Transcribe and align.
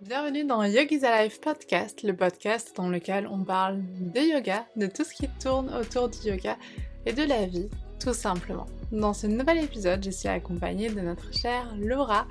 Bienvenue 0.00 0.44
dans 0.44 0.62
Yogi's 0.62 1.02
Alive 1.02 1.40
Podcast, 1.40 2.04
le 2.04 2.14
podcast 2.14 2.72
dans 2.76 2.88
lequel 2.88 3.26
on 3.26 3.42
parle 3.42 3.82
de 3.98 4.20
yoga, 4.20 4.64
de 4.76 4.86
tout 4.86 5.02
ce 5.02 5.12
qui 5.12 5.28
tourne 5.42 5.74
autour 5.74 6.08
du 6.08 6.18
yoga 6.28 6.56
et 7.04 7.12
de 7.12 7.24
la 7.24 7.46
vie, 7.46 7.68
tout 7.98 8.14
simplement. 8.14 8.66
Dans 8.92 9.12
ce 9.12 9.26
nouvel 9.26 9.58
épisode, 9.58 10.04
je 10.04 10.10
suis 10.10 10.28
accompagnée 10.28 10.88
de 10.88 11.00
notre 11.00 11.34
chère 11.34 11.74
Laura, 11.76 12.28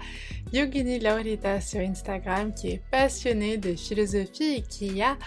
Yogini 0.53 0.97
Laurita 0.97 1.59
sur 1.59 1.81
Instagram, 1.81 2.53
qui 2.53 2.69
est 2.69 2.81
passionnée 2.89 3.57
de 3.57 3.75
philosophie 3.75 4.55
et 4.59 4.61
qui 4.61 5.01
a 5.01 5.17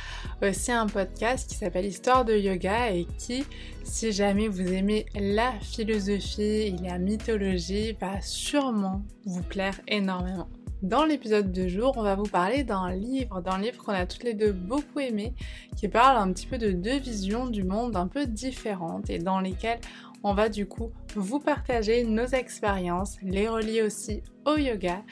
aussi 0.43 0.73
un 0.73 0.87
podcast 0.87 1.47
qui 1.47 1.57
s'appelle 1.57 1.85
Histoire 1.85 2.25
de 2.25 2.35
Yoga 2.35 2.91
et 2.91 3.07
qui, 3.19 3.45
si 3.85 4.13
jamais 4.13 4.49
vous 4.49 4.67
aimez 4.67 5.05
la 5.15 5.53
philosophie 5.61 6.41
et 6.41 6.77
la 6.83 6.97
mythologie, 6.97 7.93
va 8.01 8.23
sûrement 8.23 9.03
vous 9.27 9.43
plaire 9.43 9.79
énormément. 9.87 10.49
Dans 10.83 11.05
l'épisode 11.05 11.53
de 11.53 11.69
jour, 11.69 11.93
on 11.99 12.03
va 12.03 12.15
vous 12.15 12.23
parler 12.23 12.65
d'un 12.65 12.91
livre, 12.95 13.43
d'un 13.43 13.59
livre 13.59 13.85
qu'on 13.85 13.93
a 13.93 14.07
toutes 14.07 14.25
les 14.25 14.33
deux 14.33 14.53
beaucoup 14.53 15.01
aimé, 15.01 15.35
qui 15.77 15.89
parle 15.89 16.17
un 16.17 16.33
petit 16.33 16.47
peu 16.47 16.57
de 16.57 16.73
deux 16.73 16.99
visions 16.99 17.47
du 17.47 17.65
monde 17.65 17.97
un 17.97 18.07
peu 18.07 18.25
différentes 18.25 19.11
et 19.11 19.19
dans 19.19 19.41
lesquelles 19.41 19.81
on 20.23 20.33
va 20.33 20.49
du 20.49 20.65
coup 20.65 20.91
vous 21.15 21.39
partager 21.39 22.05
nos 22.05 22.25
expériences, 22.25 23.19
les 23.23 23.47
relier 23.47 23.83
aussi 23.83 24.23
au 24.47 24.57
yoga. 24.57 25.03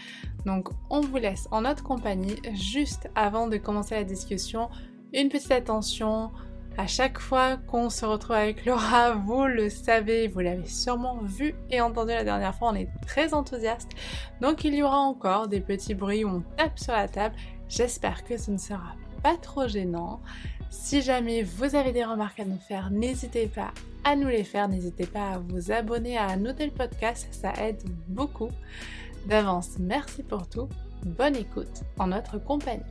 Donc 0.47 0.71
on 0.89 1.03
vous 1.03 1.19
laisse 1.19 1.49
en 1.51 1.61
notre 1.61 1.83
compagnie 1.83 2.37
juste 2.55 3.11
avant 3.15 3.47
de 3.47 3.59
commencer 3.59 3.95
la 3.95 4.05
discussion. 4.05 4.71
Une 5.13 5.29
petite 5.29 5.53
attention, 5.53 6.31
à 6.79 6.87
chaque 6.87 7.19
fois 7.19 7.57
qu'on 7.57 7.91
se 7.91 8.07
retrouve 8.07 8.37
avec 8.37 8.65
Laura, 8.65 9.11
vous 9.11 9.47
le 9.47 9.69
savez, 9.69 10.29
vous 10.29 10.39
l'avez 10.39 10.69
sûrement 10.69 11.19
vu 11.25 11.57
et 11.71 11.81
entendu 11.81 12.13
la 12.13 12.23
dernière 12.23 12.55
fois, 12.55 12.71
on 12.71 12.77
est 12.77 12.89
très 13.05 13.35
enthousiaste. 13.35 13.91
Donc 14.41 14.63
il 14.63 14.77
y 14.77 14.83
aura 14.85 14.99
encore 14.99 15.49
des 15.49 15.61
petits 15.61 15.95
bruits 15.95 16.25
où 16.25 16.29
on 16.29 16.41
tape 16.57 16.79
sur 16.79 16.93
la 16.93 17.09
table. 17.09 17.35
J'espère 17.69 18.23
que 18.23 18.37
ce 18.39 18.53
ne 18.53 18.59
sera 18.59 18.95
pas 19.25 19.37
trop 19.37 19.67
gênant. 19.67 20.21
Si 20.71 21.03
jamais 21.03 21.43
vous 21.43 21.75
avez 21.75 21.91
des 21.91 22.05
remarques 22.05 22.39
à 22.39 22.45
nous 22.45 22.61
faire, 22.61 22.91
n'hésitez 22.91 23.49
pas 23.49 23.73
à 24.05 24.15
nous 24.15 24.29
les 24.29 24.45
faire. 24.45 24.69
N'hésitez 24.69 25.07
pas 25.07 25.33
à 25.33 25.39
vous 25.39 25.73
abonner, 25.73 26.17
à 26.17 26.37
noter 26.37 26.65
le 26.65 26.73
podcast, 26.73 27.27
ça 27.33 27.55
aide 27.61 27.83
beaucoup. 28.07 28.51
D'avance, 29.27 29.81
merci 29.81 30.23
pour 30.23 30.49
tout. 30.49 30.69
Bonne 31.05 31.35
écoute 31.35 31.83
en 31.99 32.07
notre 32.07 32.39
compagnie. 32.39 32.85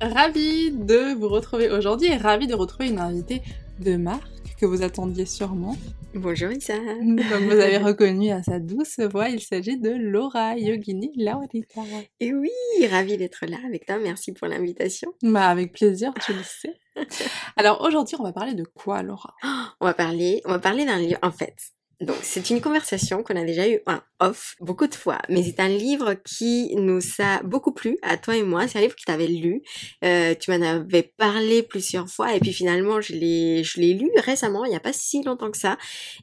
Ravie 0.00 0.72
de 0.72 1.14
vous 1.14 1.28
retrouver 1.28 1.70
aujourd'hui 1.70 2.08
et 2.08 2.16
ravie 2.16 2.46
de 2.46 2.54
retrouver 2.54 2.90
une 2.90 2.98
invitée 2.98 3.40
de 3.80 3.96
marque 3.96 4.26
que 4.60 4.66
vous 4.66 4.82
attendiez 4.82 5.24
sûrement. 5.24 5.74
Bonjour 6.14 6.52
Isa. 6.52 6.74
Donc 6.76 7.20
vous 7.48 7.58
avez 7.58 7.78
reconnu 7.78 8.30
à 8.30 8.42
sa 8.42 8.58
douce 8.58 9.00
voix, 9.00 9.30
il 9.30 9.40
s'agit 9.40 9.78
de 9.78 9.88
Laura 9.90 10.54
Yogini 10.58 11.12
Laurita. 11.16 11.80
Et 12.20 12.34
oui, 12.34 12.50
ravie 12.90 13.16
d'être 13.16 13.46
là 13.46 13.56
avec 13.66 13.86
toi, 13.86 13.96
merci 13.98 14.32
pour 14.32 14.48
l'invitation. 14.48 15.14
Bah 15.22 15.48
avec 15.48 15.72
plaisir, 15.72 16.12
tu 16.22 16.34
le 16.34 16.42
sais. 16.42 16.74
Alors 17.56 17.80
aujourd'hui, 17.80 18.16
on 18.18 18.22
va 18.22 18.32
parler 18.32 18.52
de 18.52 18.64
quoi 18.64 19.02
Laura? 19.02 19.34
On 19.80 19.86
va 19.86 19.94
parler, 19.94 20.42
on 20.44 20.50
va 20.50 20.58
parler 20.58 20.84
d'un 20.84 20.98
livre 20.98 21.18
en 21.22 21.32
fait. 21.32 21.56
Donc, 22.00 22.16
c'est 22.20 22.50
une 22.50 22.60
conversation 22.60 23.22
qu'on 23.22 23.36
a 23.36 23.44
déjà 23.44 23.66
eu 23.66 23.80
en 23.86 23.98
off 24.20 24.54
beaucoup 24.60 24.86
de 24.86 24.94
fois, 24.94 25.18
mais 25.30 25.42
c'est 25.42 25.60
un 25.60 25.68
livre 25.68 26.12
qui 26.12 26.74
nous 26.76 27.00
a 27.20 27.42
beaucoup 27.42 27.72
plu 27.72 27.96
à 28.02 28.18
toi 28.18 28.36
et 28.36 28.42
moi. 28.42 28.68
C'est 28.68 28.78
un 28.78 28.82
livre 28.82 28.94
que 28.94 29.00
tu 29.06 29.10
avais 29.10 29.26
lu, 29.26 29.62
euh, 30.04 30.34
tu 30.34 30.50
m'en 30.50 30.60
avais 30.60 31.14
parlé 31.16 31.62
plusieurs 31.62 32.06
fois, 32.08 32.34
et 32.34 32.40
puis 32.40 32.52
finalement, 32.52 33.00
je 33.00 33.14
l'ai, 33.14 33.64
je 33.64 33.80
l'ai 33.80 33.94
lu 33.94 34.10
récemment, 34.18 34.66
il 34.66 34.70
n'y 34.70 34.76
a 34.76 34.80
pas 34.80 34.92
si 34.92 35.22
longtemps 35.22 35.50
que 35.50 35.56
ça, 35.56 35.78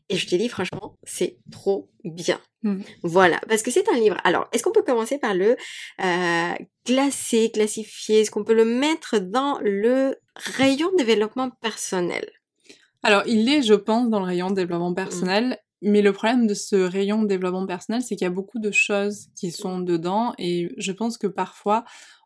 et 0.09 0.16
je 0.16 0.27
t'ai 0.27 0.38
dit 0.38 0.47
franchement, 0.47 0.95
c'est 1.03 1.38
trop 1.51 1.89
bien. 2.03 2.39
Hmm. 2.61 2.81
Voilà, 3.01 3.41
parce 3.49 3.63
que 3.63 3.71
c'est 3.71 3.89
un 3.89 3.97
livre. 3.97 4.17
Alors, 4.23 4.47
est-ce 4.51 4.61
qu'on 4.61 4.71
peut 4.71 4.83
commencer 4.83 5.17
par 5.17 5.33
le 5.33 5.57
euh, 6.03 6.53
classer, 6.85 7.49
classifier 7.51 8.21
Est-ce 8.21 8.31
qu'on 8.31 8.44
peut 8.44 8.53
le 8.53 8.66
mettre 8.66 9.17
dans 9.17 9.57
le 9.61 10.17
rayon 10.35 10.91
développement 10.97 11.50
personnel? 11.62 12.29
Alors, 13.03 13.24
il 13.28 13.50
est, 13.50 13.62
je 13.62 13.74
pense, 13.74 14.09
dans 14.09 14.19
le 14.19 14.25
rayon 14.25 14.52
développement 14.52 14.94
personnel, 14.94 15.58
mais 15.81 16.02
le 16.02 16.14
problème 16.14 16.47
de 16.47 16.53
ce 16.53 16.75
rayon 16.75 17.24
développement 17.24 17.66
personnel, 17.66 18.02
c'est 18.02 18.16
qu'il 18.16 18.25
y 18.25 18.28
a 18.28 18.34
beaucoup 18.34 18.59
de 18.59 18.72
choses 18.72 19.28
qui 19.36 19.52
sont 19.52 19.80
dedans, 19.80 20.34
et 20.38 20.74
je 20.78 20.91
pense 20.91 21.18
que 21.18 21.28
parfois, 21.28 21.84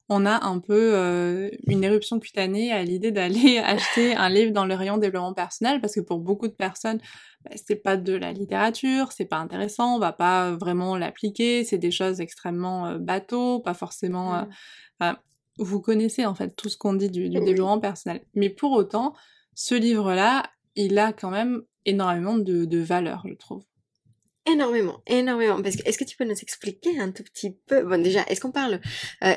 on 0.09 0.25
a 0.25 0.45
un 0.45 0.59
peu 0.59 0.93
euh, 0.93 1.49
une 1.65 1.83
éruption 1.83 2.19
cutanée 2.19 2.71
à 2.71 2.81
l'idée 2.83 3.11
d'aller 3.11 3.57
acheter 3.65 4.15
un 4.15 4.29
livre 4.29 4.53
dans 4.53 4.65
le 4.65 4.75
rayon 4.75 4.97
développement 4.97 5.33
personnel, 5.33 5.81
parce 5.81 5.95
que 5.95 5.99
pour 5.99 6.19
beaucoup 6.19 6.47
de 6.47 6.53
personnes, 6.53 6.99
bah, 7.43 7.51
c'est 7.55 7.75
pas 7.75 7.97
de 7.97 8.13
la 8.13 8.31
littérature, 8.31 9.11
c'est 9.11 9.25
pas 9.25 9.37
intéressant, 9.37 9.95
on 9.95 9.99
va 9.99 10.13
pas 10.13 10.51
vraiment 10.51 10.95
l'appliquer, 10.95 11.63
c'est 11.63 11.77
des 11.79 11.91
choses 11.91 12.21
extrêmement 12.21 12.85
euh, 12.87 12.97
bateaux, 12.99 13.59
pas 13.59 13.73
forcément... 13.73 14.35
euh, 14.35 14.43
Mm. 14.43 15.03
enfin, 15.03 15.17
vous 15.59 15.81
connaissez 15.81 16.25
en 16.25 16.35
fait 16.35 16.55
tout 16.55 16.69
ce 16.69 16.77
qu'on 16.77 16.93
dit 16.93 17.09
du, 17.09 17.29
développement 17.29 17.79
personnel. 17.79 18.21
Mais 18.35 18.49
pour 18.49 18.71
autant, 18.73 19.13
ce 19.55 19.75
livre-là, 19.75 20.43
il 20.77 20.97
a 20.97 21.11
quand 21.11 21.31
même 21.31 21.63
énormément 21.85 22.37
de, 22.37 22.65
de 22.65 22.79
valeur, 22.79 23.23
je 23.27 23.33
trouve. 23.33 23.63
Énormément, 24.49 25.01
énormément. 25.07 25.61
Parce 25.61 25.75
que 25.75 25.83
est-ce 25.85 25.97
que 25.97 26.05
tu 26.05 26.15
peux 26.15 26.23
nous 26.23 26.31
expliquer 26.31 26.99
un 26.99 27.11
tout 27.11 27.23
petit 27.23 27.57
peu 27.67 27.83
Bon, 27.83 28.01
déjà, 28.01 28.23
est-ce 28.29 28.39
qu'on 28.39 28.51
parle 28.51 28.79
euh, 29.23 29.33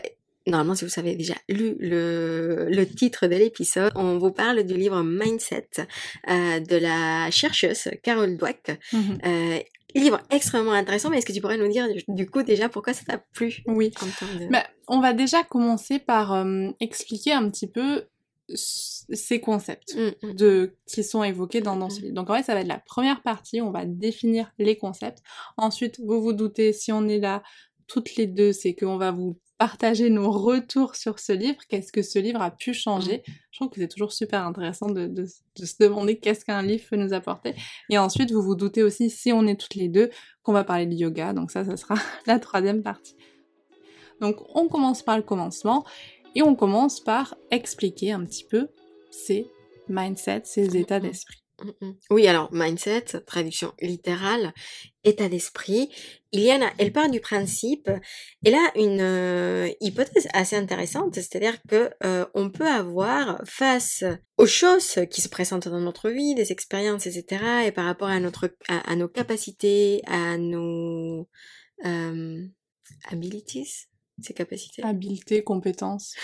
Normalement, 0.46 0.74
si 0.74 0.84
vous 0.84 0.90
savez 0.90 1.16
déjà 1.16 1.34
lu 1.48 1.76
le, 1.80 2.66
le 2.70 2.86
titre 2.86 3.26
de 3.26 3.34
l'épisode, 3.34 3.92
on 3.94 4.18
vous 4.18 4.30
parle 4.30 4.62
du 4.62 4.74
livre 4.74 5.02
Mindset 5.02 5.68
euh, 6.28 6.60
de 6.60 6.76
la 6.76 7.30
chercheuse 7.30 7.88
Carol 8.02 8.36
Dweck. 8.36 8.78
Mhm. 8.92 9.18
Euh, 9.26 9.58
livre 9.94 10.20
extrêmement 10.30 10.72
intéressant, 10.72 11.10
mais 11.10 11.18
est-ce 11.18 11.26
que 11.26 11.32
tu 11.32 11.40
pourrais 11.40 11.58
nous 11.58 11.70
dire 11.70 11.86
du 12.06 12.26
coup 12.30 12.42
déjà 12.42 12.68
pourquoi 12.68 12.94
ça 12.94 13.04
t'a 13.04 13.18
plu 13.18 13.62
Oui. 13.66 13.90
en 14.00 14.06
termes 14.06 14.38
de... 14.38 14.52
Bah, 14.52 14.64
on 14.86 15.00
va 15.00 15.12
déjà 15.12 15.42
commencer 15.42 15.98
par 15.98 16.46
expliquer 16.78 17.32
un 17.32 17.50
petit 17.50 17.66
peu 17.66 18.04
ces 18.54 19.40
concepts 19.40 19.94
Mm, 19.96 20.26
mm. 20.28 20.34
de, 20.34 20.76
qui 20.86 21.02
sont 21.04 21.22
évoqués 21.24 21.60
dans, 21.60 21.76
dans 21.76 21.90
ce 21.90 22.00
livre. 22.00 22.14
Donc 22.14 22.30
en 22.30 22.34
fait, 22.36 22.42
ça 22.44 22.54
va 22.54 22.60
être 22.60 22.68
la 22.68 22.78
première 22.78 23.22
partie, 23.22 23.60
on 23.60 23.70
va 23.70 23.84
définir 23.84 24.52
les 24.58 24.76
concepts. 24.76 25.22
Ensuite, 25.56 26.00
vous 26.00 26.20
vous 26.22 26.32
doutez, 26.32 26.72
si 26.72 26.92
on 26.92 27.08
est 27.08 27.18
là 27.18 27.42
toutes 27.86 28.14
les 28.16 28.26
deux, 28.26 28.52
c'est 28.52 28.74
qu'on 28.74 28.96
va 28.98 29.10
vous 29.10 29.38
partager 29.58 30.08
nos 30.08 30.30
retours 30.30 30.94
sur 30.96 31.18
ce 31.18 31.32
livre, 31.32 31.58
qu'est-ce 31.68 31.92
que 31.92 32.00
ce 32.02 32.18
livre 32.18 32.40
a 32.40 32.50
pu 32.50 32.72
changer? 32.72 33.22
Je 33.50 33.58
trouve 33.58 33.68
que 33.68 33.78
c'est 33.80 33.88
toujours 33.88 34.12
super 34.12 34.46
intéressant 34.46 34.86
de, 34.88 35.06
de- 35.06 35.26
de 35.58 35.66
se 35.66 35.74
demander 35.80 36.18
qu'est-ce 36.18 36.46
qu'un 36.46 36.62
livre 36.62 36.84
peut 36.88 36.96
nous 36.96 37.12
apporter. 37.12 37.54
Et 37.90 37.98
ensuite, 37.98 38.30
vous 38.32 38.40
vous 38.40 38.54
doutez 38.54 38.82
aussi, 38.82 39.10
si 39.10 39.32
on 39.32 39.46
est 39.46 39.60
toutes 39.60 39.74
les 39.74 39.88
deux, 39.88 40.08
qu'on 40.42 40.54
va 40.54 40.64
parler 40.64 40.86
de 40.86 40.94
yoga. 40.94 41.34
Donc 41.34 41.50
ça, 41.50 41.64
ça 41.66 41.76
sera 41.76 41.94
la 42.26 42.38
troisième 42.38 42.82
partie. 42.82 43.16
Donc 44.20 44.36
on 44.54 44.68
commence 44.68 45.02
par 45.02 45.16
le 45.16 45.22
commencement 45.22 45.84
et 46.34 46.42
on 46.42 46.54
commence 46.54 47.00
par 47.00 47.34
expliquer 47.50 48.12
un 48.12 48.24
petit 48.24 48.44
peu 48.44 48.68
ces 49.10 49.50
mindsets, 49.88 50.42
ces 50.44 50.76
états 50.76 51.00
Mhm. 51.00 51.08
d'esprit. 51.08 51.36
Mm, 51.62 51.86
mm. 51.86 51.94
Oui, 52.10 52.26
alors 52.26 52.48
mindset, 52.52 53.04
traduction 53.26 53.74
littérale, 53.82 54.54
état 55.04 55.28
d'esprit. 55.28 55.90
Iliana, 56.32 56.70
elle 56.78 56.90
part 56.90 57.10
du 57.10 57.20
principe, 57.20 57.90
elle 58.42 58.54
a 58.54 58.70
une 58.76 59.00
euh, 59.02 59.68
hypothèse 59.82 60.26
assez 60.32 60.56
intéressante, 60.56 61.16
c'est-à-dire 61.16 61.58
que 61.68 61.90
euh, 62.02 62.24
on 62.32 62.48
peut 62.48 62.66
avoir 62.66 63.42
face 63.44 64.04
aux 64.38 64.46
choses 64.46 65.00
qui 65.10 65.20
se 65.20 65.28
présentent 65.28 65.68
dans 65.68 65.80
notre 65.80 66.08
vie, 66.08 66.34
des 66.34 66.50
expériences, 66.50 67.06
etc., 67.06 67.44
et 67.66 67.72
par 67.72 67.84
rapport 67.84 68.08
à 68.08 68.20
notre 68.20 68.48
à, 68.68 68.78
à 68.90 68.96
nos 68.96 69.08
capacités, 69.08 70.00
à 70.06 70.38
nos 70.38 71.28
euh, 71.84 72.42
abilities, 73.10 73.88
ces 74.22 74.34
capacités 74.34 74.82
Habileté, 74.82 75.42
compétence. 75.42 76.14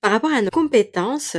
par 0.00 0.12
rapport 0.12 0.32
à 0.32 0.42
nos 0.42 0.50
compétences, 0.50 1.36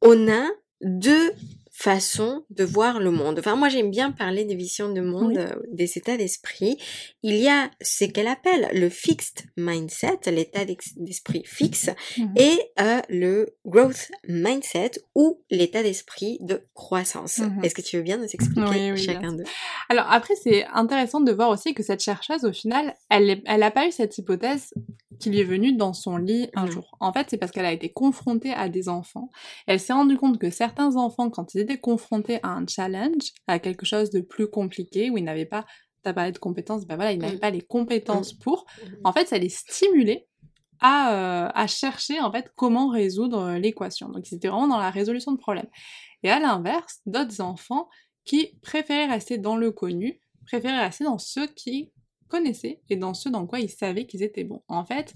on 0.00 0.28
a 0.28 0.48
deux 0.82 1.32
façons 1.74 2.44
de 2.50 2.64
voir 2.64 3.00
le 3.00 3.10
monde. 3.10 3.38
Enfin, 3.38 3.56
moi, 3.56 3.70
j'aime 3.70 3.90
bien 3.90 4.12
parler 4.12 4.44
des 4.44 4.54
visions 4.54 4.92
de 4.92 5.00
monde, 5.00 5.32
Oui. 5.32 5.38
euh, 5.38 5.54
des 5.72 5.96
états 5.96 6.18
d'esprit. 6.18 6.76
Il 7.22 7.34
y 7.36 7.48
a 7.48 7.70
ce 7.80 8.04
qu'elle 8.04 8.28
appelle 8.28 8.68
le 8.74 8.90
fixed 8.90 9.44
mindset, 9.56 10.18
l'état 10.30 10.66
d'esprit 10.66 11.42
fixe, 11.46 11.88
Mhm. 12.18 12.34
et 12.36 12.58
euh, 12.78 13.00
le 13.08 13.56
growth 13.64 14.10
mindset 14.28 14.92
ou 15.14 15.40
l'état 15.50 15.82
d'esprit 15.82 16.36
de 16.42 16.60
croissance. 16.74 17.38
Mhm. 17.38 17.64
Est-ce 17.64 17.74
que 17.74 17.82
tu 17.82 17.96
veux 17.96 18.02
bien 18.02 18.18
nous 18.18 18.24
expliquer 18.28 18.92
Oui, 18.92 18.98
chacun 18.98 19.32
d'eux? 19.32 19.44
Alors 19.88 20.06
après, 20.10 20.34
c'est 20.34 20.66
intéressant 20.74 21.20
de 21.20 21.32
voir 21.32 21.48
aussi 21.48 21.72
que 21.72 21.82
cette 21.82 22.02
chercheuse, 22.02 22.44
au 22.44 22.52
final, 22.52 22.94
elle 23.08 23.30
est- 23.30 23.42
elle 23.46 23.62
a 23.62 23.70
pas 23.70 23.86
eu 23.88 23.92
cette 23.92 24.16
hypothèse 24.18 24.74
qui 25.18 25.30
lui 25.30 25.40
est 25.40 25.44
venue 25.44 25.72
dans 25.74 25.92
son 25.94 26.16
lit 26.16 26.48
un 26.54 26.66
jour. 26.66 26.96
En 27.00 27.12
fait, 27.12 27.28
c'est 27.30 27.36
parce 27.38 27.52
qu'elle 27.52 27.64
a 27.64 27.72
été 27.72 27.90
confrontée 27.90 28.52
à 28.52 28.68
des 28.68 28.88
enfants. 28.88 29.30
Elle 29.66 29.78
s'est 29.80 29.92
rendue 29.92 30.16
compte 30.18 30.38
que 30.38 30.50
certains 30.50 30.96
enfants, 30.96 31.30
quand 31.30 31.54
ils 31.54 31.61
étaient 31.62 31.80
confrontés 31.80 32.38
à 32.42 32.48
un 32.50 32.66
challenge, 32.66 33.32
à 33.46 33.58
quelque 33.58 33.86
chose 33.86 34.10
de 34.10 34.20
plus 34.20 34.48
compliqué, 34.48 35.10
où 35.10 35.18
ils 35.18 35.24
n'avaient 35.24 35.46
pas, 35.46 35.64
t'as 36.02 36.12
parlé 36.12 36.32
de 36.32 36.38
compétences, 36.38 36.86
ben 36.86 36.96
voilà, 36.96 37.12
ils 37.12 37.18
n'avaient 37.18 37.34
Mhm. 37.34 37.40
pas 37.40 37.50
les 37.50 37.62
compétences 37.62 38.32
pour, 38.34 38.66
en 39.04 39.12
fait, 39.12 39.26
ça 39.28 39.38
les 39.38 39.48
stimulait 39.48 40.26
à, 40.80 41.46
euh, 41.46 41.50
à 41.54 41.66
chercher 41.68 42.20
en 42.20 42.32
fait 42.32 42.50
comment 42.56 42.88
résoudre 42.88 43.38
euh, 43.40 43.58
l'équation. 43.58 44.08
Donc 44.08 44.26
c'était 44.26 44.48
vraiment 44.48 44.66
dans 44.68 44.78
la 44.78 44.90
résolution 44.90 45.30
de 45.32 45.38
problèmes. 45.38 45.68
Et 46.24 46.30
à 46.30 46.40
l'inverse, 46.40 47.00
d'autres 47.06 47.40
enfants 47.40 47.88
qui 48.24 48.58
préféraient 48.62 49.06
rester 49.06 49.38
dans 49.38 49.56
le 49.56 49.70
connu, 49.70 50.20
préféraient 50.46 50.84
rester 50.84 51.04
dans 51.04 51.18
ceux 51.18 51.46
qui 51.46 51.92
connaissaient 52.28 52.80
et 52.90 52.96
dans 52.96 53.14
ceux 53.14 53.30
dans 53.30 53.46
quoi 53.46 53.60
ils 53.60 53.68
savaient 53.70 54.06
qu'ils 54.06 54.22
étaient 54.24 54.44
bons. 54.44 54.62
En 54.66 54.84
fait, 54.84 55.14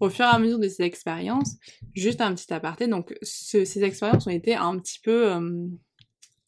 au 0.00 0.08
fur 0.08 0.24
et 0.24 0.28
à 0.28 0.38
mesure 0.38 0.58
de 0.58 0.68
ces 0.68 0.82
expériences, 0.82 1.56
juste 1.94 2.20
un 2.20 2.34
petit 2.34 2.52
aparté, 2.52 2.88
donc 2.88 3.14
ces 3.22 3.84
expériences 3.84 4.26
ont 4.26 4.30
été 4.30 4.54
un 4.54 4.78
petit 4.78 4.98
peu 4.98 5.30
euh, 5.30 5.66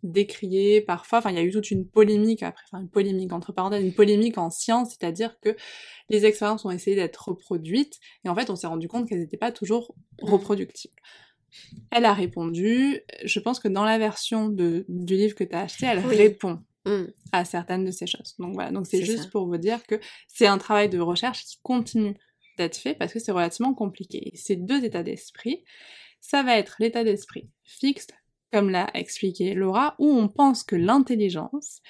décriées 0.02 0.80
parfois, 0.80 1.18
enfin 1.18 1.30
il 1.30 1.36
y 1.36 1.38
a 1.38 1.42
eu 1.42 1.52
toute 1.52 1.70
une 1.70 1.86
polémique 1.86 2.42
après, 2.42 2.64
enfin 2.72 2.82
une 2.82 2.88
polémique 2.88 3.32
entre 3.32 3.52
parenthèses, 3.52 3.84
une 3.84 3.92
polémique 3.92 4.38
en 4.38 4.50
science, 4.50 4.90
c'est-à-dire 4.90 5.38
que 5.40 5.54
les 6.08 6.24
expériences 6.24 6.64
ont 6.64 6.70
essayé 6.70 6.96
d'être 6.96 7.28
reproduites, 7.28 8.00
et 8.24 8.28
en 8.28 8.34
fait 8.34 8.50
on 8.50 8.56
s'est 8.56 8.66
rendu 8.66 8.88
compte 8.88 9.08
qu'elles 9.08 9.20
n'étaient 9.20 9.36
pas 9.36 9.52
toujours 9.52 9.94
mmh. 10.22 10.30
reproductibles. 10.30 10.96
Elle 11.90 12.06
a 12.06 12.14
répondu, 12.14 13.00
je 13.22 13.38
pense 13.38 13.60
que 13.60 13.68
dans 13.68 13.84
la 13.84 13.98
version 13.98 14.48
de, 14.48 14.86
du 14.88 15.16
livre 15.16 15.34
que 15.34 15.44
tu 15.44 15.54
as 15.54 15.60
acheté, 15.60 15.84
elle 15.84 15.98
répond 15.98 16.60
mmh. 16.86 17.02
à 17.32 17.44
certaines 17.44 17.84
de 17.84 17.90
ces 17.90 18.06
choses. 18.06 18.34
Donc 18.38 18.54
voilà, 18.54 18.70
donc 18.70 18.86
c'est 18.86 19.04
juste 19.04 19.30
pour 19.30 19.46
vous 19.46 19.58
dire 19.58 19.86
que 19.86 20.00
c'est 20.26 20.46
un 20.46 20.56
travail 20.56 20.88
de 20.88 20.98
recherche 20.98 21.44
qui 21.44 21.58
continue 21.62 22.16
d'être 22.56 22.76
fait 22.76 22.94
parce 22.94 23.12
que 23.12 23.18
c'est 23.18 23.32
relativement 23.32 23.74
compliqué. 23.74 24.32
Ces 24.34 24.56
deux 24.56 24.84
états 24.84 25.02
d'esprit, 25.02 25.64
ça 26.20 26.42
va 26.42 26.56
être 26.58 26.76
l'état 26.78 27.04
d'esprit 27.04 27.50
fixe, 27.64 28.06
comme 28.52 28.70
l'a 28.70 28.90
expliqué 28.94 29.54
Laura, 29.54 29.94
où 29.98 30.08
on 30.08 30.28
pense 30.28 30.62
que 30.62 30.76
l'intelligence, 30.76 31.80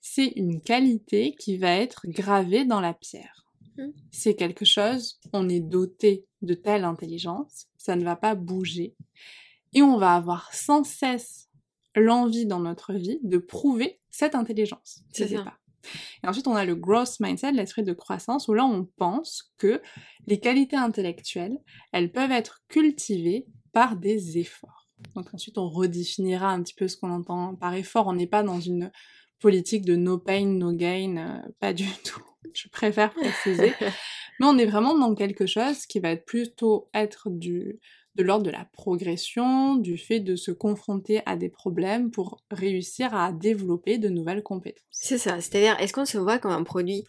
c'est 0.00 0.32
une 0.36 0.60
qualité 0.60 1.34
qui 1.38 1.56
va 1.56 1.76
être 1.76 2.06
gravée 2.06 2.64
dans 2.64 2.80
la 2.80 2.94
pierre. 2.94 3.46
Mmh. 3.76 3.88
C'est 4.10 4.34
quelque 4.34 4.64
chose, 4.64 5.20
on 5.32 5.48
est 5.48 5.60
doté 5.60 6.26
de 6.42 6.54
telle 6.54 6.84
intelligence, 6.84 7.66
ça 7.76 7.96
ne 7.96 8.04
va 8.04 8.16
pas 8.16 8.34
bouger. 8.34 8.94
Et 9.72 9.82
on 9.82 9.98
va 9.98 10.14
avoir 10.14 10.52
sans 10.54 10.84
cesse 10.84 11.48
l'envie 11.96 12.46
dans 12.46 12.60
notre 12.60 12.92
vie 12.92 13.18
de 13.22 13.38
prouver 13.38 14.00
cette 14.10 14.34
intelligence. 14.34 15.02
C'est 15.12 15.28
ça. 15.28 15.56
Et 16.22 16.28
ensuite, 16.28 16.46
on 16.46 16.54
a 16.54 16.64
le 16.64 16.74
growth 16.74 17.20
mindset, 17.20 17.52
l'esprit 17.52 17.82
de 17.82 17.92
croissance, 17.92 18.48
où 18.48 18.54
là, 18.54 18.64
on 18.64 18.86
pense 18.96 19.52
que 19.58 19.80
les 20.26 20.40
qualités 20.40 20.76
intellectuelles, 20.76 21.58
elles 21.92 22.12
peuvent 22.12 22.32
être 22.32 22.62
cultivées 22.68 23.46
par 23.72 23.96
des 23.96 24.38
efforts. 24.38 24.88
Donc 25.14 25.32
ensuite, 25.34 25.58
on 25.58 25.68
redéfinira 25.68 26.50
un 26.50 26.62
petit 26.62 26.74
peu 26.74 26.88
ce 26.88 26.96
qu'on 26.96 27.10
entend 27.10 27.54
par 27.56 27.74
effort. 27.74 28.06
On 28.06 28.14
n'est 28.14 28.26
pas 28.26 28.42
dans 28.42 28.60
une 28.60 28.90
politique 29.40 29.84
de 29.84 29.96
no 29.96 30.18
pain, 30.18 30.46
no 30.46 30.72
gain, 30.72 31.16
euh, 31.16 31.52
pas 31.60 31.72
du 31.72 31.86
tout. 32.04 32.22
Je 32.54 32.68
préfère 32.68 33.12
préciser. 33.12 33.72
Mais 34.40 34.46
on 34.46 34.58
est 34.58 34.66
vraiment 34.66 34.98
dans 34.98 35.14
quelque 35.14 35.46
chose 35.46 35.86
qui 35.86 36.00
va 36.00 36.10
être 36.10 36.24
plutôt 36.24 36.88
être 36.92 37.30
du, 37.30 37.78
de 38.14 38.22
l'ordre 38.22 38.44
de 38.44 38.50
la 38.50 38.64
progression, 38.72 39.76
du 39.76 39.98
fait 39.98 40.20
de 40.20 40.36
se 40.36 40.50
confronter 40.50 41.20
à 41.26 41.36
des 41.36 41.48
problèmes 41.48 42.10
pour 42.10 42.40
réussir 42.50 43.14
à 43.14 43.32
développer 43.32 43.98
de 43.98 44.08
nouvelles 44.08 44.42
compétences. 44.42 44.84
C'est 44.90 45.18
ça, 45.18 45.40
c'est-à-dire 45.40 45.76
est-ce 45.80 45.92
qu'on 45.92 46.04
se 46.04 46.18
voit 46.18 46.38
comme 46.38 46.52
un 46.52 46.62
produit 46.62 47.04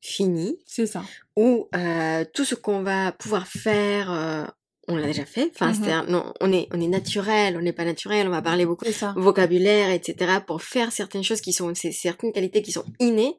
fini 0.00 0.56
C'est 0.66 0.86
ça. 0.86 1.02
Ou 1.36 1.68
euh, 1.74 2.24
tout 2.34 2.44
ce 2.44 2.54
qu'on 2.54 2.82
va 2.82 3.12
pouvoir 3.12 3.46
faire 3.46 4.10
euh, 4.10 4.44
on 4.88 4.96
l'a 4.96 5.06
déjà 5.06 5.24
fait. 5.24 5.50
Enfin, 5.54 5.72
mmh 5.72 6.10
non, 6.10 6.32
on 6.40 6.52
est, 6.52 6.66
on 6.72 6.80
est 6.80 6.88
naturel, 6.88 7.56
on 7.56 7.60
n'est 7.60 7.72
pas 7.72 7.84
naturel, 7.84 8.26
on 8.26 8.30
va 8.30 8.42
parler 8.42 8.66
beaucoup 8.66 8.84
de 8.84 9.20
vocabulaire, 9.20 9.90
etc. 9.90 10.38
pour 10.46 10.62
faire 10.62 10.92
certaines 10.92 11.22
choses 11.22 11.40
qui 11.40 11.52
sont, 11.52 11.72
certaines 11.74 12.32
qualités 12.32 12.62
qui 12.62 12.72
sont 12.72 12.84
innées. 12.98 13.34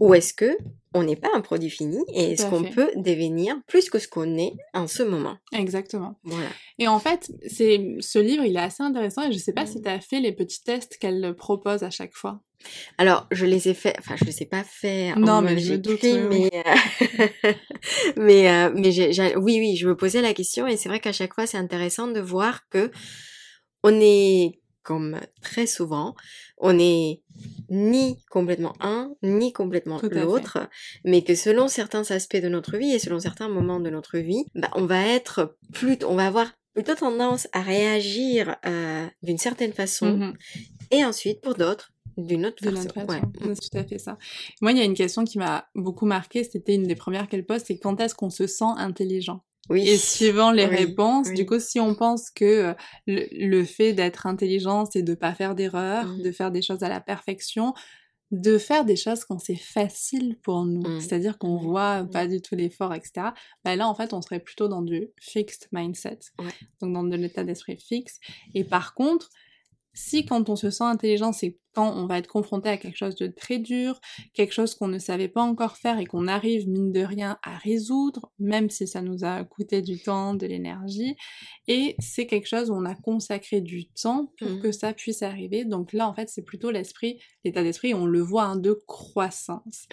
Ou 0.00 0.14
est-ce 0.14 0.32
que 0.32 0.56
on 0.94 1.02
n'est 1.02 1.16
pas 1.16 1.28
un 1.34 1.42
produit 1.42 1.68
fini 1.68 1.98
et 2.14 2.32
est-ce 2.32 2.46
qu'on 2.46 2.64
peut 2.64 2.90
devenir 2.96 3.54
plus 3.66 3.90
que 3.90 3.98
ce 3.98 4.08
qu'on 4.08 4.38
est 4.38 4.54
en 4.72 4.86
ce 4.86 5.02
moment? 5.02 5.36
Exactement. 5.52 6.18
Voilà. 6.24 6.48
Et 6.78 6.88
en 6.88 6.98
fait, 6.98 7.30
c'est, 7.46 7.96
ce 8.00 8.18
livre, 8.18 8.44
il 8.44 8.56
est 8.56 8.60
assez 8.60 8.82
intéressant 8.82 9.28
et 9.28 9.32
je 9.32 9.38
sais 9.38 9.52
pas 9.52 9.66
si 9.66 9.78
mmh. 9.78 9.82
tu 9.82 9.88
as 9.88 10.00
fait 10.00 10.20
les 10.20 10.32
petits 10.32 10.62
tests 10.62 10.96
qu'elle 10.96 11.34
propose 11.36 11.82
à 11.82 11.90
chaque 11.90 12.14
fois. 12.14 12.40
Alors, 12.98 13.26
je 13.30 13.46
les 13.46 13.68
ai 13.68 13.74
fait, 13.74 13.94
enfin, 13.98 14.16
je 14.16 14.24
les 14.24 14.42
ai 14.42 14.46
pas 14.46 14.64
fait. 14.64 15.14
Non, 15.16 15.42
mais 15.42 15.58
je 15.58 15.74
doute. 15.74 16.02
Mais, 16.06 16.50
euh, 16.52 17.52
mais, 18.16 18.50
euh, 18.50 18.72
mais 18.74 18.92
j'ai, 18.92 19.36
oui, 19.36 19.58
oui, 19.60 19.76
je 19.76 19.86
me 19.86 19.96
posais 19.96 20.22
la 20.22 20.34
question 20.34 20.66
et 20.66 20.76
c'est 20.76 20.88
vrai 20.88 21.00
qu'à 21.00 21.12
chaque 21.12 21.34
fois, 21.34 21.46
c'est 21.46 21.58
intéressant 21.58 22.08
de 22.08 22.20
voir 22.20 22.68
que 22.68 22.90
on 23.82 24.00
est, 24.00 24.60
comme 24.82 25.20
très 25.42 25.66
souvent, 25.66 26.14
on 26.58 26.78
est 26.78 27.22
ni 27.70 28.18
complètement 28.30 28.74
un, 28.80 29.12
ni 29.22 29.52
complètement 29.52 30.00
l'autre, 30.02 30.68
mais 31.04 31.22
que 31.22 31.34
selon 31.34 31.68
certains 31.68 32.10
aspects 32.10 32.36
de 32.36 32.48
notre 32.48 32.76
vie 32.76 32.92
et 32.92 32.98
selon 32.98 33.20
certains 33.20 33.48
moments 33.48 33.80
de 33.80 33.90
notre 33.90 34.18
vie, 34.18 34.44
bah, 34.54 34.70
on 34.74 34.86
va 34.86 35.06
être 35.06 35.56
plus, 35.72 35.98
on 36.06 36.14
va 36.14 36.26
avoir 36.26 36.52
plutôt 36.74 36.94
tendance 36.94 37.48
à 37.52 37.62
réagir 37.62 38.56
euh, 38.66 39.06
d'une 39.22 39.38
certaine 39.38 39.72
façon, 39.72 40.16
mmh 40.16 40.34
et 40.92 41.04
ensuite 41.04 41.40
pour 41.40 41.54
d'autres 41.54 41.90
d'une 42.16 42.46
autre, 42.46 42.64
façon. 42.64 42.88
Ouais. 43.08 43.20
C'est 43.54 43.70
tout 43.70 43.78
à 43.78 43.84
fait 43.84 43.98
ça. 43.98 44.18
Moi, 44.60 44.72
il 44.72 44.78
y 44.78 44.80
a 44.80 44.84
une 44.84 44.94
question 44.94 45.24
qui 45.24 45.38
m'a 45.38 45.68
beaucoup 45.74 46.06
marqué, 46.06 46.44
c'était 46.44 46.74
une 46.74 46.84
des 46.86 46.94
premières 46.94 47.28
qu'elle 47.28 47.44
pose, 47.44 47.62
c'est 47.64 47.78
quand 47.78 48.00
est-ce 48.00 48.14
qu'on 48.14 48.30
se 48.30 48.46
sent 48.46 48.64
intelligent? 48.76 49.42
Oui. 49.68 49.88
Et 49.88 49.96
suivant 49.96 50.52
les 50.52 50.64
réponses, 50.64 51.32
du 51.32 51.44
coup, 51.44 51.58
si 51.58 51.80
on 51.80 51.94
pense 51.94 52.30
que 52.30 52.44
euh, 52.44 52.74
le, 53.06 53.64
fait 53.64 53.92
d'être 53.92 54.26
intelligent, 54.26 54.84
c'est 54.86 55.02
de 55.02 55.14
pas 55.14 55.34
faire 55.34 55.54
d'erreurs, 55.54 56.06
mmh. 56.06 56.22
de 56.22 56.32
faire 56.32 56.52
des 56.52 56.62
choses 56.62 56.84
à 56.84 56.88
la 56.88 57.00
perfection, 57.00 57.74
de 58.30 58.58
faire 58.58 58.84
des 58.84 58.94
choses 58.94 59.24
quand 59.24 59.40
c'est 59.40 59.56
facile 59.56 60.38
pour 60.42 60.64
nous, 60.64 60.88
mmh. 60.88 61.00
c'est-à-dire 61.00 61.38
qu'on 61.38 61.60
mmh. 61.60 61.64
voit 61.64 62.06
pas 62.12 62.28
du 62.28 62.40
tout 62.40 62.54
l'effort, 62.54 62.94
etc. 62.94 63.28
Bah 63.64 63.74
là, 63.74 63.88
en 63.88 63.94
fait, 63.94 64.12
on 64.12 64.22
serait 64.22 64.40
plutôt 64.40 64.68
dans 64.68 64.82
du 64.82 65.08
fixed 65.18 65.68
mindset, 65.72 66.20
donc 66.80 66.92
dans 66.92 67.04
de 67.04 67.16
l'état 67.16 67.42
d'esprit 67.42 67.76
fixe. 67.76 68.20
Et 68.54 68.62
par 68.62 68.94
contre, 68.94 69.30
si 69.96 70.26
quand 70.26 70.50
on 70.50 70.56
se 70.56 70.70
sent 70.70 70.84
intelligent, 70.84 71.32
c'est 71.32 71.58
quand 71.74 71.90
on 71.96 72.06
va 72.06 72.18
être 72.18 72.26
confronté 72.26 72.68
à 72.68 72.76
quelque 72.76 72.96
chose 72.96 73.16
de 73.16 73.28
très 73.28 73.58
dur, 73.58 73.98
quelque 74.34 74.52
chose 74.52 74.74
qu'on 74.74 74.88
ne 74.88 74.98
savait 74.98 75.28
pas 75.28 75.42
encore 75.42 75.78
faire 75.78 75.98
et 75.98 76.04
qu'on 76.04 76.28
arrive 76.28 76.68
mine 76.68 76.92
de 76.92 77.00
rien 77.00 77.38
à 77.42 77.56
résoudre, 77.56 78.30
même 78.38 78.68
si 78.68 78.86
ça 78.86 79.00
nous 79.00 79.24
a 79.24 79.42
coûté 79.44 79.80
du 79.80 79.98
temps, 79.98 80.34
de 80.34 80.46
l'énergie, 80.46 81.16
et 81.66 81.96
c'est 81.98 82.26
quelque 82.26 82.46
chose 82.46 82.70
où 82.70 82.74
on 82.74 82.84
a 82.84 82.94
consacré 82.94 83.62
du 83.62 83.88
temps 83.88 84.32
pour 84.38 84.50
mmh. 84.50 84.60
que 84.60 84.72
ça 84.72 84.92
puisse 84.92 85.22
arriver. 85.22 85.64
Donc 85.64 85.94
là, 85.94 86.08
en 86.08 86.14
fait, 86.14 86.28
c'est 86.28 86.44
plutôt 86.44 86.70
l'esprit, 86.70 87.18
l'état 87.44 87.62
d'esprit, 87.62 87.94
on 87.94 88.06
le 88.06 88.20
voit, 88.20 88.44
hein, 88.44 88.56
de 88.56 88.78
croissance. 88.86 89.86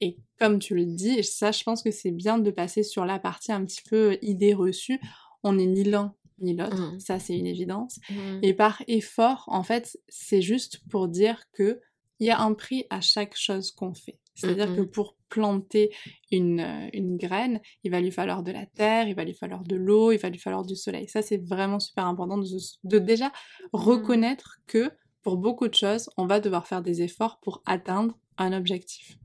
Et 0.00 0.18
comme 0.38 0.58
tu 0.58 0.74
le 0.74 0.84
dis, 0.84 1.24
ça, 1.24 1.52
je 1.52 1.64
pense 1.64 1.82
que 1.82 1.90
c'est 1.90 2.10
bien 2.10 2.38
de 2.38 2.50
passer 2.50 2.82
sur 2.82 3.06
la 3.06 3.18
partie 3.18 3.52
un 3.52 3.64
petit 3.64 3.82
peu 3.88 4.18
idée 4.20 4.52
reçue. 4.52 5.00
On 5.42 5.54
n'est 5.54 5.66
ni 5.66 5.84
l'un 5.84 6.14
ni 6.40 6.54
l'autre, 6.54 6.94
mmh. 6.94 7.00
ça 7.00 7.18
c'est 7.18 7.36
une 7.36 7.46
évidence. 7.46 7.98
Mmh. 8.10 8.38
Et 8.42 8.54
par 8.54 8.82
effort, 8.86 9.44
en 9.48 9.62
fait, 9.62 9.98
c'est 10.08 10.42
juste 10.42 10.80
pour 10.90 11.08
dire 11.08 11.44
que 11.52 11.80
il 12.20 12.26
y 12.26 12.30
a 12.30 12.40
un 12.40 12.54
prix 12.54 12.84
à 12.90 13.00
chaque 13.00 13.36
chose 13.36 13.70
qu'on 13.70 13.94
fait. 13.94 14.18
C'est-à-dire 14.34 14.74
que 14.74 14.82
mmh 14.82 14.90
pour 14.90 15.16
planter 15.28 15.90
une, 16.30 16.60
euh, 16.60 16.88
une, 16.94 17.16
graine, 17.16 17.60
il 17.84 17.90
va 17.90 18.00
lui 18.00 18.10
falloir 18.10 18.42
de 18.42 18.50
la 18.50 18.64
terre, 18.66 19.06
il 19.08 19.14
va 19.14 19.24
lui 19.24 19.34
falloir 19.34 19.62
de 19.62 19.76
l'eau, 19.76 20.10
il 20.12 20.18
va 20.18 20.30
lui 20.30 20.38
falloir 20.38 20.64
du 20.64 20.74
soleil. 20.74 21.06
Ça, 21.08 21.22
c'est 21.22 21.36
vraiment 21.36 21.80
super 21.80 22.06
important 22.06 22.38
de, 22.38 22.46
de 22.84 22.98
déjà 22.98 23.30
reconnaître 23.72 24.60
que 24.66 24.90
pour 25.22 25.36
beaucoup 25.36 25.68
de 25.68 25.74
choses, 25.74 26.08
on 26.16 26.26
va 26.26 26.40
devoir 26.40 26.66
faire 26.66 26.82
des 26.82 27.02
efforts 27.02 27.40
pour 27.40 27.62
atteindre 27.66 28.18
un 28.38 28.52
objectif, 28.52 29.18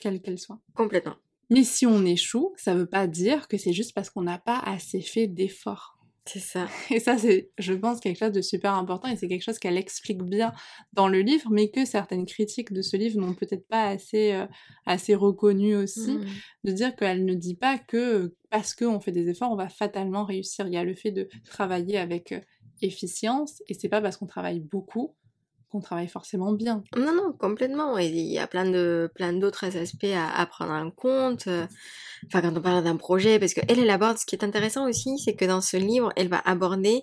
quel 0.00 0.20
qu'elle 0.20 0.38
soit. 0.38 0.60
Complètement. 0.74 1.16
Mais 1.48 1.64
si 1.64 1.86
on 1.86 2.04
échoue, 2.04 2.52
ça 2.56 2.74
veut 2.74 2.86
pas 2.86 3.06
dire 3.06 3.48
que 3.48 3.56
c'est 3.56 3.72
juste 3.72 3.94
parce 3.94 4.10
qu'on 4.10 4.22
n'a 4.22 4.38
pas 4.38 4.58
assez 4.58 5.00
fait 5.00 5.26
d'efforts. 5.26 5.98
C'est 6.32 6.38
ça. 6.38 6.68
Et 6.90 7.00
ça, 7.00 7.18
c'est, 7.18 7.50
je 7.58 7.72
pense, 7.72 7.98
quelque 7.98 8.18
chose 8.18 8.30
de 8.30 8.40
super 8.40 8.74
important 8.74 9.08
et 9.08 9.16
c'est 9.16 9.26
quelque 9.26 9.42
chose 9.42 9.58
qu'elle 9.58 9.76
explique 9.76 10.22
bien 10.22 10.52
dans 10.92 11.08
le 11.08 11.22
livre, 11.22 11.48
mais 11.50 11.70
que 11.70 11.84
certaines 11.84 12.24
critiques 12.24 12.72
de 12.72 12.82
ce 12.82 12.96
livre 12.96 13.18
n'ont 13.18 13.34
peut-être 13.34 13.66
pas 13.66 13.88
assez, 13.88 14.34
euh, 14.34 14.46
assez 14.86 15.16
reconnu 15.16 15.74
aussi, 15.74 16.18
mmh. 16.18 16.24
de 16.64 16.72
dire 16.72 16.94
qu'elle 16.94 17.24
ne 17.24 17.34
dit 17.34 17.56
pas 17.56 17.78
que 17.78 18.36
parce 18.48 18.76
qu'on 18.76 19.00
fait 19.00 19.10
des 19.10 19.28
efforts, 19.28 19.50
on 19.50 19.56
va 19.56 19.68
fatalement 19.68 20.24
réussir. 20.24 20.68
Il 20.68 20.72
y 20.72 20.76
a 20.76 20.84
le 20.84 20.94
fait 20.94 21.10
de 21.10 21.28
travailler 21.46 21.98
avec 21.98 22.30
euh, 22.30 22.40
efficience 22.80 23.60
et 23.66 23.74
c'est 23.74 23.88
pas 23.88 24.00
parce 24.00 24.16
qu'on 24.16 24.26
travaille 24.26 24.60
beaucoup 24.60 25.16
qu'on 25.70 25.80
travaille 25.80 26.08
forcément 26.08 26.52
bien. 26.52 26.82
Non, 26.96 27.14
non, 27.14 27.32
complètement. 27.38 27.98
Et 27.98 28.06
il 28.06 28.32
y 28.32 28.38
a 28.38 28.46
plein 28.46 28.68
de 28.68 29.10
plein 29.14 29.32
d'autres 29.32 29.76
aspects 29.76 30.04
à, 30.14 30.46
prendre 30.46 30.72
en 30.72 30.90
compte. 30.90 31.48
Enfin, 32.26 32.42
quand 32.42 32.56
on 32.56 32.60
parle 32.60 32.84
d'un 32.84 32.96
projet, 32.96 33.38
parce 33.38 33.54
qu'elle, 33.54 33.78
elle 33.78 33.90
aborde, 33.90 34.18
ce 34.18 34.26
qui 34.26 34.34
est 34.34 34.44
intéressant 34.44 34.88
aussi, 34.88 35.18
c'est 35.18 35.34
que 35.34 35.44
dans 35.44 35.60
ce 35.60 35.76
livre, 35.76 36.12
elle 36.16 36.28
va 36.28 36.40
aborder 36.44 37.02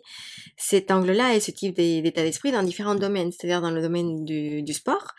cet 0.58 0.92
angle-là 0.92 1.34
et 1.34 1.40
ce 1.40 1.52
type 1.52 1.76
d'état 1.76 2.22
d'esprit 2.22 2.52
dans 2.52 2.64
différents 2.64 2.96
domaines, 2.96 3.32
c'est-à-dire 3.32 3.62
dans 3.62 3.72
le 3.72 3.82
domaine 3.82 4.24
du, 4.26 4.62
du 4.62 4.74
sport, 4.74 5.16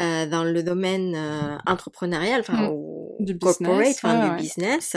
euh, 0.00 0.26
dans 0.26 0.44
le 0.44 0.62
domaine 0.62 1.14
euh, 1.14 1.58
entrepreneurial, 1.66 2.40
enfin, 2.40 2.70
mmh. 2.70 2.76
Du 3.20 3.38
corporate, 3.38 3.78
business, 3.78 3.98
enfin, 4.04 4.28
du 4.28 4.42
business, 4.42 4.96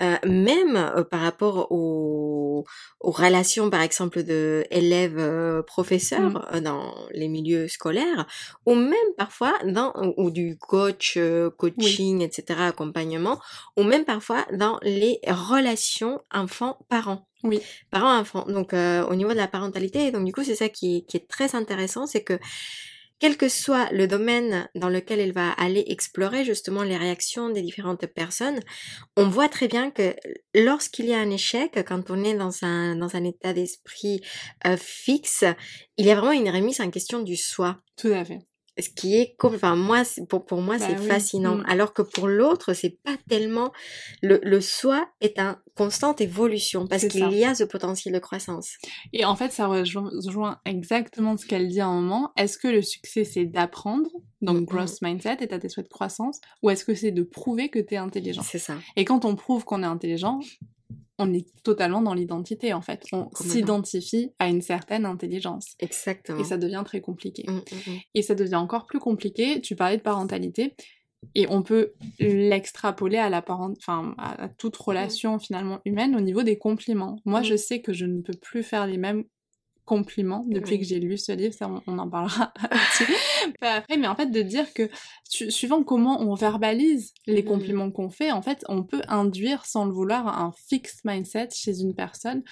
euh, 0.00 0.16
même 0.24 0.76
euh, 0.76 1.04
par 1.04 1.20
rapport 1.20 1.70
aux, 1.70 2.64
aux 3.00 3.10
relations, 3.10 3.70
par 3.70 3.82
exemple, 3.82 4.22
de 4.22 4.64
élèves-professeurs 4.70 6.48
mmh. 6.52 6.60
dans 6.60 6.94
les 7.12 7.28
milieux 7.28 7.68
scolaire, 7.68 8.26
ou 8.66 8.74
même 8.74 8.94
parfois 9.16 9.54
dans, 9.64 9.92
ou 10.16 10.30
du 10.30 10.58
coach, 10.58 11.14
euh, 11.16 11.50
coaching, 11.50 12.22
etc., 12.22 12.60
accompagnement, 12.62 13.38
ou 13.76 13.82
même 13.82 14.04
parfois 14.04 14.46
dans 14.52 14.78
les 14.82 15.18
relations 15.26 16.20
enfants-parents. 16.32 17.26
Oui. 17.44 17.60
Parents-enfants. 17.90 18.46
Donc, 18.48 18.72
euh, 18.72 19.06
au 19.06 19.14
niveau 19.14 19.30
de 19.30 19.36
la 19.36 19.48
parentalité, 19.48 20.10
donc 20.10 20.24
du 20.24 20.32
coup, 20.32 20.42
c'est 20.42 20.54
ça 20.54 20.68
qui, 20.68 21.04
qui 21.06 21.16
est 21.16 21.28
très 21.28 21.54
intéressant, 21.54 22.06
c'est 22.06 22.22
que 22.22 22.38
quel 23.18 23.36
que 23.36 23.48
soit 23.48 23.90
le 23.92 24.06
domaine 24.06 24.68
dans 24.74 24.88
lequel 24.88 25.20
elle 25.20 25.32
va 25.32 25.50
aller 25.52 25.84
explorer 25.88 26.44
justement 26.44 26.82
les 26.82 26.96
réactions 26.96 27.48
des 27.50 27.62
différentes 27.62 28.06
personnes, 28.06 28.60
on 29.16 29.28
voit 29.28 29.48
très 29.48 29.68
bien 29.68 29.90
que 29.90 30.14
lorsqu'il 30.54 31.06
y 31.06 31.14
a 31.14 31.18
un 31.18 31.30
échec, 31.30 31.82
quand 31.86 32.10
on 32.10 32.22
est 32.24 32.34
dans 32.34 32.62
un, 32.62 32.96
dans 32.96 33.16
un 33.16 33.24
état 33.24 33.52
d'esprit 33.52 34.20
euh, 34.66 34.76
fixe, 34.76 35.44
il 35.96 36.06
y 36.06 36.10
a 36.10 36.14
vraiment 36.14 36.32
une 36.32 36.50
remise 36.50 36.80
en 36.80 36.90
question 36.90 37.22
du 37.22 37.36
soi. 37.36 37.80
Tout 37.96 38.08
à 38.08 38.24
fait 38.24 38.40
ce 38.78 38.90
qui 38.90 39.16
est 39.16 39.36
enfin 39.42 39.74
moi 39.74 40.02
pour, 40.28 40.44
pour 40.44 40.60
moi 40.60 40.78
c'est 40.78 40.94
bah 40.94 41.14
fascinant. 41.14 41.56
Mmh. 41.56 41.64
alors 41.66 41.92
que 41.92 42.02
pour 42.02 42.28
l'autre 42.28 42.74
c'est 42.74 42.98
pas 43.02 43.16
tellement 43.28 43.72
le, 44.22 44.40
le 44.42 44.60
soi 44.60 45.08
est 45.20 45.38
en 45.38 45.56
constante 45.74 46.20
évolution 46.20 46.86
parce 46.86 47.06
qu'il 47.06 47.32
y 47.32 47.44
a 47.44 47.54
ce 47.54 47.64
potentiel 47.64 48.14
de 48.14 48.18
croissance. 48.18 48.76
Et 49.12 49.24
en 49.24 49.36
fait 49.36 49.52
ça 49.52 49.66
rejoint, 49.66 50.60
exactement 50.64 51.36
ce 51.36 51.46
qu'elle 51.46 51.68
dit 51.68 51.80
à 51.80 51.86
un 51.86 52.00
moment. 52.00 52.32
Est-ce 52.36 52.58
que 52.58 52.68
le 52.68 52.82
succès 52.82 53.24
c'est 53.24 53.44
d'apprendre 53.44 54.10
donc 54.42 54.60
mmh, 54.60 54.64
growth 54.64 55.02
mindset 55.02 55.38
état 55.40 55.58
d'esprit 55.58 55.82
de 55.82 55.88
croissance 55.88 56.40
ou 56.62 56.70
est-ce 56.70 56.84
que 56.84 56.94
c'est 56.94 57.12
de 57.12 57.22
prouver 57.22 57.70
que 57.70 57.78
tu 57.78 57.94
es 57.94 57.98
intelligent? 57.98 58.42
C'est 58.42 58.58
ça. 58.58 58.74
Et 58.96 59.04
quand 59.04 59.24
on 59.24 59.36
prouve 59.36 59.64
qu'on 59.64 59.82
est 59.82 59.86
intelligent 59.86 60.40
on 61.18 61.32
est 61.32 61.46
totalement 61.62 62.02
dans 62.02 62.14
l'identité 62.14 62.74
en 62.74 62.80
fait. 62.80 63.04
On 63.12 63.30
s'identifie 63.34 64.32
à 64.38 64.48
une 64.48 64.62
certaine 64.62 65.06
intelligence. 65.06 65.74
Exactement. 65.78 66.40
Et 66.40 66.44
ça 66.44 66.58
devient 66.58 66.82
très 66.84 67.00
compliqué. 67.00 67.44
Mmh, 67.46 67.52
mmh, 67.52 67.58
mmh. 67.58 67.98
Et 68.14 68.22
ça 68.22 68.34
devient 68.34 68.56
encore 68.56 68.86
plus 68.86 68.98
compliqué. 68.98 69.60
Tu 69.60 69.76
parlais 69.76 69.96
de 69.96 70.02
parentalité. 70.02 70.74
Et 71.34 71.46
on 71.48 71.62
peut 71.62 71.94
l'extrapoler 72.20 73.16
à 73.16 73.30
la 73.30 73.42
parent... 73.42 73.72
enfin, 73.78 74.14
à 74.18 74.48
toute 74.48 74.76
relation 74.76 75.38
finalement 75.38 75.80
humaine 75.84 76.14
au 76.14 76.20
niveau 76.20 76.42
des 76.42 76.58
compliments. 76.58 77.18
Moi, 77.24 77.42
je 77.42 77.56
sais 77.56 77.80
que 77.80 77.92
je 77.92 78.04
ne 78.04 78.20
peux 78.20 78.34
plus 78.34 78.62
faire 78.62 78.86
les 78.86 78.98
mêmes 78.98 79.24
compliments 79.86 80.44
depuis 80.46 80.78
que 80.78 80.84
j'ai 80.84 81.00
lu 81.00 81.16
ce 81.16 81.32
livre, 81.32 81.54
ça 81.54 81.70
on, 81.86 81.98
en 81.98 82.10
parlera 82.10 82.52
après, 83.62 83.96
mais 83.96 84.06
en 84.06 84.14
fait 84.14 84.26
de 84.26 84.42
dire 84.42 84.72
que 84.74 84.90
suivant 85.24 85.82
comment 85.82 86.20
on 86.20 86.34
verbalise 86.34 87.14
les 87.26 87.42
mmh. 87.42 87.46
compliments 87.46 87.90
qu'on 87.90 88.10
fait, 88.10 88.32
en 88.32 88.42
fait 88.42 88.64
on 88.68 88.82
peut 88.82 89.02
induire 89.08 89.64
sans 89.64 89.86
le 89.86 89.92
vouloir 89.92 90.28
un 90.28 90.52
fixed 90.68 91.00
mindset 91.04 91.48
chez 91.54 91.80
une 91.80 91.94
personne. 91.94 92.42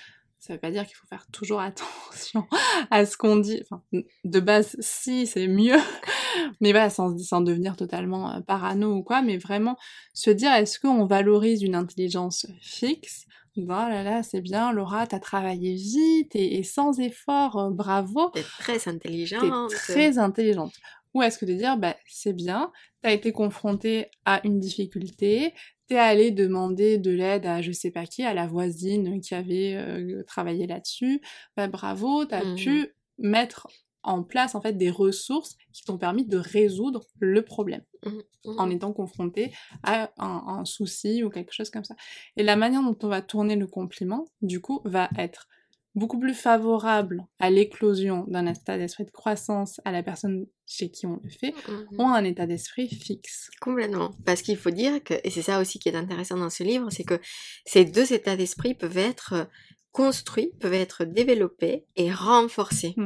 Ça 0.44 0.52
veut 0.52 0.58
pas 0.58 0.70
dire 0.70 0.86
qu'il 0.86 0.94
faut 0.94 1.06
faire 1.06 1.26
toujours 1.32 1.60
attention 1.60 2.46
à 2.90 3.06
ce 3.06 3.16
qu'on 3.16 3.36
dit. 3.36 3.62
Enfin, 3.62 3.82
de 4.24 4.40
base, 4.40 4.76
si, 4.78 5.26
c'est 5.26 5.48
mieux. 5.48 5.78
Mais 6.60 6.72
voilà, 6.72 6.90
sans, 6.90 7.16
sans 7.16 7.40
devenir 7.40 7.76
totalement 7.76 8.30
euh, 8.30 8.40
parano 8.40 8.92
ou 8.92 9.02
quoi, 9.02 9.22
mais 9.22 9.38
vraiment 9.38 9.78
se 10.12 10.30
dire 10.30 10.52
est-ce 10.52 10.78
qu'on 10.78 11.06
valorise 11.06 11.62
une 11.62 11.74
intelligence 11.74 12.46
fixe? 12.60 13.24
Voilà, 13.56 14.02
là 14.02 14.10
là, 14.10 14.22
c'est 14.22 14.42
bien, 14.42 14.72
Laura, 14.72 15.06
t'as 15.06 15.20
travaillé 15.20 15.74
vite 15.74 16.34
et, 16.34 16.62
sans 16.62 16.98
effort, 17.00 17.56
euh, 17.56 17.70
bravo. 17.70 18.30
T'es 18.34 18.42
très 18.58 18.86
intelligente. 18.88 19.70
T'es 19.70 19.76
très 19.76 20.18
intelligente. 20.18 20.74
Ou 21.14 21.22
est-ce 21.22 21.38
que 21.38 21.46
de 21.46 21.54
dire, 21.54 21.78
bah, 21.78 21.96
c'est 22.06 22.32
bien, 22.34 22.70
t'as 23.00 23.12
été 23.12 23.32
confrontée 23.32 24.10
à 24.26 24.40
une 24.44 24.58
difficulté, 24.58 25.54
t'es 25.88 25.98
allé 25.98 26.30
demander 26.30 26.98
de 26.98 27.10
l'aide 27.10 27.46
à 27.46 27.62
je 27.62 27.72
sais 27.72 27.90
pas 27.90 28.06
qui, 28.06 28.22
à 28.22 28.34
la 28.34 28.46
voisine 28.46 29.20
qui 29.20 29.34
avait 29.34 29.74
euh, 29.76 30.22
travaillé 30.26 30.66
là-dessus, 30.66 31.20
bah, 31.56 31.68
bravo, 31.68 32.24
t'as 32.24 32.44
mmh 32.44 32.56
pu 32.56 32.94
mettre 33.18 33.68
en 34.02 34.22
place 34.22 34.54
en 34.54 34.60
fait 34.60 34.74
des 34.74 34.90
ressources 34.90 35.56
qui 35.72 35.82
t'ont 35.82 35.98
permis 35.98 36.26
de 36.26 36.36
résoudre 36.36 37.06
le 37.18 37.42
problème 37.42 37.82
mmh, 38.04 38.10
mmh. 38.10 38.58
en 38.58 38.70
étant 38.70 38.92
confronté 38.92 39.52
à 39.82 40.12
un, 40.18 40.64
souci 40.64 41.22
ou 41.22 41.30
quelque 41.30 41.52
chose 41.52 41.70
comme 41.70 41.84
ça. 41.84 41.94
Et 42.36 42.42
la 42.42 42.56
manière 42.56 42.82
dont 42.82 42.96
on 43.02 43.08
va 43.08 43.22
tourner 43.22 43.56
le 43.56 43.66
compliment, 43.66 44.26
du 44.42 44.60
coup, 44.60 44.80
va 44.84 45.08
être 45.18 45.48
beaucoup 45.94 46.18
plus 46.18 46.34
favorable 46.34 47.24
à 47.38 47.50
l'éclosion 47.50 48.24
d'un 48.28 48.46
état 48.46 48.76
d'esprit 48.76 49.04
de 49.04 49.10
croissance 49.10 49.80
à 49.84 49.92
la 49.92 50.02
personne 50.02 50.46
chez 50.66 50.90
qui 50.90 51.06
on 51.06 51.20
le 51.22 51.30
fait, 51.30 51.52
mmh, 51.52 52.00
ou 52.00 52.02
un 52.02 52.24
état 52.24 52.46
d'esprit 52.46 52.88
fixe. 52.88 53.50
Complètement. 53.60 54.10
Parce 54.24 54.42
qu'il 54.42 54.56
faut 54.56 54.70
dire 54.70 55.02
que, 55.04 55.14
et 55.22 55.30
c'est 55.30 55.42
ça 55.42 55.60
aussi 55.60 55.78
qui 55.78 55.88
est 55.88 55.96
intéressant 55.96 56.36
dans 56.36 56.50
ce 56.50 56.64
livre, 56.64 56.88
c'est 56.90 57.04
que 57.04 57.20
ces 57.64 57.84
deux 57.84 58.12
états 58.12 58.36
d'esprit 58.36 58.74
peuvent 58.74 58.98
être 58.98 59.48
construits, 59.92 60.50
peuvent 60.58 60.74
être 60.74 61.04
développés 61.04 61.84
et 61.96 62.10
renforcés 62.10 62.96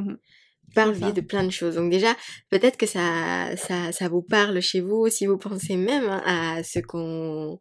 par 0.75 0.87
le 0.87 1.13
de 1.13 1.21
plein 1.21 1.45
de 1.45 1.51
choses. 1.51 1.75
Donc 1.75 1.91
déjà, 1.91 2.15
peut-être 2.51 2.77
que 2.77 2.87
ça, 2.87 3.57
ça, 3.57 3.93
ça 3.93 4.09
vous 4.09 4.23
parle 4.23 4.61
chez 4.61 4.81
vous 4.81 5.09
si 5.09 5.27
vous 5.27 5.39
pensez 5.39 5.77
même 5.77 6.09
à 6.25 6.63
ce 6.63 6.79
qu'on 6.79 7.59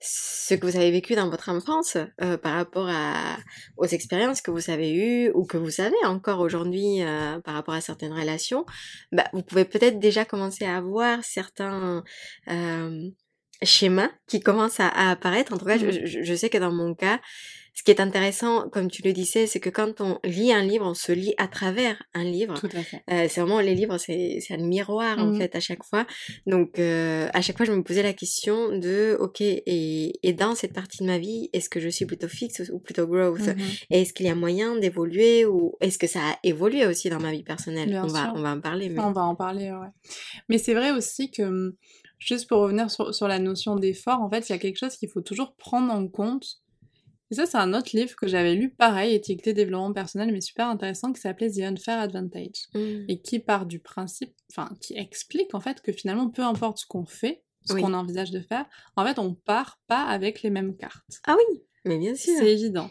ce 0.00 0.54
que 0.54 0.66
vous 0.66 0.76
avez 0.76 0.90
vécu 0.90 1.14
dans 1.14 1.30
votre 1.30 1.48
enfance 1.48 1.96
euh, 2.20 2.36
par 2.36 2.54
rapport 2.54 2.88
à, 2.88 3.38
aux 3.76 3.86
expériences 3.86 4.42
que 4.42 4.50
vous 4.50 4.70
avez 4.70 4.92
eues 4.92 5.30
ou 5.34 5.46
que 5.46 5.56
vous 5.56 5.70
savez 5.70 5.96
encore 6.04 6.40
aujourd'hui 6.40 7.02
euh, 7.02 7.40
par 7.40 7.54
rapport 7.54 7.74
à 7.74 7.80
certaines 7.80 8.12
relations, 8.12 8.66
bah, 9.12 9.24
vous 9.32 9.42
pouvez 9.42 9.64
peut-être 9.64 9.98
déjà 9.98 10.24
commencer 10.24 10.64
à 10.64 10.76
avoir 10.76 11.24
certains 11.24 12.04
euh, 12.48 13.08
schémas 13.62 14.10
qui 14.26 14.40
commencent 14.40 14.80
à, 14.80 14.88
apparaître. 15.10 15.52
En 15.52 15.58
tout 15.58 15.64
cas, 15.64 15.78
je, 15.78 15.86
mmh. 15.86 16.24
je, 16.24 16.34
sais 16.34 16.50
que 16.50 16.58
dans 16.58 16.72
mon 16.72 16.94
cas, 16.94 17.20
ce 17.74 17.82
qui 17.82 17.90
est 17.90 18.00
intéressant, 18.00 18.68
comme 18.68 18.88
tu 18.88 19.02
le 19.02 19.12
disais, 19.12 19.48
c'est 19.48 19.58
que 19.58 19.68
quand 19.68 20.00
on 20.00 20.20
lit 20.22 20.52
un 20.52 20.62
livre, 20.62 20.86
on 20.86 20.94
se 20.94 21.10
lit 21.10 21.34
à 21.38 21.48
travers 21.48 22.00
un 22.14 22.22
livre. 22.22 22.54
Tout 22.54 22.68
à 22.72 22.82
fait. 22.82 23.02
Euh, 23.10 23.26
c'est 23.28 23.40
vraiment 23.40 23.58
les 23.58 23.74
livres, 23.74 23.98
c'est 23.98 24.38
un 24.50 24.58
miroir 24.58 25.18
en 25.18 25.32
mmh. 25.32 25.38
fait 25.38 25.56
à 25.56 25.60
chaque 25.60 25.82
fois. 25.82 26.06
Donc 26.46 26.78
euh, 26.78 27.28
à 27.34 27.42
chaque 27.42 27.56
fois, 27.56 27.66
je 27.66 27.72
me 27.72 27.82
posais 27.82 28.04
la 28.04 28.12
question 28.12 28.78
de 28.78 29.16
ok 29.18 29.40
et, 29.40 30.12
et 30.22 30.32
dans 30.32 30.54
cette 30.54 30.72
partie 30.72 30.98
de 30.98 31.06
ma 31.06 31.18
vie, 31.18 31.50
est-ce 31.52 31.68
que 31.68 31.80
je 31.80 31.88
suis 31.88 32.06
plutôt 32.06 32.28
fixe 32.28 32.62
ou 32.72 32.78
plutôt 32.78 33.08
growth 33.08 33.40
mmh 33.40 33.60
Est-ce 33.90 34.12
qu'il 34.12 34.26
y 34.26 34.28
a 34.28 34.36
moyen 34.36 34.76
d'évoluer 34.76 35.44
ou 35.44 35.76
est-ce 35.80 35.98
que 35.98 36.06
ça 36.06 36.20
a 36.20 36.38
évolué 36.44 36.86
aussi 36.86 37.10
dans 37.10 37.20
ma 37.20 37.32
vie 37.32 37.42
personnelle? 37.42 38.00
On 38.04 38.06
va 38.06 38.32
on 38.36 38.40
va 38.40 38.52
en 38.52 38.60
parler. 38.60 38.88
Mais... 38.88 39.00
On 39.00 39.10
va 39.10 39.22
en 39.22 39.34
parler, 39.34 39.72
ouais. 39.72 39.88
Mais 40.48 40.58
c'est 40.58 40.74
vrai 40.74 40.92
aussi 40.92 41.32
que 41.32 41.74
juste 42.20 42.48
pour 42.48 42.60
revenir 42.60 42.88
sur, 42.88 43.12
sur 43.12 43.26
la 43.26 43.40
notion 43.40 43.74
d'effort, 43.74 44.20
en 44.20 44.30
fait, 44.30 44.48
il 44.48 44.52
y 44.52 44.54
a 44.54 44.58
quelque 44.58 44.78
chose 44.78 44.96
qu'il 44.96 45.08
faut 45.08 45.22
toujours 45.22 45.54
prendre 45.56 45.92
en 45.92 46.06
compte 46.06 46.60
et 47.30 47.34
ça, 47.34 47.46
c'est 47.46 47.56
un 47.56 47.72
autre 47.72 47.90
livre 47.94 48.14
que 48.16 48.26
j'avais 48.26 48.54
lu, 48.54 48.70
pareil, 48.70 49.14
étiqueté 49.14 49.54
développement 49.54 49.92
personnel, 49.92 50.30
mais 50.32 50.40
super 50.40 50.68
intéressant, 50.68 51.12
qui 51.12 51.20
s'appelait 51.20 51.50
The 51.50 51.60
Unfair 51.60 51.98
Advantage. 51.98 52.66
Mmh. 52.74 53.04
Et 53.08 53.20
qui 53.20 53.38
part 53.38 53.66
du 53.66 53.80
principe, 53.80 54.34
enfin, 54.50 54.70
qui 54.80 54.96
explique 54.96 55.54
en 55.54 55.60
fait 55.60 55.80
que 55.80 55.92
finalement, 55.92 56.28
peu 56.30 56.42
importe 56.42 56.78
ce 56.78 56.86
qu'on 56.86 57.06
fait, 57.06 57.42
ce 57.66 57.72
qu'on 57.72 57.94
envisage 57.94 58.30
de 58.30 58.40
faire, 58.40 58.66
en 58.96 59.06
fait, 59.06 59.18
on 59.18 59.34
part 59.34 59.80
pas 59.86 60.04
avec 60.04 60.42
les 60.42 60.50
mêmes 60.50 60.76
cartes. 60.76 61.20
Ah 61.26 61.34
oui, 61.36 61.62
mais 61.84 61.98
bien 61.98 62.14
sûr. 62.14 62.34
C'est 62.36 62.52
évident. 62.52 62.90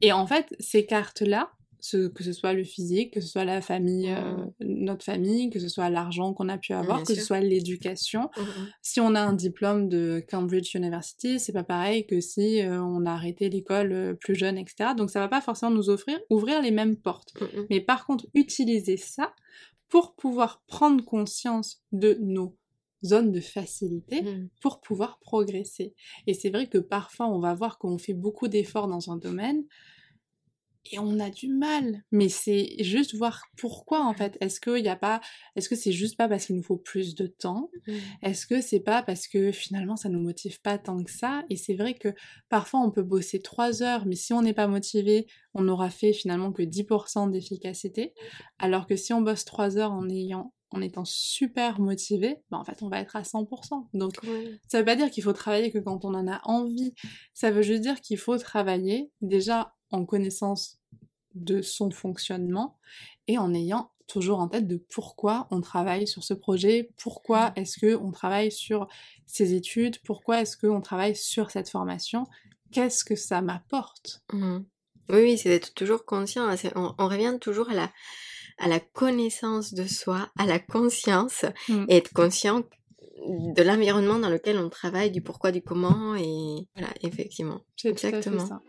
Et 0.00 0.12
en 0.12 0.26
fait, 0.26 0.54
ces 0.60 0.86
cartes-là, 0.86 1.50
que 1.90 2.22
ce 2.22 2.32
soit 2.32 2.52
le 2.52 2.62
physique, 2.62 3.14
que 3.14 3.20
ce 3.20 3.28
soit 3.28 3.44
la 3.44 3.60
famille, 3.60 4.10
euh, 4.10 4.36
mmh. 4.60 4.84
notre 4.84 5.04
famille, 5.04 5.50
que 5.50 5.58
ce 5.58 5.68
soit 5.68 5.90
l'argent 5.90 6.32
qu'on 6.32 6.48
a 6.48 6.56
pu 6.56 6.72
avoir, 6.72 7.02
que 7.02 7.14
ce 7.14 7.20
soit 7.20 7.40
l'éducation. 7.40 8.30
Mmh, 8.36 8.40
mmh. 8.40 8.68
Si 8.82 9.00
on 9.00 9.14
a 9.14 9.20
un 9.20 9.32
diplôme 9.32 9.88
de 9.88 10.24
Cambridge 10.30 10.74
University, 10.74 11.40
c'est 11.40 11.52
pas 11.52 11.64
pareil 11.64 12.06
que 12.06 12.20
si 12.20 12.62
euh, 12.62 12.80
on 12.80 13.04
a 13.04 13.12
arrêté 13.12 13.48
l'école 13.48 13.92
euh, 13.92 14.14
plus 14.14 14.36
jeune, 14.36 14.58
etc. 14.58 14.90
Donc 14.96 15.10
ça 15.10 15.18
va 15.18 15.28
pas 15.28 15.40
forcément 15.40 15.72
nous 15.72 15.90
offrir, 15.90 16.18
ouvrir 16.30 16.62
les 16.62 16.70
mêmes 16.70 16.96
portes. 16.96 17.34
Mais 17.68 17.80
par 17.80 18.06
contre, 18.06 18.26
utiliser 18.34 18.96
ça 18.96 19.34
pour 19.88 20.14
pouvoir 20.14 20.62
prendre 20.66 21.04
conscience 21.04 21.82
de 21.90 22.16
nos 22.20 22.56
zones 23.04 23.32
de 23.32 23.40
facilité 23.40 24.24
pour 24.60 24.80
pouvoir 24.80 25.18
progresser. 25.18 25.94
Et 26.28 26.34
c'est 26.34 26.50
vrai 26.50 26.68
que 26.68 26.78
parfois 26.78 27.26
on 27.26 27.40
va 27.40 27.52
voir 27.54 27.78
qu'on 27.78 27.98
fait 27.98 28.14
beaucoup 28.14 28.46
d'efforts 28.46 28.86
dans 28.86 29.10
un 29.10 29.16
domaine, 29.16 29.64
et 30.90 30.98
on 30.98 31.20
a 31.20 31.30
du 31.30 31.48
mal. 31.48 32.02
Mais 32.10 32.28
c'est 32.28 32.82
juste 32.82 33.14
voir 33.14 33.44
pourquoi 33.56 34.04
en 34.04 34.14
fait. 34.14 34.36
Est-ce 34.40 34.60
qu'il 34.60 34.84
y 34.84 34.88
a 34.88 34.96
pas, 34.96 35.20
est-ce 35.56 35.68
que 35.68 35.76
c'est 35.76 35.92
juste 35.92 36.16
pas 36.16 36.28
parce 36.28 36.46
qu'il 36.46 36.56
nous 36.56 36.62
faut 36.62 36.76
plus 36.76 37.14
de 37.14 37.26
temps? 37.26 37.70
Mmh. 37.86 37.92
Est-ce 38.22 38.46
que 38.46 38.60
c'est 38.60 38.80
pas 38.80 39.02
parce 39.02 39.28
que 39.28 39.52
finalement 39.52 39.96
ça 39.96 40.08
nous 40.08 40.20
motive 40.20 40.60
pas 40.60 40.78
tant 40.78 41.02
que 41.02 41.10
ça? 41.10 41.44
Et 41.50 41.56
c'est 41.56 41.74
vrai 41.74 41.94
que 41.94 42.08
parfois 42.48 42.80
on 42.80 42.90
peut 42.90 43.02
bosser 43.02 43.40
trois 43.40 43.82
heures, 43.82 44.06
mais 44.06 44.16
si 44.16 44.32
on 44.32 44.42
n'est 44.42 44.54
pas 44.54 44.66
motivé, 44.66 45.26
on 45.54 45.62
n'aura 45.62 45.90
fait 45.90 46.12
finalement 46.12 46.52
que 46.52 46.62
10% 46.62 47.30
d'efficacité. 47.30 48.14
Alors 48.58 48.86
que 48.86 48.96
si 48.96 49.12
on 49.12 49.20
bosse 49.20 49.44
trois 49.44 49.78
heures 49.78 49.92
en 49.92 50.08
ayant 50.08 50.52
en 50.74 50.80
étant 50.80 51.04
super 51.04 51.80
motivé, 51.80 52.38
bah 52.50 52.58
en 52.58 52.64
fait 52.64 52.82
on 52.82 52.88
va 52.88 53.00
être 53.00 53.16
à 53.16 53.22
100%. 53.22 53.88
Donc 53.94 54.14
ça 54.68 54.78
veut 54.78 54.84
pas 54.84 54.96
dire 54.96 55.10
qu'il 55.10 55.22
faut 55.22 55.32
travailler 55.32 55.70
que 55.70 55.78
quand 55.78 56.04
on 56.04 56.14
en 56.14 56.26
a 56.26 56.40
envie. 56.44 56.94
Ça 57.34 57.50
veut 57.50 57.62
juste 57.62 57.82
dire 57.82 58.00
qu'il 58.00 58.18
faut 58.18 58.38
travailler 58.38 59.10
déjà 59.20 59.74
en 59.92 60.04
connaissance 60.04 60.80
de 61.34 61.62
son 61.62 61.90
fonctionnement 61.90 62.78
et 63.28 63.38
en 63.38 63.54
ayant 63.54 63.90
toujours 64.06 64.40
en 64.40 64.48
tête 64.48 64.66
de 64.66 64.76
pourquoi 64.76 65.46
on 65.50 65.60
travaille 65.60 66.06
sur 66.06 66.24
ce 66.24 66.34
projet, 66.34 66.90
pourquoi 66.98 67.50
mmh. 67.50 67.52
est-ce 67.56 67.78
que 67.78 67.96
on 67.96 68.10
travaille 68.10 68.52
sur 68.52 68.88
ces 69.26 69.54
études, 69.54 69.98
pourquoi 70.04 70.42
est-ce 70.42 70.56
qu'on 70.56 70.80
travaille 70.80 71.16
sur 71.16 71.50
cette 71.50 71.70
formation, 71.70 72.26
qu'est-ce 72.72 73.04
que 73.04 73.16
ça 73.16 73.40
m'apporte? 73.40 74.22
Mmh. 74.32 74.58
Oui, 75.08 75.18
oui, 75.22 75.38
c'est 75.38 75.48
d'être 75.48 75.74
toujours 75.74 76.04
conscient. 76.04 76.46
Hein, 76.48 76.56
on, 76.74 77.08
revient 77.08 77.38
toujours 77.40 77.70
à 77.70 77.74
la, 77.74 77.90
à 78.58 78.68
la 78.68 78.80
connaissance 78.80 79.74
de 79.74 79.86
soi, 79.86 80.30
à 80.38 80.46
la 80.46 80.58
conscience, 80.58 81.44
mmh. 81.68 81.86
et 81.88 81.96
être 81.96 82.12
conscient 82.12 82.64
de 83.26 83.62
l'environnement 83.62 84.18
dans 84.18 84.30
lequel 84.30 84.58
on 84.58 84.68
travaille, 84.68 85.10
du 85.10 85.22
pourquoi, 85.22 85.52
du 85.52 85.62
comment, 85.62 86.14
et 86.16 86.68
voilà, 86.74 86.92
effectivement. 87.02 87.60
Exactement. 87.84 88.60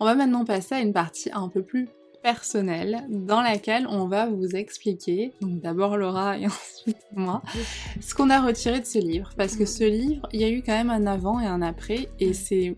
On 0.00 0.04
va 0.04 0.14
maintenant 0.14 0.44
passer 0.44 0.74
à 0.74 0.80
une 0.80 0.92
partie 0.92 1.30
un 1.32 1.48
peu 1.48 1.62
plus 1.62 1.88
personnelle 2.22 3.04
dans 3.10 3.42
laquelle 3.42 3.86
on 3.86 4.08
va 4.08 4.26
vous 4.26 4.56
expliquer, 4.56 5.32
donc 5.40 5.60
d'abord 5.60 5.96
Laura 5.96 6.38
et 6.38 6.46
ensuite 6.46 6.96
moi, 7.12 7.42
ce 8.00 8.14
qu'on 8.14 8.30
a 8.30 8.40
retiré 8.40 8.80
de 8.80 8.86
ce 8.86 8.98
livre. 8.98 9.30
Parce 9.36 9.56
que 9.56 9.66
ce 9.66 9.84
livre, 9.84 10.26
il 10.32 10.40
y 10.40 10.44
a 10.44 10.50
eu 10.50 10.62
quand 10.62 10.72
même 10.72 10.90
un 10.90 11.06
avant 11.06 11.38
et 11.38 11.46
un 11.46 11.62
après, 11.62 12.08
et 12.18 12.32
c'est 12.32 12.76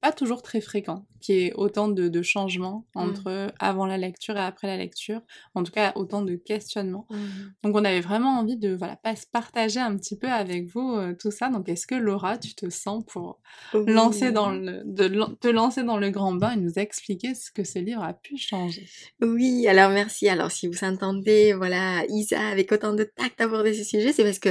pas 0.00 0.12
toujours 0.12 0.42
très 0.42 0.60
fréquent 0.60 1.04
qu'il 1.26 1.34
y 1.36 1.46
ait 1.46 1.52
autant 1.54 1.88
de, 1.88 2.22
changements 2.22 2.86
mmh. 2.94 2.98
entre 2.98 3.52
avant 3.58 3.86
la 3.86 3.98
lecture 3.98 4.36
et 4.36 4.40
après 4.40 4.66
la 4.66 4.76
lecture, 4.76 5.20
en 5.54 5.62
tout 5.62 5.72
cas 5.72 5.92
autant 5.94 6.22
de 6.22 6.34
questionnements. 6.34 7.06
Mmh. 7.10 7.16
Donc 7.62 7.76
on 7.76 7.84
avait 7.84 8.00
vraiment 8.00 8.38
envie 8.38 8.56
de 8.56 8.74
voilà, 8.74 8.96
pas 8.96 9.16
se 9.16 9.26
partager 9.26 9.80
un 9.80 9.96
petit 9.96 10.16
peu 10.16 10.28
avec 10.28 10.66
vous 10.66 10.94
euh, 10.94 11.14
tout 11.18 11.30
ça. 11.30 11.48
Donc 11.48 11.68
est-ce 11.68 11.86
que 11.86 11.94
Laura, 11.94 12.38
tu 12.38 12.54
te 12.54 12.70
sens 12.70 13.04
pour 13.06 13.40
lancer 13.74 14.32
dans 14.32 14.50
le, 14.50 14.82
de, 14.84 15.08
te 15.40 15.48
lancer 15.48 15.82
dans 15.82 15.98
le 15.98 16.10
grand 16.10 16.32
bain 16.32 16.52
et 16.52 16.56
nous 16.56 16.78
expliquer 16.78 17.34
ce 17.34 17.50
que 17.50 17.64
ce 17.64 17.78
livre 17.78 18.02
a 18.02 18.14
pu 18.14 18.36
changer? 18.36 18.86
Oui, 19.20 19.66
alors 19.68 19.90
merci. 19.90 20.28
Alors 20.28 20.50
si 20.50 20.68
vous 20.68 20.84
entendez 20.84 21.52
voilà 21.52 22.04
Isa 22.08 22.40
avec 22.48 22.72
autant 22.72 22.94
de 22.94 23.04
tact 23.04 23.40
aborder 23.40 23.74
ce 23.74 23.84
sujet, 23.84 24.12
c'est 24.12 24.24
parce 24.24 24.38
que 24.38 24.50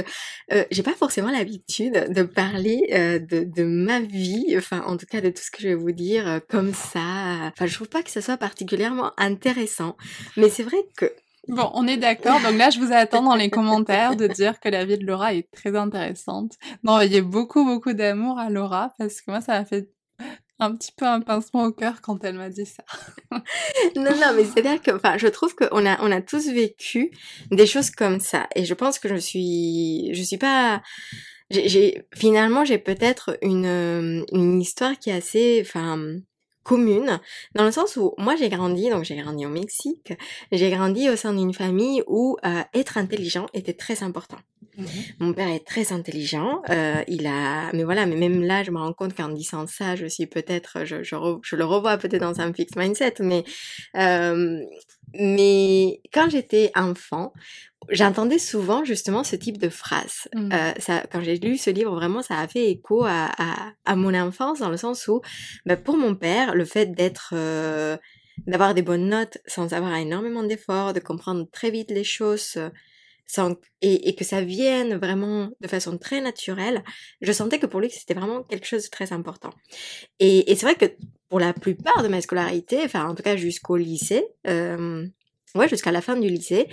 euh, 0.52 0.64
j'ai 0.70 0.82
pas 0.82 0.94
forcément 0.94 1.30
l'habitude 1.30 2.12
de 2.12 2.22
parler 2.22 2.88
euh, 2.92 3.18
de, 3.18 3.44
de, 3.44 3.64
ma 3.64 4.00
vie, 4.00 4.54
enfin 4.56 4.82
en 4.86 4.96
tout 4.96 5.06
cas 5.06 5.20
de 5.20 5.30
tout 5.30 5.42
ce 5.42 5.50
que 5.50 5.62
je 5.62 5.68
vais 5.68 5.74
vous 5.74 5.92
dire 5.92 6.40
comme 6.48 6.65
ça. 6.74 7.48
Enfin, 7.48 7.66
je 7.66 7.74
trouve 7.74 7.88
pas 7.88 8.02
que 8.02 8.10
ce 8.10 8.20
soit 8.20 8.36
particulièrement 8.36 9.12
intéressant. 9.16 9.96
Mais 10.36 10.48
c'est 10.48 10.62
vrai 10.62 10.78
que 10.96 11.12
Bon, 11.48 11.70
on 11.74 11.86
est 11.86 11.96
d'accord. 11.96 12.40
Donc 12.40 12.56
là, 12.56 12.70
je 12.70 12.80
vous 12.80 12.92
attends 12.92 13.22
dans 13.22 13.36
les 13.36 13.50
commentaires 13.50 14.16
de 14.16 14.26
dire 14.26 14.58
que 14.58 14.68
la 14.68 14.84
vie 14.84 14.98
de 14.98 15.06
Laura 15.06 15.32
est 15.32 15.48
très 15.52 15.76
intéressante. 15.76 16.54
D'envoyer 16.82 17.22
beaucoup, 17.22 17.64
beaucoup 17.64 17.92
d'amour 17.92 18.38
à 18.38 18.50
Laura 18.50 18.92
parce 18.98 19.20
que 19.20 19.30
moi, 19.30 19.40
ça 19.40 19.60
m'a 19.60 19.64
fait 19.64 19.88
un 20.58 20.74
petit 20.74 20.92
peu 20.96 21.06
un 21.06 21.20
pincement 21.20 21.64
au 21.64 21.72
cœur 21.72 22.00
quand 22.00 22.24
elle 22.24 22.34
m'a 22.34 22.48
dit 22.48 22.66
ça. 22.66 22.82
non, 23.30 24.16
non, 24.16 24.32
mais 24.34 24.44
c'est-à-dire 24.44 24.80
que, 24.82 24.90
enfin, 24.90 25.18
je 25.18 25.28
trouve 25.28 25.54
qu'on 25.54 25.86
a, 25.86 26.02
on 26.02 26.10
a 26.10 26.20
tous 26.20 26.48
vécu 26.48 27.10
des 27.50 27.66
choses 27.66 27.90
comme 27.90 28.20
ça. 28.20 28.48
Et 28.56 28.64
je 28.64 28.74
pense 28.74 28.98
que 28.98 29.08
je 29.08 29.16
suis, 29.16 30.10
je 30.14 30.22
suis 30.22 30.38
pas, 30.38 30.82
j'ai, 31.50 32.06
finalement, 32.14 32.64
j'ai 32.64 32.78
peut-être 32.78 33.38
une, 33.42 34.24
une 34.32 34.60
histoire 34.60 34.98
qui 34.98 35.10
est 35.10 35.16
assez, 35.16 35.62
enfin, 35.64 36.16
commune, 36.66 37.20
dans 37.54 37.64
le 37.64 37.70
sens 37.70 37.96
où 37.96 38.12
moi 38.18 38.34
j'ai 38.34 38.48
grandi, 38.48 38.90
donc 38.90 39.04
j'ai 39.04 39.16
grandi 39.16 39.46
au 39.46 39.48
Mexique, 39.48 40.12
j'ai 40.50 40.70
grandi 40.70 41.08
au 41.08 41.14
sein 41.14 41.32
d'une 41.32 41.54
famille 41.54 42.02
où 42.08 42.36
euh, 42.44 42.62
être 42.74 42.98
intelligent 42.98 43.46
était 43.54 43.72
très 43.72 44.02
important. 44.02 44.38
Mmh 44.76 44.84
Mon 45.20 45.32
père 45.32 45.48
est 45.48 45.66
très 45.66 45.92
intelligent, 45.92 46.62
euh, 46.70 47.02
il 47.08 47.26
a, 47.26 47.72
mais 47.72 47.84
voilà, 47.84 48.06
mais 48.06 48.16
même 48.16 48.42
là 48.42 48.62
je 48.62 48.70
me 48.70 48.78
rends 48.78 48.92
compte 48.92 49.14
qu'en 49.14 49.28
disant 49.28 49.66
ça, 49.66 49.96
je 49.96 50.06
suis 50.06 50.26
peut-être, 50.26 50.84
je, 50.84 51.02
je, 51.02 51.16
je, 51.42 51.56
le 51.56 51.64
revois 51.64 51.96
peut-être 51.96 52.20
dans 52.20 52.40
un 52.40 52.52
fixed 52.52 52.76
mindset, 52.76 53.14
mais 53.20 53.44
euh, 53.96 54.60
mais 55.14 56.00
quand 56.12 56.28
j'étais 56.28 56.72
enfant, 56.74 57.32
j'entendais 57.88 58.38
souvent 58.38 58.84
justement 58.84 59.24
ce 59.24 59.36
type 59.36 59.58
de 59.58 59.68
phrase. 59.68 60.28
Mmh. 60.34 60.52
Euh, 60.52 60.72
ça, 60.78 61.04
quand 61.10 61.20
j'ai 61.20 61.38
lu 61.38 61.56
ce 61.56 61.70
livre, 61.70 61.94
vraiment, 61.94 62.22
ça 62.22 62.38
a 62.38 62.48
fait 62.48 62.70
écho 62.70 63.04
à, 63.04 63.30
à, 63.38 63.72
à 63.84 63.96
mon 63.96 64.14
enfance 64.14 64.58
dans 64.58 64.70
le 64.70 64.76
sens 64.76 65.06
où, 65.08 65.20
bah, 65.64 65.76
pour 65.76 65.96
mon 65.96 66.14
père, 66.14 66.54
le 66.54 66.64
fait 66.64 66.86
d'être, 66.86 67.30
euh, 67.34 67.96
d'avoir 68.46 68.74
des 68.74 68.82
bonnes 68.82 69.08
notes 69.08 69.38
sans 69.46 69.72
avoir 69.72 69.94
énormément 69.96 70.42
d'efforts, 70.42 70.92
de 70.92 71.00
comprendre 71.00 71.46
très 71.50 71.70
vite 71.70 71.90
les 71.90 72.04
choses. 72.04 72.58
Et, 73.82 74.14
que 74.14 74.24
ça 74.24 74.40
vienne 74.40 74.96
vraiment 74.96 75.50
de 75.60 75.68
façon 75.68 75.98
très 75.98 76.20
naturelle, 76.20 76.82
je 77.20 77.32
sentais 77.32 77.58
que 77.58 77.66
pour 77.66 77.80
lui 77.80 77.90
c'était 77.90 78.14
vraiment 78.14 78.42
quelque 78.42 78.66
chose 78.66 78.84
de 78.84 78.90
très 78.90 79.12
important. 79.12 79.50
Et, 80.18 80.50
et 80.50 80.56
c'est 80.56 80.66
vrai 80.66 80.76
que 80.76 80.96
pour 81.28 81.40
la 81.40 81.52
plupart 81.52 82.02
de 82.02 82.08
ma 82.08 82.20
scolarité, 82.20 82.80
enfin 82.84 83.08
en 83.08 83.14
tout 83.14 83.22
cas 83.22 83.36
jusqu'au 83.36 83.76
lycée, 83.76 84.24
euh, 84.46 85.06
ouais, 85.56 85.68
jusqu'à 85.68 85.92
la 85.92 86.00
fin 86.00 86.16
du 86.16 86.28
lycée, 86.28 86.68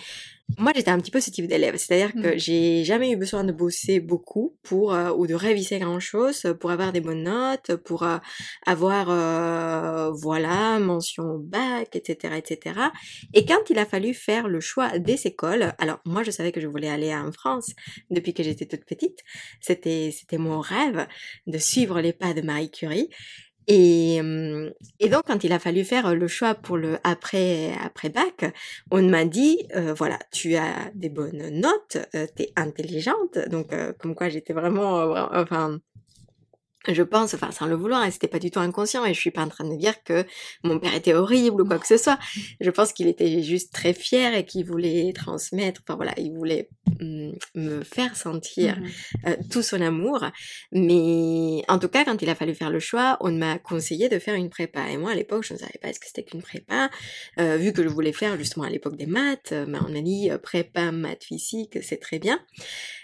moi 0.57 0.71
j'étais 0.75 0.91
un 0.91 0.99
petit 0.99 1.09
peu 1.09 1.19
ce 1.19 1.31
type 1.31 1.47
d'élève, 1.47 1.75
c'est-à-dire 1.77 2.13
que 2.13 2.35
mmh. 2.35 2.37
j'ai 2.37 2.83
jamais 2.83 3.11
eu 3.11 3.15
besoin 3.15 3.43
de 3.43 3.51
bosser 3.51 3.99
beaucoup 3.99 4.55
pour 4.61 4.93
euh, 4.93 5.11
ou 5.11 5.25
de 5.25 5.33
réviser 5.33 5.79
grand-chose 5.79 6.55
pour 6.59 6.69
avoir 6.69 6.91
des 6.91 7.01
bonnes 7.01 7.23
notes, 7.23 7.75
pour 7.77 8.03
euh, 8.03 8.17
avoir 8.65 9.09
euh, 9.09 10.11
voilà 10.11 10.79
mention 10.79 11.23
au 11.23 11.39
bac, 11.39 11.95
etc., 11.95 12.35
etc. 12.37 12.79
Et 13.33 13.45
quand 13.45 13.69
il 13.69 13.79
a 13.79 13.85
fallu 13.85 14.13
faire 14.13 14.47
le 14.47 14.59
choix 14.59 14.99
des 14.99 15.25
écoles, 15.25 15.73
alors 15.79 15.99
moi 16.05 16.23
je 16.23 16.31
savais 16.31 16.51
que 16.51 16.61
je 16.61 16.67
voulais 16.67 16.89
aller 16.89 17.15
en 17.15 17.31
France 17.31 17.71
depuis 18.11 18.33
que 18.33 18.43
j'étais 18.43 18.65
toute 18.65 18.85
petite, 18.85 19.19
c'était 19.59 20.13
c'était 20.15 20.37
mon 20.37 20.59
rêve 20.59 21.07
de 21.47 21.57
suivre 21.57 21.99
les 21.99 22.13
pas 22.13 22.33
de 22.33 22.41
Marie 22.41 22.69
Curie. 22.69 23.09
Et, 23.67 24.17
et, 24.99 25.09
donc, 25.09 25.23
quand 25.27 25.43
il 25.43 25.53
a 25.53 25.59
fallu 25.59 25.83
faire 25.83 26.13
le 26.15 26.27
choix 26.27 26.53
pour 26.53 26.77
le 26.77 26.97
après, 27.03 27.71
après 27.83 28.09
bac, 28.09 28.53
on 28.91 29.01
m'a 29.01 29.25
dit, 29.25 29.67
euh, 29.75 29.93
voilà, 29.93 30.19
tu 30.31 30.55
as 30.55 30.91
des 30.93 31.09
bonnes 31.09 31.49
notes, 31.49 31.97
euh, 32.15 32.27
tu 32.35 32.43
es 32.43 32.53
intelligente, 32.55 33.37
donc 33.49 33.73
euh, 33.73 33.93
comme 33.93 34.15
quoi 34.15 34.29
j'étais 34.29 34.53
vraiment, 34.53 35.13
enfin, 35.33 35.79
je 36.87 37.03
pense, 37.03 37.33
enfin 37.33 37.51
sans 37.51 37.65
le 37.65 37.75
vouloir, 37.75 38.05
et 38.05 38.11
c'était 38.11 38.27
pas 38.27 38.39
du 38.39 38.51
tout 38.51 38.59
inconscient, 38.59 39.05
et 39.05 39.13
je 39.13 39.19
suis 39.19 39.31
pas 39.31 39.43
en 39.43 39.49
train 39.49 39.63
de 39.63 39.75
dire 39.75 40.03
que 40.03 40.25
mon 40.63 40.79
père 40.79 40.93
était 40.93 41.13
horrible 41.13 41.61
ou 41.61 41.65
quoi 41.65 41.79
que 41.79 41.87
ce 41.87 41.97
soit. 41.97 42.19
Je 42.59 42.69
pense 42.69 42.93
qu'il 42.93 43.07
était 43.07 43.41
juste 43.41 43.73
très 43.73 43.93
fier 43.93 44.33
et 44.35 44.45
qu'il 44.45 44.65
voulait 44.65 45.11
transmettre, 45.13 45.81
enfin 45.85 45.95
voilà, 45.95 46.13
il 46.17 46.31
voulait 46.33 46.69
mm, 46.99 47.31
me 47.55 47.83
faire 47.83 48.15
sentir 48.15 48.79
mmh 48.79 48.83
euh, 49.27 49.35
tout 49.49 49.61
son 49.61 49.81
amour. 49.81 50.25
Mais 50.71 51.63
en 51.67 51.79
tout 51.79 51.87
cas, 51.87 52.03
quand 52.03 52.21
il 52.21 52.29
a 52.29 52.35
fallu 52.35 52.53
faire 52.53 52.69
le 52.69 52.79
choix, 52.79 53.17
on 53.21 53.31
m'a 53.31 53.57
conseillé 53.59 54.09
de 54.09 54.19
faire 54.19 54.35
une 54.35 54.49
prépa. 54.49 54.89
Et 54.89 54.97
moi, 54.97 55.11
à 55.11 55.15
l'époque, 55.15 55.43
je 55.43 55.53
ne 55.53 55.59
savais 55.59 55.79
pas 55.81 55.93
ce 55.93 55.99
que 55.99 56.07
c'était 56.07 56.23
qu'une 56.23 56.41
prépa. 56.41 56.89
Euh, 57.39 57.57
vu 57.57 57.73
que 57.73 57.83
je 57.83 57.87
voulais 57.87 58.11
faire 58.11 58.37
justement 58.37 58.65
à 58.65 58.69
l'époque 58.69 58.97
des 58.97 59.05
maths, 59.05 59.51
euh, 59.51 59.65
on 59.65 59.91
m'a 59.91 60.01
dit 60.01 60.29
prépa, 60.41 60.91
maths, 60.91 61.23
physique, 61.23 61.77
c'est 61.81 61.97
très 61.97 62.19
bien. 62.19 62.39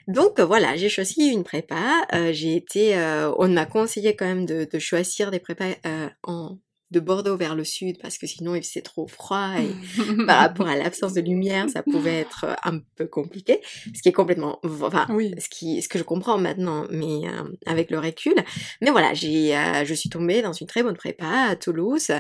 Donc 0.08 0.40
voilà, 0.40 0.76
j'ai 0.76 0.90
choisi 0.90 1.28
une 1.28 1.44
prépa. 1.44 2.08
j'ai 2.32 2.56
été, 2.56 2.96
on 3.38 3.48
m'a 3.48 3.66
conseillé 3.70 4.16
quand 4.16 4.26
même 4.26 4.46
de, 4.46 4.68
de 4.72 4.80
choisir 4.80 5.32
des 5.32 5.40
prépas 5.40 5.76
en 6.24 6.58
de 6.92 7.00
Bordeaux 7.00 7.38
vers 7.38 7.56
le 7.56 7.64
sud 7.64 8.00
parce 8.02 8.18
que 8.18 8.26
sinon 8.26 8.56
il 8.56 8.64
faisait 8.64 8.82
trop 8.82 9.08
froid 9.08 9.52
et 9.60 9.70
par 10.26 10.40
rapport 10.40 10.68
à 10.68 10.76
l'absence 10.76 11.14
de 11.14 11.22
lumière 11.22 11.70
ça 11.70 11.84
pouvait 11.84 12.20
être 12.20 12.56
un 12.64 12.80
peu 12.96 13.06
compliqué 13.06 13.62
ce 13.94 14.02
qui 14.02 14.10
est 14.10 14.14
complètement 14.14 14.60
enfin 14.64 15.06
oui. 15.10 15.34
ce 15.38 15.50
qui 15.50 15.82
ce 15.82 15.90
que 15.90 16.00
je 16.00 16.04
comprends 16.04 16.40
maintenant 16.40 16.88
mais 16.90 17.22
avec 17.66 17.92
le 17.92 18.00
recul 18.00 18.36
mais 18.82 18.90
voilà 18.90 19.14
j'ai 19.14 19.54
je 19.86 19.94
suis 19.94 20.10
tombée 20.10 20.42
dans 20.42 20.54
une 20.54 20.68
très 20.68 20.82
bonne 20.82 20.98
prépa 20.98 21.50
à 21.50 21.56
Toulouse 21.56 22.12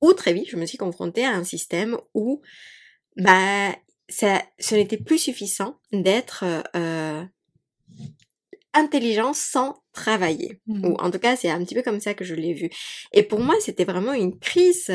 où 0.00 0.12
très 0.14 0.32
vite 0.32 0.50
je 0.50 0.56
me 0.56 0.66
suis 0.66 0.78
confrontée 0.78 1.24
à 1.24 1.30
un 1.30 1.44
système 1.44 1.96
où 2.14 2.42
bah 3.16 3.70
ça 4.08 4.42
ce 4.58 4.74
n'était 4.74 4.96
plus 4.96 5.18
suffisant 5.18 5.78
d'être 5.92 6.44
euh, 6.74 7.24
intelligent 8.74 9.32
sans 9.32 9.82
travailler. 9.92 10.60
Mmh 10.66 10.86
Ou 10.86 10.94
en 10.98 11.10
tout 11.10 11.18
cas, 11.18 11.36
c'est 11.36 11.50
un 11.50 11.62
petit 11.64 11.74
peu 11.74 11.82
comme 11.82 12.00
ça 12.00 12.14
que 12.14 12.24
je 12.24 12.34
l'ai 12.34 12.54
vu. 12.54 12.70
Et 13.12 13.22
pour 13.22 13.40
moi, 13.40 13.54
c'était 13.60 13.84
vraiment 13.84 14.12
une 14.12 14.38
crise, 14.38 14.90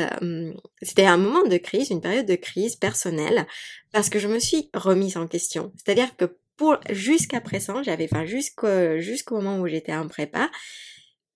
c'était 0.82 1.06
un 1.06 1.16
moment 1.16 1.44
de 1.44 1.56
crise, 1.56 1.90
une 1.90 2.00
période 2.00 2.26
de 2.26 2.36
crise 2.36 2.76
personnelle, 2.76 3.46
parce 3.92 4.08
que 4.08 4.18
je 4.18 4.28
me 4.28 4.38
suis 4.38 4.70
remise 4.74 5.16
en 5.16 5.26
question. 5.26 5.72
C'est-à-dire 5.76 6.16
que 6.16 6.36
pour 6.56 6.78
jusqu'à 6.90 7.40
présent, 7.40 7.82
j'avais, 7.82 8.04
enfin 8.04 8.24
jusqu'au 8.24 8.98
jusqu'au 8.98 9.36
moment 9.36 9.58
où 9.58 9.66
j'étais 9.66 9.94
en 9.94 10.06
prépa, 10.08 10.50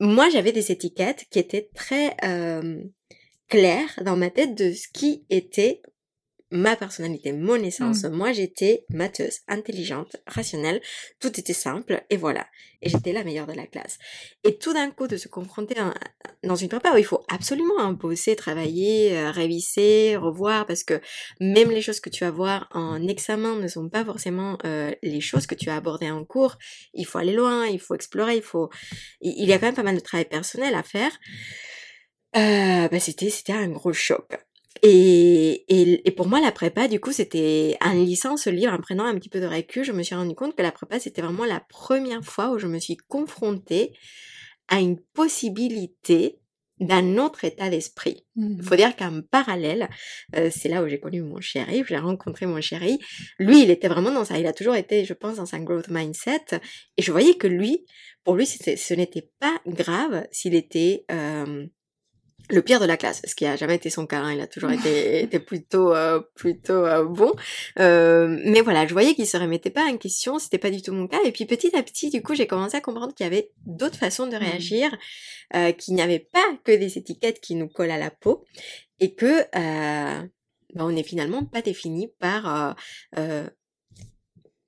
moi 0.01 0.29
j'avais 0.31 0.53
des 0.53 0.71
étiquettes 0.71 1.27
qui 1.31 1.41
étaient 1.41 1.69
très 1.75 2.17
claires 3.49 4.03
dans 4.05 4.17
ma 4.17 4.31
tête 4.31 4.55
de 4.55 4.73
ce 4.73 4.87
qui 4.93 5.25
était 5.31 5.83
ma 6.51 6.77
personnalité, 6.77 7.33
mon 7.33 7.57
essence. 7.57 8.05
Mm. 8.05 8.11
Moi, 8.11 8.33
j'étais 8.33 8.85
matheuse, 8.91 9.41
intelligente, 9.49 10.17
rationnelle. 10.27 10.81
Tout 11.21 11.39
était 11.39 11.53
simple 11.53 12.03
et 12.11 12.17
voilà. 12.17 12.47
Et 12.81 12.89
j'étais 12.89 13.13
la 13.13 13.25
meilleure 13.25 13.47
de 13.47 13.53
la 13.53 13.67
classe. 13.67 13.99
Et 14.45 14.57
tout 14.57 14.73
d'un 14.73 14.91
coup, 14.91 15.09
de 15.09 15.17
se 15.17 15.29
confronter 15.29 15.75
dans 16.45 16.57
une 16.57 16.69
prépa 16.69 16.93
où 16.95 16.97
il 16.97 17.05
faut 17.05 17.25
absolument 17.29 17.93
bosser, 17.93 18.37
travailler, 18.37 19.19
euh, 19.19 19.31
réviser, 19.31 20.17
revoir, 20.17 20.65
parce 20.65 20.85
que 20.85 21.01
même 21.41 21.71
les 21.71 21.83
choses 21.83 22.01
que 22.01 22.09
tu 22.09 22.25
vas 22.25 22.31
voir 22.31 22.69
en 22.73 23.07
examen 23.09 23.57
ne 23.57 23.69
sont 23.69 23.89
pas 23.89 24.05
forcément 24.05 24.59
euh, 24.65 24.93
les 25.03 25.21
choses 25.21 25.47
que 25.47 25.57
tu 25.57 25.71
as 25.71 25.77
abordées 25.77 26.11
en 26.11 26.25
cours. 26.25 26.57
Il 26.95 27.05
faut 27.05 27.19
aller 27.19 27.33
loin, 27.33 27.67
il 27.67 27.81
faut 27.81 27.95
explorer, 27.95 28.37
il 28.37 28.43
faut. 28.43 28.71
Il 29.21 29.49
y 29.49 29.53
a 29.53 29.59
quand 29.59 29.67
même 29.67 29.75
pas 29.75 29.83
mal 29.83 29.97
de 29.97 30.01
travail 30.01 30.29
personnel 30.29 30.75
à 30.75 30.83
faire. 30.83 31.13
Euh, 32.37 32.89
bah 32.89 33.01
c'était 33.01 33.31
c'était 33.31 33.55
un 33.55 33.69
gros 33.69 33.93
choc. 33.93 34.39
Et, 34.83 35.65
et, 35.69 36.09
et, 36.09 36.11
pour 36.11 36.27
moi, 36.29 36.41
la 36.41 36.53
prépa, 36.53 36.89
du 36.89 37.01
coup, 37.01 37.13
c'était 37.13 37.77
en 37.81 37.93
lisant 37.93 38.37
ce 38.37 38.51
livre, 38.51 38.73
en 38.73 38.79
prenant 38.79 39.05
un 39.05 39.15
petit 39.15 39.29
peu 39.29 39.41
de 39.41 39.47
recul, 39.47 39.85
je 39.85 39.93
me 39.93 40.03
suis 40.03 40.15
rendu 40.15 40.35
compte 40.35 40.57
que 40.57 40.63
la 40.63 40.73
prépa, 40.73 40.99
c'était 41.01 41.23
vraiment 41.23 41.45
la 41.45 41.61
première 41.69 42.25
fois 42.25 42.51
où 42.51 42.59
je 42.59 42.67
me 42.67 42.79
suis 42.79 42.97
confrontée 42.97 43.93
à 44.69 44.81
une 44.81 45.01
possibilité 45.15 46.41
d'un 46.81 47.19
autre 47.19 47.45
état 47.45 47.71
d'esprit. 47.71 48.25
Il 48.37 48.57
mmh. 48.59 48.63
faut 48.63 48.77
dire 48.77 48.95
qu'en 48.95 49.21
parallèle, 49.23 49.89
euh, 50.37 50.49
c'est 50.53 50.69
là 50.69 50.83
où 50.83 50.89
j'ai 50.89 51.01
connu 51.01 51.23
mon 51.23 51.41
chéri, 51.41 51.83
j'ai 51.87 51.99
rencontré 51.99 52.47
mon 52.47 52.61
chéri. 52.61 52.99
Lui, 53.39 53.63
il 53.63 53.71
était 53.71 53.89
vraiment 53.89 54.13
dans 54.13 54.25
ça. 54.25 54.39
Il 54.39 54.47
a 54.47 54.53
toujours 54.53 54.77
été, 54.77 55.05
je 55.05 55.15
pense, 55.15 55.37
dans 55.37 55.55
un 55.55 55.61
growth 55.61 55.89
mindset. 55.89 56.61
Et 56.97 57.03
je 57.03 57.11
voyais 57.11 57.35
que 57.35 57.49
lui, 57.49 57.85
pour 58.23 58.37
lui, 58.37 58.47
ce 58.47 58.95
n'était 58.95 59.31
pas 59.41 59.61
grave 59.67 60.27
s'il 60.31 60.55
était... 60.55 61.05
Euh, 61.11 61.67
le 62.51 62.63
pire 62.63 62.81
de 62.81 62.87
la 62.87 62.97
classe, 62.97 63.23
ce 63.25 63.35
qui 63.35 63.47
a 63.47 63.57
jamais 63.57 63.75
été 63.75 63.91
son 63.91 64.07
cas, 64.07 64.21
hein. 64.21 64.33
il 64.33 64.41
a 64.41 64.47
toujours 64.47 64.71
été, 64.87 65.27
plutôt 65.39 65.95
euh, 65.95 66.21
plutôt 66.35 66.85
euh, 66.85 67.05
bon. 67.05 67.33
Euh, 67.79 68.41
mais 68.45 68.61
voilà, 68.61 68.87
je 68.87 68.93
voyais 68.93 69.15
qu'il 69.15 69.27
se 69.27 69.37
remettait 69.37 69.71
pas 69.71 69.85
en 69.85 69.97
question, 69.97 70.39
c'était 70.39 70.59
pas 70.59 70.71
du 70.71 70.83
tout 70.83 70.93
mon 70.93 71.07
cas. 71.07 71.19
Et 71.25 71.33
puis 71.33 71.45
petit 71.45 71.77
à 71.77 71.83
petit, 71.83 72.11
du 72.11 72.23
coup, 72.23 72.35
j'ai 72.35 72.47
commencé 72.47 72.77
à 72.77 72.81
comprendre 72.81 73.15
qu'il 73.15 73.25
y 73.25 73.27
avait 73.27 73.51
d'autres 73.67 73.99
façons 73.99 74.27
de 74.27 74.37
mmh. 74.37 74.39
réagir, 74.39 74.97
qu'il 75.79 75.95
n'y 75.95 76.03
avait 76.03 76.19
pas 76.19 76.45
que 76.65 76.73
des 76.73 76.99
étiquettes 76.99 77.41
qui 77.41 77.55
nous 77.55 77.69
collent 77.69 77.91
à 77.91 77.99
la 77.99 78.11
peau, 78.11 78.45
et 79.01 79.15
que 79.15 79.47
ben, 79.53 80.85
on 80.85 80.93
n'est 80.93 81.03
finalement 81.03 81.45
pas 81.45 81.63
défini 81.63 82.13
par 82.19 82.77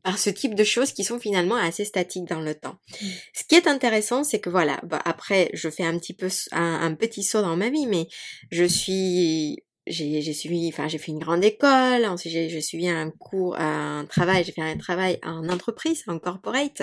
par 0.02 0.18
ce 0.18 0.30
type 0.30 0.54
de 0.54 0.64
choses 0.64 0.92
qui 0.92 1.04
sont 1.04 1.18
finalement 1.18 1.56
assez 1.56 1.84
statiques 1.84 2.28
dans 2.28 2.40
le 2.40 2.54
temps. 2.54 2.76
Mmh. 2.90 3.06
Ce 3.34 3.44
qui 3.44 3.54
est 3.54 3.66
intéressant, 3.66 4.24
c'est 4.24 4.40
que 4.40 4.50
voilà, 4.50 4.80
bah 4.84 5.00
après, 5.04 5.50
je 5.52 5.68
fais 5.68 5.84
un 5.84 5.98
petit 5.98 6.14
peu 6.14 6.28
un, 6.52 6.94
petit 6.94 7.22
saut 7.22 7.42
dans 7.42 7.56
ma 7.56 7.70
vie, 7.70 7.86
mais 7.86 8.08
je 8.50 8.64
suis 8.64 9.62
j'ai 9.86 10.32
suivi, 10.34 10.68
enfin 10.68 10.86
j'ai 10.86 10.98
fait 10.98 11.10
une 11.10 11.18
grande 11.18 11.42
école, 11.42 12.04
ensuite 12.04 12.32
j'ai 12.32 12.60
suivi 12.60 12.88
un 12.88 13.10
cours, 13.10 13.56
un 13.58 14.04
travail, 14.04 14.44
j'ai 14.44 14.52
fait 14.52 14.62
un 14.62 14.76
travail 14.76 15.18
en 15.24 15.48
entreprise, 15.48 16.04
en 16.06 16.18
corporate, 16.18 16.82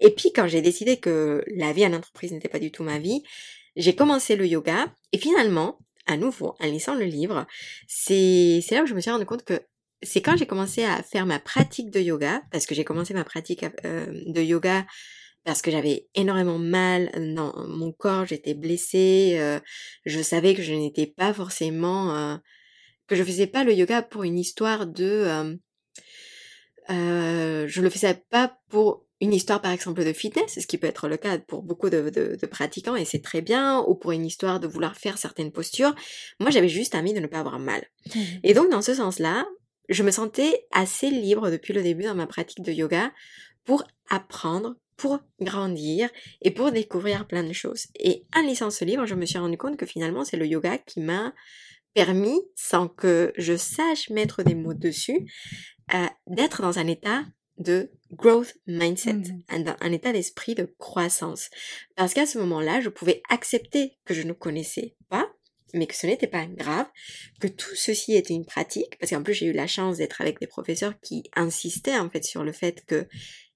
et 0.00 0.10
puis 0.10 0.32
quand 0.32 0.46
j'ai 0.46 0.62
décidé 0.62 0.96
que 0.96 1.44
la 1.54 1.72
vie 1.72 1.84
en 1.84 1.92
entreprise 1.92 2.32
n'était 2.32 2.48
pas 2.48 2.60
du 2.60 2.70
tout 2.70 2.82
ma 2.82 2.98
vie, 2.98 3.22
j'ai 3.74 3.94
commencé 3.94 4.36
le 4.36 4.46
yoga, 4.46 4.86
et 5.12 5.18
finalement, 5.18 5.78
à 6.06 6.16
nouveau, 6.16 6.54
en 6.60 6.66
lisant 6.66 6.94
le 6.94 7.04
livre, 7.04 7.46
c'est 7.88 8.62
là 8.70 8.82
où 8.82 8.86
je 8.86 8.94
me 8.94 9.00
suis 9.00 9.10
rendu 9.10 9.26
compte 9.26 9.44
que 9.44 9.60
c'est 10.02 10.20
quand 10.20 10.36
j'ai 10.36 10.46
commencé 10.46 10.84
à 10.84 11.02
faire 11.02 11.26
ma 11.26 11.38
pratique 11.38 11.90
de 11.90 12.00
yoga, 12.00 12.42
parce 12.50 12.66
que 12.66 12.74
j'ai 12.74 12.84
commencé 12.84 13.14
ma 13.14 13.24
pratique 13.24 13.64
euh, 13.84 14.06
de 14.26 14.40
yoga 14.40 14.86
parce 15.44 15.62
que 15.62 15.70
j'avais 15.70 16.08
énormément 16.16 16.58
mal 16.58 17.10
dans 17.34 17.54
mon 17.68 17.92
corps, 17.92 18.26
j'étais 18.26 18.54
blessée, 18.54 19.36
euh, 19.38 19.60
je 20.04 20.20
savais 20.20 20.54
que 20.54 20.62
je 20.62 20.72
n'étais 20.72 21.06
pas 21.06 21.32
forcément, 21.32 22.16
euh, 22.16 22.36
que 23.06 23.14
je 23.14 23.22
faisais 23.22 23.46
pas 23.46 23.62
le 23.62 23.72
yoga 23.72 24.02
pour 24.02 24.24
une 24.24 24.40
histoire 24.40 24.88
de, 24.88 25.56
je 26.88 27.80
le 27.80 27.90
faisais 27.90 28.20
pas 28.28 28.58
pour 28.68 29.06
une 29.20 29.32
histoire 29.32 29.62
par 29.62 29.70
exemple 29.70 30.04
de 30.04 30.12
fitness, 30.12 30.58
ce 30.60 30.66
qui 30.66 30.78
peut 30.78 30.88
être 30.88 31.06
le 31.06 31.16
cas 31.16 31.38
pour 31.38 31.62
beaucoup 31.62 31.90
de, 31.90 32.10
de 32.10 32.46
pratiquants 32.46 32.96
et 32.96 33.04
c'est 33.04 33.22
très 33.22 33.40
bien, 33.40 33.78
ou 33.86 33.94
pour 33.94 34.10
une 34.10 34.26
histoire 34.26 34.58
de 34.58 34.66
vouloir 34.66 34.96
faire 34.96 35.16
certaines 35.16 35.52
postures. 35.52 35.94
Moi 36.40 36.50
j'avais 36.50 36.68
juste 36.68 36.96
envie 36.96 37.14
de 37.14 37.20
ne 37.20 37.28
pas 37.28 37.38
avoir 37.38 37.60
mal. 37.60 37.86
Mmh. 38.06 38.20
Et 38.42 38.52
donc 38.52 38.68
dans 38.68 38.82
ce 38.82 38.94
sens-là, 38.94 39.46
je 39.88 40.02
me 40.02 40.10
sentais 40.10 40.66
assez 40.72 41.10
libre 41.10 41.50
depuis 41.50 41.72
le 41.72 41.82
début 41.82 42.04
dans 42.04 42.14
ma 42.14 42.26
pratique 42.26 42.62
de 42.62 42.72
yoga 42.72 43.12
pour 43.64 43.84
apprendre, 44.08 44.76
pour 44.96 45.18
grandir 45.40 46.08
et 46.42 46.50
pour 46.50 46.72
découvrir 46.72 47.26
plein 47.26 47.44
de 47.44 47.52
choses. 47.52 47.86
Et 47.98 48.24
en 48.34 48.42
lisant 48.42 48.70
ce 48.70 48.84
livre, 48.84 49.06
je 49.06 49.14
me 49.14 49.26
suis 49.26 49.38
rendu 49.38 49.58
compte 49.58 49.76
que 49.76 49.86
finalement, 49.86 50.24
c'est 50.24 50.36
le 50.36 50.46
yoga 50.46 50.78
qui 50.78 51.00
m'a 51.00 51.34
permis, 51.94 52.40
sans 52.54 52.88
que 52.88 53.32
je 53.36 53.56
sache 53.56 54.10
mettre 54.10 54.42
des 54.42 54.54
mots 54.54 54.74
dessus, 54.74 55.26
euh, 55.94 56.06
d'être 56.26 56.62
dans 56.62 56.78
un 56.78 56.86
état 56.86 57.24
de 57.58 57.90
growth 58.12 58.54
mindset, 58.66 59.14
mmh. 59.14 59.42
un, 59.48 59.76
un, 59.80 59.92
état 59.92 60.12
d'esprit 60.12 60.54
de 60.54 60.74
croissance. 60.78 61.48
Parce 61.94 62.12
qu'à 62.12 62.26
ce 62.26 62.38
moment-là, 62.38 62.80
je 62.80 62.90
pouvais 62.90 63.22
accepter 63.30 63.96
que 64.04 64.14
je 64.14 64.22
ne 64.22 64.32
connaissais 64.32 64.95
mais 65.74 65.86
que 65.86 65.94
ce 65.94 66.06
n'était 66.06 66.26
pas 66.26 66.46
grave, 66.46 66.86
que 67.40 67.48
tout 67.48 67.74
ceci 67.74 68.14
était 68.14 68.34
une 68.34 68.46
pratique, 68.46 68.98
parce 68.98 69.10
qu'en 69.10 69.22
plus 69.22 69.34
j'ai 69.34 69.46
eu 69.46 69.52
la 69.52 69.66
chance 69.66 69.98
d'être 69.98 70.20
avec 70.20 70.40
des 70.40 70.46
professeurs 70.46 70.98
qui 71.00 71.24
insistaient 71.34 71.98
en 71.98 72.08
fait 72.08 72.24
sur 72.24 72.44
le 72.44 72.52
fait 72.52 72.84
que 72.86 73.06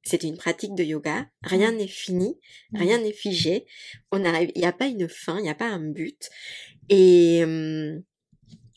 c'était 0.02 0.28
une 0.28 0.38
pratique 0.38 0.74
de 0.74 0.82
yoga, 0.82 1.26
rien 1.42 1.72
mmh. 1.72 1.76
n'est 1.76 1.86
fini, 1.86 2.38
rien 2.72 2.98
mmh. 2.98 3.02
n'est 3.02 3.12
figé, 3.12 3.66
on 4.10 4.24
arrive, 4.24 4.50
il 4.54 4.60
n'y 4.60 4.66
a 4.66 4.72
pas 4.72 4.86
une 4.86 5.08
fin, 5.08 5.38
il 5.38 5.42
n'y 5.42 5.50
a 5.50 5.54
pas 5.54 5.68
un 5.68 5.90
but, 5.90 6.30
et 6.88 7.44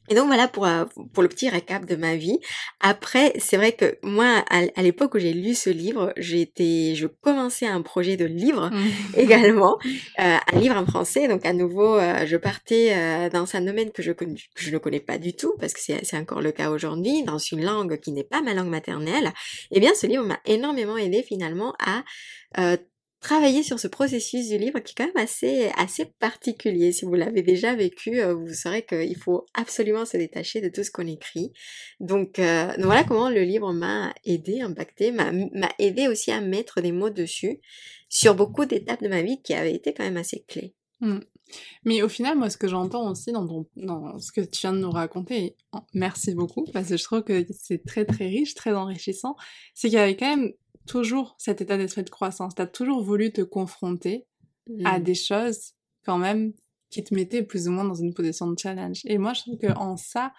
et 0.09 0.15
donc 0.15 0.27
voilà 0.27 0.47
pour, 0.47 0.65
euh, 0.65 0.85
pour 1.13 1.23
le 1.23 1.29
petit 1.29 1.49
récap 1.49 1.85
de 1.85 1.95
ma 1.95 2.15
vie. 2.15 2.39
Après, 2.81 3.33
c'est 3.39 3.55
vrai 3.55 3.71
que 3.71 3.97
moi, 4.03 4.43
à, 4.49 4.81
l'époque 4.81 5.15
où 5.15 5.19
j'ai 5.19 5.33
lu 5.33 5.55
ce 5.55 5.69
livre, 5.69 6.13
j'étais, 6.17 6.93
je 6.95 7.07
commençais 7.07 7.67
un 7.67 7.81
projet 7.81 8.17
de 8.17 8.25
livre 8.25 8.69
mmh. 8.69 8.91
également, 9.17 9.77
euh, 10.19 10.37
un 10.53 10.59
livre 10.59 10.75
en 10.75 10.85
français. 10.85 11.27
Donc 11.27 11.45
à 11.45 11.53
nouveau, 11.53 11.95
euh, 11.95 12.25
je 12.25 12.35
partais 12.35 12.93
euh, 12.93 13.29
dans 13.29 13.55
un 13.55 13.61
domaine 13.61 13.91
que 13.91 14.01
je, 14.01 14.11
que 14.11 14.25
je 14.55 14.71
ne 14.71 14.77
connais 14.77 14.99
pas 14.99 15.17
du 15.17 15.33
tout, 15.33 15.53
parce 15.59 15.73
que 15.73 15.79
c'est 15.79 16.17
encore 16.17 16.41
le 16.41 16.51
cas 16.51 16.69
aujourd'hui, 16.69 17.23
dans 17.23 17.37
une 17.37 17.63
langue 17.63 17.99
qui 17.99 18.11
n'est 18.11 18.23
pas 18.23 18.41
ma 18.41 18.53
langue 18.53 18.69
maternelle. 18.69 19.31
Eh 19.71 19.79
bien, 19.79 19.93
ce 19.95 20.05
livre 20.05 20.25
m'a 20.25 20.39
énormément 20.45 20.97
aidé 20.97 21.23
finalement 21.23 21.73
à 21.79 22.03
travailler 23.23 23.63
sur 23.63 23.79
ce 23.79 23.87
processus 23.87 24.49
du 24.49 24.57
livre 24.57 24.79
qui 24.79 24.91
est 24.91 24.95
quand 24.95 25.07
même 25.07 25.23
assez, 25.23 25.71
assez 25.77 26.05
particulier. 26.19 26.91
Si 26.91 27.05
vous 27.05 27.13
l'avez 27.13 27.41
déjà 27.41 27.73
vécu, 27.73 28.19
euh, 28.19 28.35
vous 28.35 28.53
saurez 28.53 28.85
qu'il 28.85 29.17
faut 29.17 29.45
absolument 29.53 30.05
se 30.05 30.17
détacher 30.17 30.59
de 30.61 30.69
tout 30.69 30.83
ce 30.83 30.91
qu'on 30.91 31.07
écrit. 31.07 31.53
Donc, 32.01 32.37
euh, 32.37 32.73
voilà 32.79 33.03
comment 33.05 33.29
le 33.29 33.41
livre 33.43 33.71
m'a 33.71 34.13
aidé, 34.25 34.61
impacté, 34.61 35.11
m'a 35.11 35.31
aidé 35.79 36.07
aussi 36.07 36.31
à 36.31 36.41
mettre 36.41 36.81
des 36.81 36.91
mots 36.91 37.09
dessus 37.09 37.61
sur 38.09 38.35
beaucoup 38.35 38.65
d'étapes 38.65 39.01
de 39.01 39.07
ma 39.07 39.21
vie 39.21 39.41
qui 39.41 39.53
avaient 39.53 39.73
été 39.73 39.93
quand 39.93 40.03
même 40.03 40.17
assez 40.17 40.43
clés. 40.47 40.75
Mmh. 40.99 41.19
Mais 41.85 42.01
au 42.01 42.09
final, 42.09 42.37
moi, 42.37 42.49
ce 42.49 42.57
que 42.57 42.67
j'entends 42.67 43.09
aussi 43.09 43.31
dans, 43.31 43.65
dans 43.75 44.19
ce 44.19 44.31
que 44.31 44.41
tu 44.41 44.61
viens 44.61 44.73
de 44.73 44.79
nous 44.79 44.91
raconter, 44.91 45.55
merci 45.93 46.33
beaucoup, 46.33 46.65
parce 46.73 46.89
que 46.89 46.97
je 46.97 47.03
trouve 47.03 47.23
que 47.23 47.45
c'est 47.51 47.85
très 47.85 48.05
très 48.05 48.27
riche, 48.27 48.53
très 48.53 48.73
enrichissant, 48.73 49.35
c'est 49.73 49.89
qu'il 49.89 49.97
y 49.97 50.01
avait 50.01 50.17
quand 50.17 50.35
même 50.35 50.51
toujours 50.85 51.35
cet 51.37 51.61
état 51.61 51.77
d'esprit 51.77 52.03
de 52.03 52.09
croissance. 52.09 52.55
Tu 52.55 52.61
as 52.61 52.67
toujours 52.67 53.03
voulu 53.03 53.31
te 53.31 53.41
confronter 53.41 54.25
à 54.85 54.99
mmh. 54.99 55.03
des 55.03 55.15
choses 55.15 55.73
quand 56.05 56.17
même 56.17 56.53
qui 56.89 57.03
te 57.03 57.13
mettaient 57.13 57.43
plus 57.43 57.67
ou 57.67 57.71
moins 57.71 57.85
dans 57.85 57.95
une 57.95 58.13
position 58.13 58.47
de 58.47 58.57
challenge. 58.57 59.01
Et 59.05 59.17
moi, 59.17 59.33
je 59.33 59.41
trouve 59.41 59.57
que 59.57 59.73
en 59.77 59.97
ça, 59.97 60.31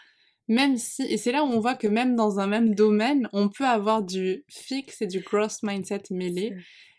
même 0.47 0.77
si, 0.77 1.03
et 1.03 1.17
c'est 1.17 1.33
là 1.33 1.43
où 1.43 1.49
on 1.49 1.61
voit 1.61 1.75
que 1.75 1.89
même 1.89 2.17
dans 2.17 2.39
un 2.39 2.47
même 2.47 2.75
domaine, 2.75 3.29
on 3.33 3.49
peut 3.49 3.65
avoir 3.65 4.03
du 4.03 4.45
fixe 4.49 5.03
et 5.03 5.07
du 5.07 5.23
cross 5.23 5.63
mindset 5.63 6.03
mêlé. 6.11 6.55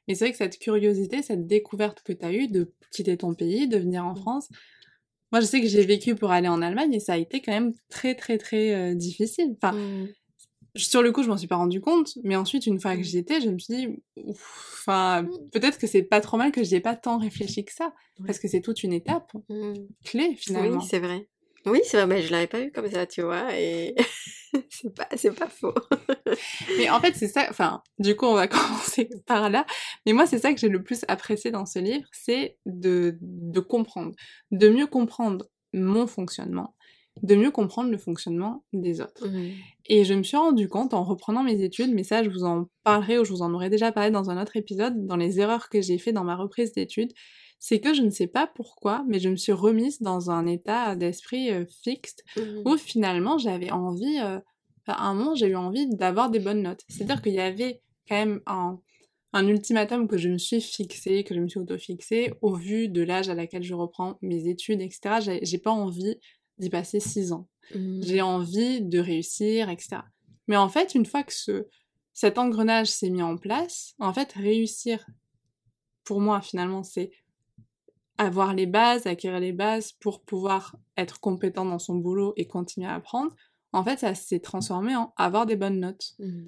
Et 0.08 0.16
c'est 0.16 0.26
vrai 0.26 0.32
que 0.32 0.38
cette 0.38 0.60
curiosité, 0.60 1.22
cette 1.22 1.48
découverte 1.48 2.02
que 2.04 2.14
tu 2.14 2.26
as 2.26 2.34
eue 2.34 2.48
de 2.48 2.74
quitter 2.92 3.18
ton 3.18 3.34
pays, 3.34 3.68
de 3.68 3.78
venir 3.78 4.06
en 4.06 4.14
mmh. 4.14 4.18
France, 4.18 4.50
moi 5.32 5.42
je 5.42 5.46
sais 5.46 5.62
que 5.62 5.68
j'ai 5.68 5.86
vécu 5.86 6.16
pour 6.16 6.32
aller 6.32 6.48
en 6.48 6.62
Allemagne 6.62 6.94
et 6.94 7.00
ça 7.00 7.14
a 7.14 7.18
été 7.18 7.42
quand 7.42 7.52
même 7.52 7.74
très 7.90 8.16
très 8.16 8.38
très 8.38 8.74
euh, 8.74 8.96
difficile. 8.96 9.56
Enfin, 9.62 9.74
mmh 9.74 10.08
sur 10.76 11.02
le 11.02 11.12
coup, 11.12 11.24
je 11.24 11.30
m'en 11.30 11.38
suis 11.38 11.48
pas 11.48 11.56
rendu 11.56 11.82
compte, 11.82 12.18
mais 12.24 12.36
ensuite, 12.36 12.68
une 12.68 12.80
fois 12.80 12.96
que 12.96 13.02
mmh. 13.02 13.04
j'y 13.04 13.18
étais, 13.18 13.42
je 13.42 13.50
me 13.50 13.58
suis 13.60 13.76
dit, 13.76 13.88
enfin, 14.30 15.24
mmh. 15.24 15.50
peut-être 15.52 15.78
que 15.78 15.88
c'est 15.88 16.04
pas 16.04 16.22
trop 16.22 16.38
mal 16.38 16.52
que 16.52 16.64
j'y 16.64 16.76
ai 16.76 16.80
pas 16.82 16.96
tant 16.96 17.18
réfléchi 17.18 17.64
que 17.66 17.74
ça, 17.74 17.94
parce 18.26 18.40
que 18.40 18.48
c'est 18.48 18.62
toute 18.62 18.84
une 18.84 18.94
étape 18.94 19.32
mmh. 19.50 19.74
clé 20.04 20.36
finalement. 20.38 20.80
Oui, 20.80 20.88
c'est 20.90 21.00
vrai. 21.00 21.28
Oui, 21.66 21.82
c'est 21.84 21.98
vrai, 21.98 22.08
mais 22.08 22.22
je 22.22 22.32
l'avais 22.32 22.48
pas 22.48 22.60
vu 22.60 22.72
comme 22.72 22.90
ça, 22.92 23.08
tu 23.08 23.22
vois, 23.24 23.58
et 23.58 23.96
c'est 24.70 24.94
pas, 24.94 25.08
c'est 25.16 25.34
pas 25.34 25.48
faux. 25.48 25.74
mais 26.78 26.90
en 26.90 27.00
fait, 27.00 27.16
c'est 27.16 27.28
ça, 27.28 27.48
enfin, 27.50 27.82
du 27.98 28.16
coup, 28.16 28.26
on 28.26 28.36
va 28.36 28.48
commencer 28.48 29.10
par 29.26 29.50
là, 29.50 29.66
mais 30.06 30.14
moi, 30.14 30.28
c'est 30.28 30.40
ça 30.40 30.54
que 30.54 30.60
j'ai 30.60 30.70
le 30.70 30.84
plus 30.84 31.06
apprécié 31.08 31.52
dans 31.52 31.66
ce 31.66 31.80
livre, 31.80 32.08
c'est 32.12 32.58
de, 32.66 33.18
de 33.22 33.60
comprendre, 33.60 34.14
de 34.52 34.70
mieux 34.70 34.88
comprendre 34.88 35.46
mon 35.74 36.06
fonctionnement, 36.06 36.76
de 37.24 37.36
mieux 37.36 37.52
comprendre 37.52 37.90
le 37.90 37.98
fonctionnement 37.98 38.64
des 38.74 39.02
autres. 39.02 39.28
Mmh. 39.28 39.54
Et 39.88 40.04
je 40.04 40.14
me 40.14 40.24
suis 40.24 40.38
rendu 40.38 40.68
compte 40.68 40.94
en 40.94 41.04
reprenant 41.04 41.44
mes 41.44 41.62
études, 41.62 41.94
mais 41.94 42.04
ça 42.04 42.24
je 42.24 42.30
vous 42.30 42.44
en 42.44 42.68
parlerai 42.84 43.20
ou 43.20 43.26
je 43.26 43.32
vous 43.32 43.42
en 43.42 43.54
aurais 43.54 43.70
déjà 43.70 43.92
parlé 43.92 44.10
dans 44.10 44.30
un 44.30 44.42
autre 44.42 44.58
épisode, 44.58 45.06
dans 45.06 45.16
les 45.16 45.40
erreurs 45.40 45.70
que 45.70 45.82
j'ai 45.82 45.98
fait 45.98 46.12
dans 46.12 46.24
ma 46.24 46.36
reprise 46.36 46.72
d'études, 46.72 47.14
c'est 47.60 47.80
que 47.80 47.94
je 47.94 48.02
ne 48.02 48.10
sais 48.10 48.28
pas 48.28 48.48
pourquoi, 48.48 49.04
mais 49.08 49.20
je 49.20 49.30
me 49.30 49.36
suis 49.36 49.52
remise 49.52 50.02
dans 50.02 50.32
un 50.32 50.46
état 50.48 50.96
d'esprit 50.96 51.52
euh, 51.52 51.66
fixe 51.84 52.16
mmh. 52.36 52.42
où 52.66 52.78
finalement 52.78 53.38
j'avais 53.38 53.72
envie, 53.72 54.20
euh, 54.20 54.40
à 54.88 55.08
un 55.08 55.14
moment 55.14 55.36
j'ai 55.36 55.48
eu 55.48 55.56
envie 55.56 55.88
d'avoir 55.88 56.30
des 56.30 56.40
bonnes 56.40 56.64
notes. 56.64 56.82
C'est-à-dire 56.90 57.22
qu'il 57.22 57.34
y 57.34 57.40
avait 57.40 57.82
quand 58.08 58.16
même 58.16 58.42
un, 58.48 58.80
un 59.34 59.48
ultimatum 59.48 60.08
que 60.08 60.18
je 60.18 60.30
me 60.30 60.38
suis 60.38 60.62
fixé, 60.62 61.24
que 61.24 61.36
je 61.36 61.40
me 61.40 61.48
suis 61.48 61.60
auto-fixé 61.60 62.34
au 62.42 62.56
vu 62.56 62.88
de 62.88 63.02
l'âge 63.02 63.30
à 63.30 63.36
laquelle 63.36 63.64
je 63.64 63.74
reprends 63.74 64.18
mes 64.22 64.48
études, 64.48 64.82
etc. 64.82 65.40
J'ai 65.42 65.58
pas 65.58 65.72
envie 65.72 66.18
d'y 66.58 66.70
passer 66.70 67.00
six 67.00 67.34
ans. 67.34 67.48
Mmh. 67.74 68.02
J'ai 68.04 68.22
envie 68.22 68.82
de 68.82 69.00
réussir, 69.00 69.70
etc. 69.70 69.98
Mais 70.48 70.58
en 70.58 70.70
fait, 70.70 70.96
une 70.96 71.06
fois 71.06 71.24
que 71.24 71.34
ce, 71.34 71.68
cet 72.14 72.38
engrenage 72.38 72.88
s'est 72.88 73.10
mis 73.10 73.24
en 73.24 73.38
place, 73.38 73.96
en 74.00 74.14
fait, 74.14 74.34
réussir, 74.34 75.06
pour 76.04 76.22
moi, 76.22 76.42
finalement, 76.42 76.84
c'est 76.84 77.12
avoir 78.18 78.54
les 78.54 78.66
bases, 78.68 79.08
acquérir 79.08 79.40
les 79.40 79.52
bases 79.52 79.92
pour 79.94 80.22
pouvoir 80.22 80.78
être 80.98 81.20
compétent 81.20 81.66
dans 81.66 81.80
son 81.80 81.96
boulot 81.96 82.34
et 82.38 82.48
continuer 82.48 82.88
à 82.88 82.96
apprendre. 82.96 83.36
En 83.74 83.84
fait, 83.84 84.00
ça 84.00 84.16
s'est 84.16 84.40
transformé 84.40 84.96
en 84.96 85.14
avoir 85.18 85.46
des 85.46 85.58
bonnes 85.58 85.80
notes, 85.80 86.14
mmh. 86.20 86.48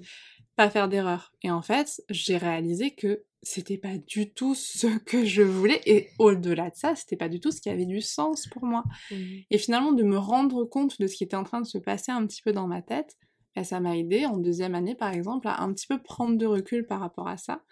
pas 0.56 0.70
faire 0.70 0.88
d'erreurs. 0.88 1.32
Et 1.42 1.50
en 1.50 1.60
fait, 1.60 2.02
j'ai 2.08 2.38
réalisé 2.38 2.94
que 2.94 3.24
c'était 3.42 3.78
pas 3.78 3.98
du 3.98 4.32
tout 4.32 4.54
ce 4.54 4.86
que 4.98 5.24
je 5.24 5.42
voulais 5.42 5.80
et 5.86 6.08
au-delà 6.18 6.70
de 6.70 6.76
ça 6.76 6.94
c'était 6.94 7.16
pas 7.16 7.28
du 7.28 7.40
tout 7.40 7.50
ce 7.50 7.60
qui 7.60 7.70
avait 7.70 7.86
du 7.86 8.00
sens 8.00 8.46
pour 8.46 8.64
moi 8.64 8.84
mmh. 9.10 9.16
et 9.50 9.58
finalement 9.58 9.92
de 9.92 10.02
me 10.02 10.18
rendre 10.18 10.64
compte 10.64 11.00
de 11.00 11.06
ce 11.06 11.16
qui 11.16 11.24
était 11.24 11.36
en 11.36 11.44
train 11.44 11.60
de 11.60 11.66
se 11.66 11.78
passer 11.78 12.10
un 12.10 12.26
petit 12.26 12.42
peu 12.42 12.52
dans 12.52 12.66
ma 12.66 12.82
tête 12.82 13.16
bah, 13.54 13.64
ça 13.64 13.80
m'a 13.80 13.96
aidé 13.96 14.26
en 14.26 14.38
deuxième 14.38 14.74
année 14.74 14.94
par 14.94 15.12
exemple 15.12 15.48
à 15.48 15.62
un 15.62 15.72
petit 15.72 15.86
peu 15.86 16.02
prendre 16.02 16.36
de 16.36 16.46
recul 16.46 16.86
par 16.86 17.00
rapport 17.00 17.28
à 17.28 17.36
ça 17.36 17.62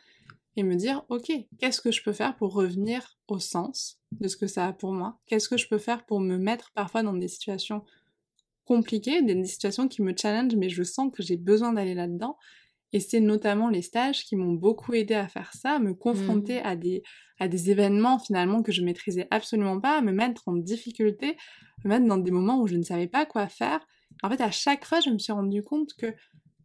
et 0.57 0.63
me 0.63 0.75
dire, 0.75 1.05
ok, 1.11 1.31
qu'est-ce 1.59 1.81
que 1.81 1.93
je 1.93 2.03
peux 2.03 2.13
faire 2.13 2.37
pour 2.37 2.55
revenir 2.55 3.19
au 3.29 3.39
sens 3.39 4.01
de 4.13 4.27
ce 4.27 4.37
que 4.37 4.47
ça 4.47 4.67
a 4.67 4.73
pour 4.73 4.93
moi? 4.93 5.19
Qu'est-ce 5.27 5.49
que 5.49 5.59
je 5.59 5.69
peux 5.69 5.79
faire 5.79 6.05
pour 6.07 6.21
me 6.21 6.39
mettre 6.39 6.73
parfois 6.73 7.03
dans 7.03 7.13
des 7.13 7.29
situations 7.29 7.85
compliquées, 8.65 9.23
des 9.23 9.45
situations 9.45 9.87
qui 9.87 10.03
me 10.03 10.15
challengent, 10.17 10.57
mais 10.57 10.71
je 10.71 10.83
sens 10.83 11.13
que 11.13 11.23
j'ai 11.23 11.37
besoin 11.37 11.75
d'aller 11.75 11.95
là-dedans? 11.95 12.39
Et 12.93 13.01
c'est 13.01 13.21
notamment 13.21 13.69
les 13.69 13.83
stages 13.83 14.25
qui 14.25 14.37
m'ont 14.37 14.53
beaucoup 14.53 14.95
aidé 14.95 15.15
à 15.15 15.29
faire 15.29 15.53
ça, 15.53 15.73
à 15.73 15.79
me 15.79 15.93
confronter 15.93 16.61
mmh. 16.61 16.67
à, 16.67 16.77
des, 16.77 17.03
à 17.41 17.49
des 17.49 17.71
événements 17.71 18.19
finalement 18.19 18.63
que 18.63 18.73
je 18.73 18.83
maîtrisais 18.83 19.27
absolument 19.31 19.81
pas, 19.81 19.99
à 19.99 20.01
me 20.01 20.13
mettre 20.13 20.43
en 20.47 20.55
difficulté, 20.55 21.37
me 21.85 21.91
mettre 21.91 22.07
dans 22.07 22.19
des 22.19 22.31
moments 22.31 22.61
où 22.61 22.67
je 22.67 22.77
ne 22.77 22.83
savais 22.83 23.09
pas 23.09 23.27
quoi 23.27 23.49
faire. 23.49 23.81
En 24.23 24.31
fait, 24.31 24.41
à 24.41 24.51
chaque 24.51 24.85
fois, 24.85 25.01
je 25.01 25.11
me 25.11 25.19
suis 25.19 25.33
rendu 25.33 25.63
compte 25.63 25.95
que 25.95 26.15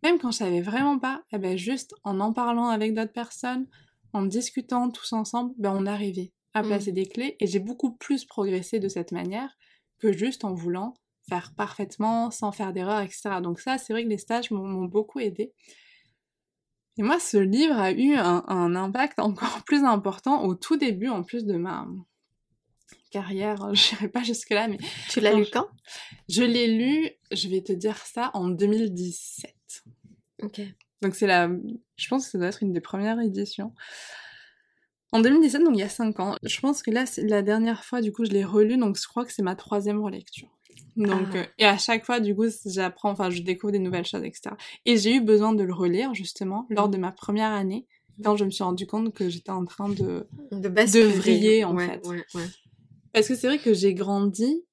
même 0.03 0.19
quand 0.19 0.31
je 0.31 0.37
savais 0.37 0.61
vraiment 0.61 0.99
pas, 0.99 1.23
eh 1.31 1.37
ben 1.37 1.57
juste 1.57 1.93
en 2.03 2.19
en 2.19 2.33
parlant 2.33 2.69
avec 2.69 2.93
d'autres 2.93 3.11
personnes, 3.11 3.67
en 4.13 4.23
discutant 4.23 4.89
tous 4.89 5.13
ensemble, 5.13 5.53
ben 5.57 5.73
on 5.75 5.85
arrivait 5.85 6.31
à 6.53 6.63
mmh. 6.63 6.67
placer 6.67 6.91
des 6.91 7.05
clés 7.05 7.35
et 7.39 7.47
j'ai 7.47 7.59
beaucoup 7.59 7.93
plus 7.93 8.25
progressé 8.25 8.79
de 8.79 8.87
cette 8.87 9.11
manière 9.11 9.55
que 9.99 10.11
juste 10.11 10.43
en 10.43 10.53
voulant 10.53 10.93
faire 11.29 11.53
parfaitement 11.55 12.31
sans 12.31 12.51
faire 12.51 12.73
d'erreur, 12.73 13.01
etc. 13.01 13.41
Donc 13.41 13.59
ça, 13.59 13.77
c'est 13.77 13.93
vrai 13.93 14.03
que 14.03 14.09
les 14.09 14.17
stages 14.17 14.51
m'ont 14.51 14.85
beaucoup 14.85 15.19
aidé. 15.19 15.53
Et 17.01 17.03
moi, 17.03 17.19
ce 17.19 17.37
livre 17.37 17.79
a 17.79 17.91
eu 17.91 18.13
un, 18.13 18.43
un, 18.47 18.75
impact 18.75 19.17
encore 19.17 19.63
plus 19.65 19.83
important 19.83 20.43
au 20.43 20.53
tout 20.53 20.77
début, 20.77 21.07
en 21.07 21.23
plus 21.23 21.45
de 21.45 21.55
ma 21.55 21.87
carrière. 23.09 23.57
Je 23.73 23.95
n'irai 23.95 24.07
pas 24.07 24.21
jusque-là, 24.21 24.67
mais... 24.67 24.77
Tu 25.09 25.19
l'as 25.19 25.33
lu 25.33 25.47
quand? 25.51 25.67
Je 26.29 26.43
l'ai 26.43 26.67
lu, 26.67 27.09
je 27.31 27.47
vais 27.47 27.61
te 27.61 27.73
dire 27.73 27.97
ça, 27.97 28.29
en 28.35 28.49
2017. 28.49 29.51
Ok. 30.43 30.61
Donc 31.01 31.15
c'est 31.15 31.25
la... 31.25 31.49
Je 31.95 32.07
pense 32.07 32.25
que 32.25 32.31
ça 32.33 32.37
doit 32.37 32.49
être 32.49 32.61
une 32.61 32.71
des 32.71 32.81
premières 32.81 33.19
éditions. 33.19 33.73
En 35.11 35.21
2017, 35.21 35.63
donc 35.63 35.73
il 35.73 35.79
y 35.79 35.83
a 35.83 35.89
5 35.89 36.19
ans. 36.19 36.35
Je 36.43 36.59
pense 36.59 36.83
que 36.83 36.91
là, 36.91 37.07
c'est 37.07 37.23
la 37.23 37.41
dernière 37.41 37.83
fois, 37.83 38.01
du 38.01 38.11
coup, 38.11 38.25
je 38.25 38.29
l'ai 38.31 38.45
relu, 38.45 38.77
donc 38.77 38.95
je 38.95 39.07
crois 39.07 39.25
que 39.25 39.33
c'est 39.33 39.41
ma 39.41 39.55
troisième 39.55 40.03
relecture. 40.03 40.55
Donc, 40.97 41.27
ah. 41.33 41.37
euh, 41.37 41.45
et 41.57 41.65
à 41.65 41.77
chaque 41.77 42.05
fois, 42.05 42.19
du 42.19 42.35
coup, 42.35 42.45
j'apprends, 42.65 43.11
enfin, 43.11 43.29
je 43.29 43.41
découvre 43.41 43.71
des 43.71 43.79
nouvelles 43.79 44.05
choses, 44.05 44.23
etc. 44.23 44.55
Et 44.85 44.97
j'ai 44.97 45.15
eu 45.15 45.21
besoin 45.21 45.53
de 45.53 45.63
le 45.63 45.73
relire, 45.73 46.13
justement, 46.13 46.67
lors 46.69 46.89
de 46.89 46.97
ma 46.97 47.11
première 47.11 47.51
année, 47.51 47.87
quand 48.23 48.35
je 48.35 48.45
me 48.45 48.49
suis 48.49 48.63
rendu 48.63 48.85
compte 48.85 49.13
que 49.13 49.29
j'étais 49.29 49.51
en 49.51 49.65
train 49.65 49.89
de, 49.89 50.27
de, 50.51 50.67
de 50.67 51.07
vriller, 51.07 51.63
en 51.63 51.77
fait. 51.77 52.01
Parce 53.13 53.27
que 53.27 53.35
c'est 53.35 53.47
vrai 53.47 53.59
que 53.59 53.73
j'ai 53.73 53.93
grandi, 53.93 54.63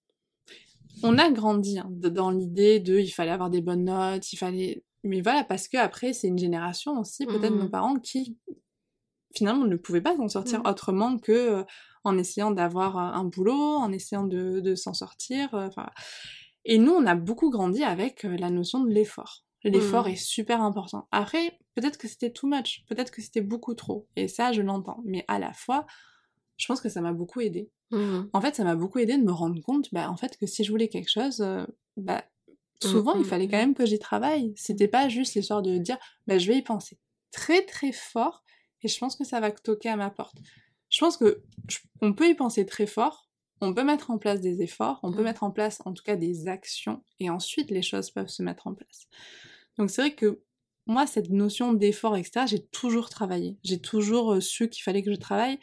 on 1.03 1.19
a 1.19 1.31
grandi 1.31 1.79
hein, 1.79 1.89
dans 1.91 2.31
l'idée 2.31 2.79
de 2.79 2.99
il 2.99 3.11
fallait 3.11 3.33
avoir 3.33 3.51
des 3.51 3.61
bonnes 3.61 3.85
notes, 3.85 4.33
il 4.33 4.37
fallait 4.37 4.85
mais 5.05 5.21
voilà, 5.21 5.45
parce 5.45 5.69
que 5.69 5.77
après, 5.77 6.13
c'est 6.13 6.29
une 6.29 6.39
génération 6.39 6.99
aussi, 6.99 7.27
peut-être 7.27 7.55
nos 7.55 7.67
mmh. 7.67 7.71
parents, 7.71 7.99
qui 7.99 8.37
finalement 9.35 9.65
ne 9.65 9.77
pouvaient 9.77 10.01
pas 10.01 10.17
s'en 10.17 10.29
sortir 10.29 10.61
mmh. 10.61 10.67
autrement 10.67 11.19
que 11.19 11.33
euh, 11.33 11.65
en 12.09 12.19
essayant 12.19 12.51
d'avoir 12.51 12.97
un 12.97 13.25
boulot, 13.25 13.77
en 13.77 13.93
essayant 13.93 14.25
de, 14.25 14.61
de 14.61 14.75
s'en 14.75 14.95
sortir. 14.95 15.55
Euh, 15.55 15.69
et 16.65 16.79
nous, 16.79 16.93
on 16.93 17.07
a 17.07 17.15
beaucoup 17.15 17.51
grandi 17.51 17.85
avec 17.85 18.25
euh, 18.25 18.37
la 18.37 18.51
notion 18.51 18.83
de 18.83 18.91
l'effort. 18.91 19.45
L'effort 19.65 20.07
mmh. 20.07 20.13
est 20.13 20.17
super 20.17 20.63
important. 20.63 21.09
Après, 21.11 21.59
peut-être 21.75 21.99
que 21.99 22.09
c'était 22.09 22.31
too 22.31 22.49
much, 22.49 22.85
peut-être 22.89 23.11
que 23.11 23.21
c'était 23.21 23.41
beaucoup 23.41 23.75
trop. 23.75 24.07
Et 24.17 24.29
ça, 24.29 24.53
je 24.53 24.63
l'entends. 24.63 25.03
Mais 25.05 25.25
à 25.29 25.39
la 25.39 25.53
fois, 25.53 25.87
je 26.57 26.67
pense 26.67 26.81
que 26.81 26.89
ça 26.89 27.01
m'a 27.01 27.13
beaucoup 27.13 27.41
aidé. 27.41 27.71
En 27.91 28.41
fait, 28.43 28.55
ça 28.55 28.65
m'a 28.65 28.77
beaucoup 28.77 28.99
aidé 28.99 29.17
de 29.17 29.23
me 29.23 29.33
rendre 29.33 29.63
compte, 29.63 29.89
bah, 29.93 30.11
en 30.11 30.17
fait, 30.17 30.37
que 30.37 30.45
si 30.45 30.63
je 30.63 30.71
voulais 30.71 30.89
quelque 30.89 31.09
chose, 31.09 31.43
bah, 31.97 32.23
Mmh, 32.85 32.89
souvent, 32.89 33.15
il 33.15 33.23
mmh, 33.23 33.25
fallait 33.25 33.49
quand 33.49 33.57
mmh. 33.57 33.61
même 33.61 33.75
que 33.75 33.87
j'y 33.87 33.99
travaille. 33.99 34.53
C'était 34.57 34.89
pas 34.89 35.09
juste 35.09 35.35
l'histoire 35.35 35.63
de 35.63 35.79
dire, 35.79 35.99
bah, 36.27 36.39
je 36.39 36.49
vais 36.49 36.59
y 36.59 36.63
penser 36.63 36.99
très 37.33 37.65
très 37.65 37.93
fort 37.93 38.43
et 38.83 38.89
je 38.89 38.99
pense 38.99 39.17
que 39.17 39.25
ça 39.25 39.41
va 39.41 39.51
toquer 39.51 39.91
à 39.91 39.97
ma 39.97 40.11
porte. 40.11 40.37
Je 40.89 41.01
pense 41.01 41.17
que 41.17 41.43
on 42.01 42.13
peut 42.13 42.29
y 42.29 42.35
penser 42.35 42.65
très 42.67 42.87
fort, 42.87 43.29
on 43.61 43.75
peut 43.75 43.85
mettre 43.85 44.11
en 44.11 44.19
place 44.19 44.41
des 44.41 44.63
efforts, 44.63 45.01
on 45.03 45.13
peut 45.13 45.23
mettre 45.23 45.43
en 45.43 45.51
place 45.51 45.81
en 45.85 45.93
tout 45.93 46.03
cas 46.03 46.17
des 46.17 46.49
actions 46.49 47.03
et 47.21 47.29
ensuite 47.31 47.71
les 47.71 47.83
choses 47.83 48.11
peuvent 48.11 48.29
se 48.29 48.43
mettre 48.43 48.67
en 48.67 48.75
place. 48.75 49.09
Donc 49.77 49.91
c'est 49.91 50.03
vrai 50.03 50.15
que 50.15 50.43
moi, 50.87 51.07
cette 51.07 51.29
notion 51.29 51.75
d'effort, 51.75 52.17
etc., 52.17 52.47
j'ai 52.47 52.65
toujours 52.65 53.11
travaillé. 53.11 53.59
J'ai 53.63 53.79
toujours 53.79 54.35
euh, 54.35 54.41
su 54.41 54.71
qu'il 54.71 54.83
fallait 54.83 55.03
que 55.03 55.13
je 55.13 55.19
travaille 55.19 55.59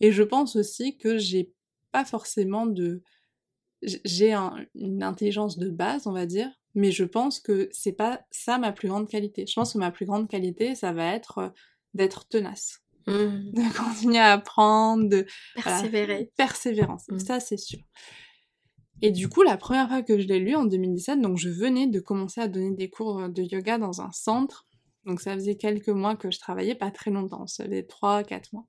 et 0.00 0.10
je 0.10 0.22
pense 0.24 0.56
aussi 0.56 0.98
que 0.98 1.16
j'ai 1.16 1.52
pas 1.92 2.04
forcément 2.04 2.66
de 2.66 3.02
j'ai 3.82 4.32
une 4.32 5.02
intelligence 5.02 5.58
de 5.58 5.68
base, 5.68 6.06
on 6.06 6.12
va 6.12 6.26
dire, 6.26 6.50
mais 6.74 6.90
je 6.90 7.04
pense 7.04 7.38
que 7.38 7.68
c'est 7.70 7.92
pas 7.92 8.24
ça 8.30 8.58
ma 8.58 8.72
plus 8.72 8.88
grande 8.88 9.08
qualité. 9.08 9.46
Je 9.46 9.54
pense 9.54 9.74
que 9.74 9.78
ma 9.78 9.90
plus 9.90 10.06
grande 10.06 10.28
qualité, 10.28 10.74
ça 10.74 10.92
va 10.92 11.14
être 11.14 11.38
euh, 11.38 11.48
d'être 11.92 12.26
tenace. 12.26 12.83
Mmh. 13.06 13.52
De 13.52 13.76
continuer 13.76 14.18
à 14.18 14.32
apprendre, 14.32 15.08
de 15.08 15.26
persévérer. 15.54 16.30
persévérance, 16.36 17.04
mmh. 17.08 17.18
ça 17.18 17.40
c'est 17.40 17.58
sûr. 17.58 17.80
Et 19.02 19.10
du 19.10 19.28
coup, 19.28 19.42
la 19.42 19.58
première 19.58 19.88
fois 19.88 20.02
que 20.02 20.18
je 20.18 20.26
l'ai 20.26 20.38
lu 20.38 20.54
en 20.54 20.64
2017, 20.64 21.20
donc 21.20 21.36
je 21.36 21.50
venais 21.50 21.86
de 21.86 22.00
commencer 22.00 22.40
à 22.40 22.48
donner 22.48 22.74
des 22.74 22.88
cours 22.88 23.28
de 23.28 23.42
yoga 23.42 23.76
dans 23.76 24.00
un 24.00 24.12
centre. 24.12 24.66
Donc 25.04 25.20
ça 25.20 25.34
faisait 25.34 25.56
quelques 25.56 25.90
mois 25.90 26.16
que 26.16 26.30
je 26.30 26.38
travaillais, 26.38 26.74
pas 26.74 26.90
très 26.90 27.10
longtemps, 27.10 27.46
ça 27.46 27.64
faisait 27.64 27.82
3-4 27.82 28.44
mois. 28.54 28.66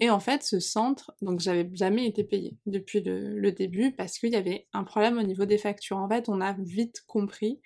Et 0.00 0.10
en 0.10 0.20
fait, 0.20 0.42
ce 0.42 0.60
centre, 0.60 1.12
donc 1.20 1.40
j'avais 1.40 1.68
jamais 1.74 2.06
été 2.06 2.22
payée 2.22 2.56
depuis 2.66 3.02
le, 3.02 3.50
début 3.50 3.92
parce 3.92 4.18
qu'il 4.18 4.30
y 4.30 4.36
avait 4.36 4.68
un 4.72 4.84
problème 4.84 5.18
au 5.18 5.22
niveau 5.22 5.44
des 5.44 5.58
factures. 5.58 5.98
En 5.98 6.08
fait, 6.08 6.28
on 6.28 6.40
a 6.40 6.54
vite 6.58 7.02
compris 7.06 7.60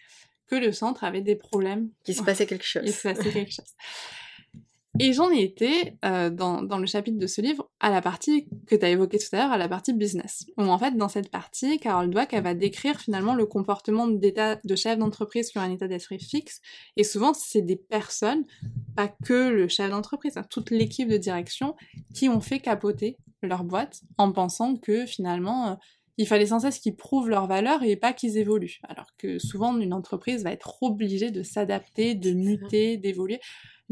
que 0.47 0.57
le 0.57 0.73
centre 0.73 1.05
avait 1.05 1.21
des 1.21 1.37
problèmes. 1.37 1.91
Qu'il 2.05 2.15
se 2.15 2.23
passait 2.23 2.47
quelque 2.47 2.65
chose. 2.65 2.83
Il 2.87 2.93
se 2.93 3.03
passait 3.03 3.31
quelque 3.31 3.53
chose. 3.53 3.75
Et 4.99 5.15
j'en 5.15 5.31
ai 5.31 5.43
été, 5.43 5.95
euh, 6.05 6.29
dans, 6.29 6.63
dans, 6.63 6.77
le 6.77 6.85
chapitre 6.87 7.19
de 7.19 7.27
ce 7.27 7.41
livre, 7.41 7.71
à 7.81 7.91
la 7.91 8.03
partie 8.03 8.47
que 8.67 8.77
tu 8.77 8.85
as 8.85 8.91
évoquée 8.91 9.19
tout 9.19 9.35
à 9.35 9.39
l'heure, 9.39 9.53
à 9.53 9.57
la 9.57 9.69
partie 9.69 9.95
business. 9.95 10.45
Où 10.59 10.63
en 10.65 10.79
fait, 10.79 10.97
dans 10.97 11.09
cette 11.09 11.31
partie, 11.31 11.79
Carole 11.79 12.11
Dweck, 12.11 12.33
elle 12.33 12.45
va 12.45 12.55
décrire 12.55 13.01
finalement 13.01 13.35
le 13.35 13.47
comportement 13.47 14.07
d'état 14.07 14.57
de 14.63 14.77
chefs 14.77 14.99
d'entreprise 14.99 15.51
qui 15.51 15.59
ont 15.59 15.63
un 15.63 15.71
état 15.71 15.89
d'esprit 15.89 16.21
fixe. 16.21 16.61
Et 16.97 17.05
souvent, 17.05 17.33
c'est 17.33 17.63
des 17.63 17.77
personnes, 17.77 18.45
pas 18.95 19.09
que 19.09 19.49
le 19.49 19.67
chef 19.67 19.91
d'entreprise, 19.91 20.37
hein, 20.37 20.45
toute 20.51 20.71
l'équipe 20.71 21.09
de 21.09 21.17
direction, 21.17 21.75
qui 22.13 22.29
ont 22.29 22.41
fait 22.41 22.61
capoter 22.61 23.17
leur 23.43 23.65
boîte 23.65 24.03
en 24.19 24.31
pensant 24.33 24.77
que 24.77 25.07
finalement... 25.07 25.69
Euh, 25.69 25.75
il 26.19 26.27
fallait 26.27 26.47
sans 26.47 26.61
cesse 26.61 26.79
qu'ils 26.79 26.95
prouvent 26.95 27.31
leur 27.31 27.47
valeur 27.47 27.83
et 27.83 27.97
pas 27.97 28.13
qu'ils 28.13 28.37
évoluent. 28.37 28.81
Alors 28.87 29.07
que 29.17 29.39
souvent, 29.39 29.77
une 29.79 29.95
entreprise 29.95 30.45
va 30.45 30.53
être 30.53 30.83
obligée 30.83 31.31
de 31.31 31.43
s'adapter, 31.43 32.15
de 32.15 32.33
muter, 32.33 32.99
d'évoluer. 32.99 33.41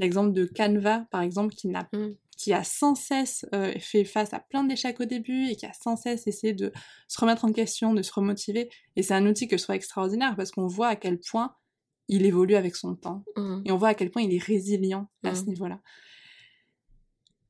L'exemple 0.00 0.32
de 0.32 0.46
Canva, 0.46 1.06
par 1.10 1.20
exemple, 1.20 1.54
qui, 1.54 1.68
n'a, 1.68 1.88
mm. 1.92 2.14
qui 2.36 2.52
a 2.54 2.64
sans 2.64 2.94
cesse 2.94 3.44
euh, 3.54 3.72
fait 3.78 4.04
face 4.04 4.32
à 4.32 4.40
plein 4.40 4.64
d'échecs 4.64 4.98
au 4.98 5.04
début 5.04 5.48
et 5.48 5.56
qui 5.56 5.66
a 5.66 5.72
sans 5.74 5.96
cesse 5.96 6.26
essayé 6.26 6.54
de 6.54 6.72
se 7.06 7.20
remettre 7.20 7.44
en 7.44 7.52
question, 7.52 7.92
de 7.92 8.02
se 8.02 8.12
remotiver. 8.12 8.70
Et 8.96 9.02
c'est 9.02 9.14
un 9.14 9.26
outil 9.26 9.46
que 9.46 9.58
je 9.58 9.62
trouve 9.62 9.76
extraordinaire 9.76 10.34
parce 10.36 10.50
qu'on 10.50 10.66
voit 10.66 10.88
à 10.88 10.96
quel 10.96 11.20
point 11.20 11.54
il 12.08 12.24
évolue 12.24 12.54
avec 12.54 12.76
son 12.76 12.96
temps. 12.96 13.24
Mm. 13.36 13.62
Et 13.66 13.72
on 13.72 13.76
voit 13.76 13.88
à 13.88 13.94
quel 13.94 14.10
point 14.10 14.22
il 14.22 14.34
est 14.34 14.42
résilient 14.42 15.08
à 15.22 15.34
ce 15.34 15.42
mm. 15.42 15.48
niveau-là. 15.48 15.80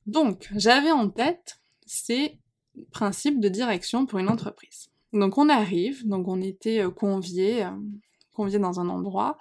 Donc, 0.06 0.50
j'avais 0.56 0.90
en 0.90 1.08
tête 1.08 1.60
ces 1.86 2.40
principes 2.90 3.40
de 3.40 3.48
direction 3.48 4.06
pour 4.06 4.18
une 4.18 4.28
entreprise. 4.28 4.90
Donc 5.12 5.38
on 5.38 5.48
arrive, 5.48 6.06
donc 6.06 6.28
on 6.28 6.40
était 6.40 6.80
euh, 6.80 6.90
conviés, 6.90 7.64
euh, 7.64 7.70
conviés 8.32 8.58
dans 8.58 8.80
un 8.80 8.88
endroit 8.88 9.38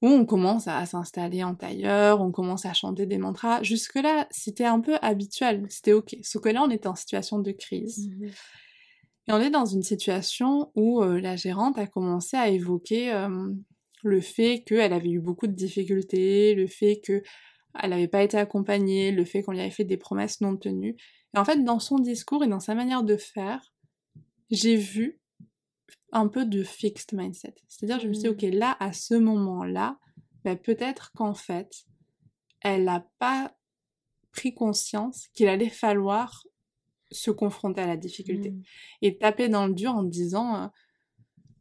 où 0.00 0.08
on 0.08 0.24
commence 0.24 0.68
à 0.68 0.84
s'installer 0.86 1.42
en 1.42 1.54
tailleur, 1.54 2.20
on 2.20 2.30
commence 2.30 2.66
à 2.66 2.72
chanter 2.72 3.06
des 3.06 3.18
mantras. 3.18 3.62
Jusque-là, 3.62 4.28
c'était 4.30 4.64
un 4.64 4.80
peu 4.80 4.96
habituel, 5.02 5.66
c'était 5.70 5.92
ok. 5.92 6.16
Sauf 6.22 6.42
que 6.42 6.48
là, 6.48 6.62
on 6.62 6.70
était 6.70 6.86
en 6.86 6.94
situation 6.94 7.40
de 7.40 7.50
crise. 7.50 8.08
Mmh 8.08 8.26
Et 9.28 9.32
on 9.32 9.40
est 9.40 9.50
dans 9.50 9.66
une 9.66 9.82
situation 9.82 10.70
où 10.76 11.02
euh, 11.02 11.20
la 11.20 11.36
gérante 11.36 11.78
a 11.78 11.86
commencé 11.86 12.36
à 12.36 12.48
évoquer 12.48 13.12
euh, 13.12 13.52
le 14.04 14.20
fait 14.20 14.62
qu'elle 14.64 14.92
avait 14.92 15.10
eu 15.10 15.20
beaucoup 15.20 15.48
de 15.48 15.52
difficultés, 15.52 16.54
le 16.54 16.68
fait 16.68 17.00
qu'elle 17.02 17.90
n'avait 17.90 18.08
pas 18.08 18.22
été 18.22 18.36
accompagnée, 18.36 19.10
le 19.10 19.24
fait 19.24 19.42
qu'on 19.42 19.52
lui 19.52 19.60
avait 19.60 19.70
fait 19.70 19.84
des 19.84 19.96
promesses 19.96 20.40
non 20.40 20.56
tenues. 20.56 20.96
Et 21.34 21.38
en 21.38 21.44
fait, 21.44 21.62
dans 21.64 21.80
son 21.80 21.98
discours 21.98 22.44
et 22.44 22.48
dans 22.48 22.60
sa 22.60 22.76
manière 22.76 23.02
de 23.02 23.16
faire, 23.16 23.72
j'ai 24.50 24.76
vu 24.76 25.17
un 26.12 26.28
peu 26.28 26.44
de 26.44 26.62
fixed 26.62 27.12
mindset. 27.12 27.54
C'est-à-dire, 27.68 28.00
je 28.00 28.08
me 28.08 28.12
suis 28.12 28.22
dit, 28.22 28.28
ok, 28.28 28.42
mmh. 28.42 28.58
là, 28.58 28.76
à 28.80 28.92
ce 28.92 29.14
moment-là, 29.14 29.98
ben, 30.44 30.56
peut-être 30.56 31.12
qu'en 31.12 31.34
fait, 31.34 31.84
elle 32.60 32.84
n'a 32.84 33.06
pas 33.18 33.54
pris 34.32 34.54
conscience 34.54 35.28
qu'il 35.34 35.48
allait 35.48 35.68
falloir 35.68 36.44
se 37.10 37.30
confronter 37.30 37.80
à 37.80 37.86
la 37.86 37.96
difficulté 37.96 38.50
mmh. 38.50 38.62
et 39.02 39.18
taper 39.18 39.48
dans 39.48 39.66
le 39.66 39.74
dur 39.74 39.94
en 39.94 40.02
disant 40.02 40.64
euh, 40.64 40.66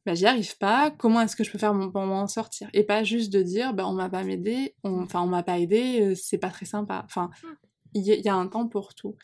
bah, 0.06 0.14
j'y 0.14 0.26
arrive 0.26 0.58
pas, 0.58 0.92
comment 0.92 1.22
est-ce 1.22 1.36
que 1.36 1.44
je 1.44 1.52
peux 1.52 1.58
faire 1.58 1.72
pour 1.72 2.02
m'en 2.02 2.28
sortir? 2.28 2.70
Et 2.74 2.84
pas 2.84 3.04
juste 3.04 3.32
de 3.32 3.42
dire 3.42 3.74
bah, 3.74 3.88
on 3.88 3.94
m'a 3.94 4.10
pas 4.10 4.24
aidé, 4.24 4.76
enfin 4.84 5.22
on 5.22 5.28
m'a 5.28 5.44
pas 5.44 5.60
aidé, 5.60 6.02
euh, 6.02 6.16
c'est 6.16 6.38
pas 6.38 6.50
très 6.50 6.66
sympa. 6.66 7.02
Enfin, 7.06 7.30
mmh. 7.44 7.48
il 7.96 8.04
y, 8.04 8.30
a 8.30 8.36
un 8.36 8.48
temps 8.48 8.68
pour 8.68 8.94
tout. 8.96 9.16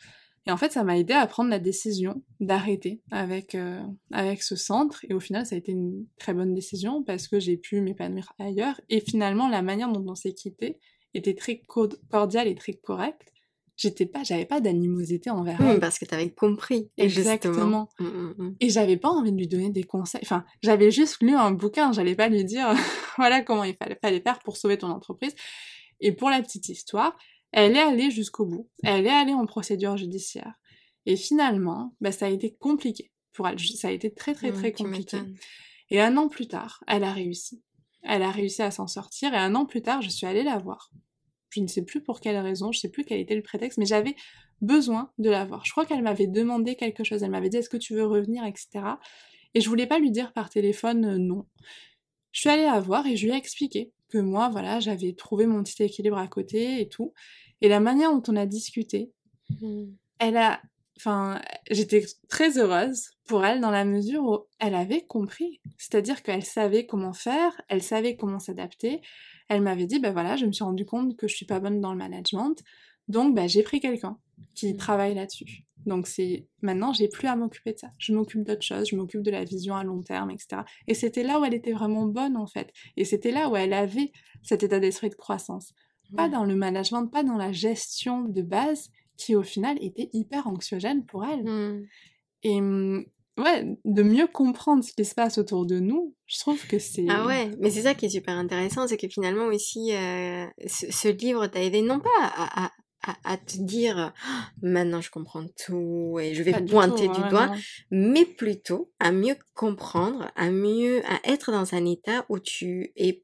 Et 0.46 0.52
en 0.52 0.58
fait, 0.58 0.72
ça 0.72 0.84
m'a 0.84 0.98
aidé 0.98 1.14
à 1.14 1.26
prendre 1.26 1.50
la 1.50 1.60
décision 1.60 2.22
d'arrêter 2.40 3.02
avec, 3.12 3.56
euh, 3.56 3.82
avec 4.12 4.44
ce 4.44 4.56
centre. 4.56 5.06
Et 5.10 5.14
au 5.14 5.20
final, 5.20 5.46
ça 5.46 5.56
a 5.56 5.58
été 5.58 5.72
une 5.72 6.06
très 6.20 6.34
bonne 6.34 6.54
décision 6.54 7.02
parce 7.04 7.28
que 7.28 7.40
j'ai 7.40 7.56
pu 7.56 7.80
m'épanouir 7.80 8.34
ailleurs. 8.40 8.80
Et 8.90 9.00
finalement, 9.00 9.48
la 9.48 9.62
manière 9.62 9.92
dont 9.92 10.04
on 10.06 10.16
s'est 10.16 10.34
quitté 10.34 10.80
était 11.14 11.36
très 11.36 11.62
cordiale 12.10 12.48
et 12.48 12.56
très 12.56 12.74
correcte. 12.74 13.32
j'étais 13.78 14.06
pas, 14.06 14.24
j'avais 14.24 14.46
pas 14.46 14.60
d'animosité 14.60 15.30
envers 15.30 15.60
Oui, 15.62 15.68
elle. 15.72 15.80
parce 15.80 15.98
que 15.98 16.06
tu 16.06 16.14
avais 16.14 16.32
compris. 16.32 16.90
Exactement. 16.98 17.54
Justement. 17.54 17.90
Mm, 18.00 18.06
mm, 18.06 18.34
mm. 18.38 18.56
Et 18.60 18.70
j'avais 18.70 18.98
pas 18.98 19.10
envie 19.10 19.32
de 19.32 19.38
lui 19.38 19.48
donner 19.48 19.70
des 19.70 19.84
conseils. 19.84 20.22
Enfin, 20.24 20.44
j'avais 20.62 20.92
juste 20.92 21.22
lu 21.22 21.36
un 21.36 21.52
bouquin, 21.52 21.92
j'allais 21.94 22.16
pas 22.16 22.28
lui 22.28 22.44
dire 22.44 22.74
voilà 23.18 23.42
comment 23.42 23.64
il 23.64 23.76
fallait, 23.76 23.98
fallait 24.02 24.22
faire 24.22 24.40
pour 24.40 24.58
sauver 24.58 24.78
ton 24.78 24.90
entreprise. 24.90 25.34
Et 26.02 26.12
pour 26.12 26.30
la 26.30 26.42
petite 26.42 26.68
histoire, 26.68 27.18
elle 27.54 27.78
est 27.78 27.80
allée 27.80 28.12
jusqu'au 28.12 28.46
bout. 28.46 28.70
Elle 28.84 29.06
est 29.06 29.12
allée 29.12 29.34
en 29.34 29.46
procédure 29.46 29.96
judiciaire. 29.96 30.54
Et 31.06 31.16
finalement, 31.16 31.96
bah, 32.02 32.12
ça 32.12 32.26
a 32.26 32.30
été 32.30 32.56
compliqué 32.56 33.12
pour 33.32 33.48
elle. 33.48 33.60
Ça 33.60 33.90
a 33.90 33.92
été 33.92 34.14
très 34.14 34.34
très 34.34 34.52
très 34.52 34.72
compliqué. 34.72 35.18
Et 35.90 36.02
un 36.02 36.18
an 36.18 36.28
plus 36.28 36.48
tard, 36.48 36.84
elle 36.88 37.04
a 37.04 37.14
réussi. 37.14 37.64
Elle 38.02 38.24
a 38.24 38.32
réussi 38.32 38.62
à 38.64 38.72
s'en 38.72 38.88
sortir. 38.88 39.34
Et 39.34 39.38
un 39.38 39.56
an 39.56 39.66
plus 39.66 39.82
tard, 39.82 40.02
je 40.02 40.10
suis 40.10 40.26
allée 40.26 40.44
la 40.44 40.58
voir. 40.58 40.92
Je 41.50 41.62
ne 41.62 41.68
sais 41.68 41.84
plus 41.84 42.02
pour 42.02 42.20
quelle 42.20 42.38
raison, 42.38 42.72
je 42.72 42.80
sais 42.80 42.90
plus 42.90 43.06
quel 43.06 43.20
était 43.20 43.36
le 43.36 43.44
prétexte, 43.44 43.78
mais 43.78 43.86
j'avais 43.86 44.16
besoin 44.62 45.12
de 45.20 45.30
la 45.30 45.46
voir. 45.46 45.64
Je 45.66 45.72
crois 45.72 45.86
qu'elle 45.86 46.02
m'avait 46.02 46.28
demandé 46.28 46.76
quelque 46.76 47.04
chose. 47.04 47.22
Elle 47.22 47.30
m'avait 47.30 47.50
dit 47.50 47.58
est-ce 47.58 47.70
que 47.70 47.78
tu 47.78 47.94
veux 47.94 48.06
revenir, 48.06 48.44
etc. 48.46 48.84
Et 49.54 49.62
je 49.62 49.70
voulais 49.70 49.86
pas 49.86 50.00
lui 50.00 50.10
dire 50.10 50.34
par 50.34 50.50
téléphone 50.50 51.06
euh, 51.06 51.18
non. 51.20 51.46
Je 52.32 52.42
suis 52.42 52.50
allée 52.50 52.64
la 52.64 52.80
voir 52.80 53.06
et 53.06 53.16
je 53.16 53.28
lui 53.28 53.34
ai 53.34 53.38
expliqué 53.38 53.94
que 54.14 54.20
moi, 54.20 54.50
voilà, 54.50 54.80
j'avais 54.80 55.14
trouvé 55.14 55.48
mon 55.48 55.64
petit 55.64 55.82
équilibre 55.82 56.20
à 56.20 56.28
côté 56.28 56.80
et 56.82 56.88
tout. 56.88 57.14
Et 57.62 57.68
la 57.68 57.80
manière 57.80 58.12
dont 58.12 58.24
on 58.32 58.36
a 58.36 58.46
discuté, 58.46 59.12
Mm. 59.62 59.86
elle 60.20 60.38
a, 60.38 60.62
enfin, 60.98 61.42
j'étais 61.70 62.06
très 62.30 62.58
heureuse 62.58 63.10
pour 63.26 63.46
elle 63.46 63.60
dans 63.60 63.72
la 63.72 63.86
mesure 63.86 64.24
où 64.24 64.40
elle 64.60 64.76
avait 64.76 65.06
compris. 65.06 65.60
C'est-à-dire 65.78 66.24
qu'elle 66.24 66.44
savait 66.44 66.86
comment 66.86 67.14
faire, 67.14 67.60
elle 67.68 67.84
savait 67.84 68.16
comment 68.16 68.40
s'adapter. 68.40 69.02
Elle 69.50 69.62
m'avait 69.62 69.86
dit, 69.86 70.00
ben 70.00 70.14
voilà, 70.14 70.38
je 70.38 70.46
me 70.46 70.52
suis 70.52 70.64
rendu 70.64 70.86
compte 70.86 71.18
que 71.18 71.28
je 71.28 71.36
suis 71.36 71.46
pas 71.46 71.60
bonne 71.60 71.82
dans 71.82 71.92
le 71.92 71.98
management, 71.98 72.56
donc 73.10 73.36
ben, 73.36 73.48
j'ai 73.50 73.64
pris 73.64 73.80
quelqu'un 73.80 74.18
qui 74.56 74.74
Mm. 74.74 74.78
travaille 74.78 75.16
là-dessus. 75.16 75.64
Donc 75.86 76.08
c'est 76.08 76.48
maintenant, 76.62 76.94
j'ai 76.94 77.08
plus 77.10 77.28
à 77.28 77.36
m'occuper 77.36 77.74
de 77.74 77.80
ça. 77.80 77.90
Je 77.98 78.14
m'occupe 78.14 78.44
d'autres 78.44 78.62
choses, 78.62 78.90
je 78.90 78.96
m'occupe 78.96 79.22
de 79.22 79.32
la 79.32 79.44
vision 79.44 79.76
à 79.76 79.84
long 79.84 80.02
terme, 80.02 80.32
etc. 80.32 80.62
Et 80.88 80.94
c'était 80.94 81.24
là 81.24 81.40
où 81.40 81.46
elle 81.46 81.54
était 81.54 81.74
vraiment 81.74 82.06
bonne 82.06 82.38
en 82.38 82.48
fait. 82.48 82.72
Et 82.96 83.06
c'était 83.06 83.32
là 83.32 83.50
où 83.50 83.56
elle 83.56 83.74
avait 83.74 84.12
cet 84.44 84.64
état 84.64 84.80
d'esprit 84.80 85.10
de 85.10 85.16
croissance. 85.16 85.74
Pas 86.16 86.30
dans 86.30 86.46
le 86.46 86.56
management, 86.56 87.08
pas 87.08 87.24
dans 87.24 87.38
la 87.38 87.52
gestion 87.52 88.22
de 88.22 88.42
base, 88.44 88.90
qui 89.18 89.36
au 89.36 89.42
final 89.44 89.78
était 89.82 90.10
hyper 90.14 90.48
anxiogène 90.48 91.06
pour 91.06 91.26
elle. 91.26 91.44
Mm. 91.44 91.86
Et 92.44 92.58
hum, 92.58 93.06
ouais, 93.38 93.78
de 93.84 94.04
mieux 94.04 94.28
comprendre 94.28 94.84
ce 94.84 94.94
qui 94.94 95.06
se 95.06 95.16
passe 95.16 95.38
autour 95.38 95.66
de 95.66 95.80
nous, 95.80 96.14
je 96.28 96.40
trouve 96.40 96.66
que 96.68 96.78
c'est... 96.78 97.08
Ah 97.10 97.26
ouais, 97.26 97.50
mais 97.60 97.72
c'est 97.72 97.82
ça 97.82 97.96
qui 97.96 98.06
est 98.06 98.10
super 98.10 98.38
intéressant, 98.38 98.88
c'est 98.88 98.98
que 98.98 99.08
finalement 99.08 99.46
aussi, 99.46 99.94
euh, 99.94 100.46
ce, 100.68 100.92
ce 100.92 101.08
livre 101.08 101.48
t'a 101.48 101.64
aidé 101.64 101.82
non 101.82 102.00
pas 102.00 102.10
à, 102.22 102.66
à, 102.66 102.72
à, 103.04 103.34
à 103.34 103.38
te 103.38 103.58
dire 103.58 104.14
Ah, 104.26 104.50
maintenant 104.62 105.02
je 105.02 105.12
comprends 105.12 105.46
tout 105.66 106.18
et 106.22 106.34
je 106.34 106.44
vais 106.44 106.52
Pas 106.52 106.62
du 106.62 106.72
pointer 106.72 107.08
tout, 107.08 107.14
du 107.14 107.22
ouais, 107.22 107.30
doigt, 107.30 107.52
mais 107.92 108.26
plutôt 108.26 108.92
à 109.00 109.12
mieux 109.12 109.36
comprendre, 109.54 110.32
à 110.36 110.50
mieux, 110.50 111.02
à 111.06 111.20
être 111.32 111.52
dans 111.52 111.76
un 111.76 111.86
état 111.86 112.26
où 112.30 112.40
tu 112.40 112.92
es 112.96 113.24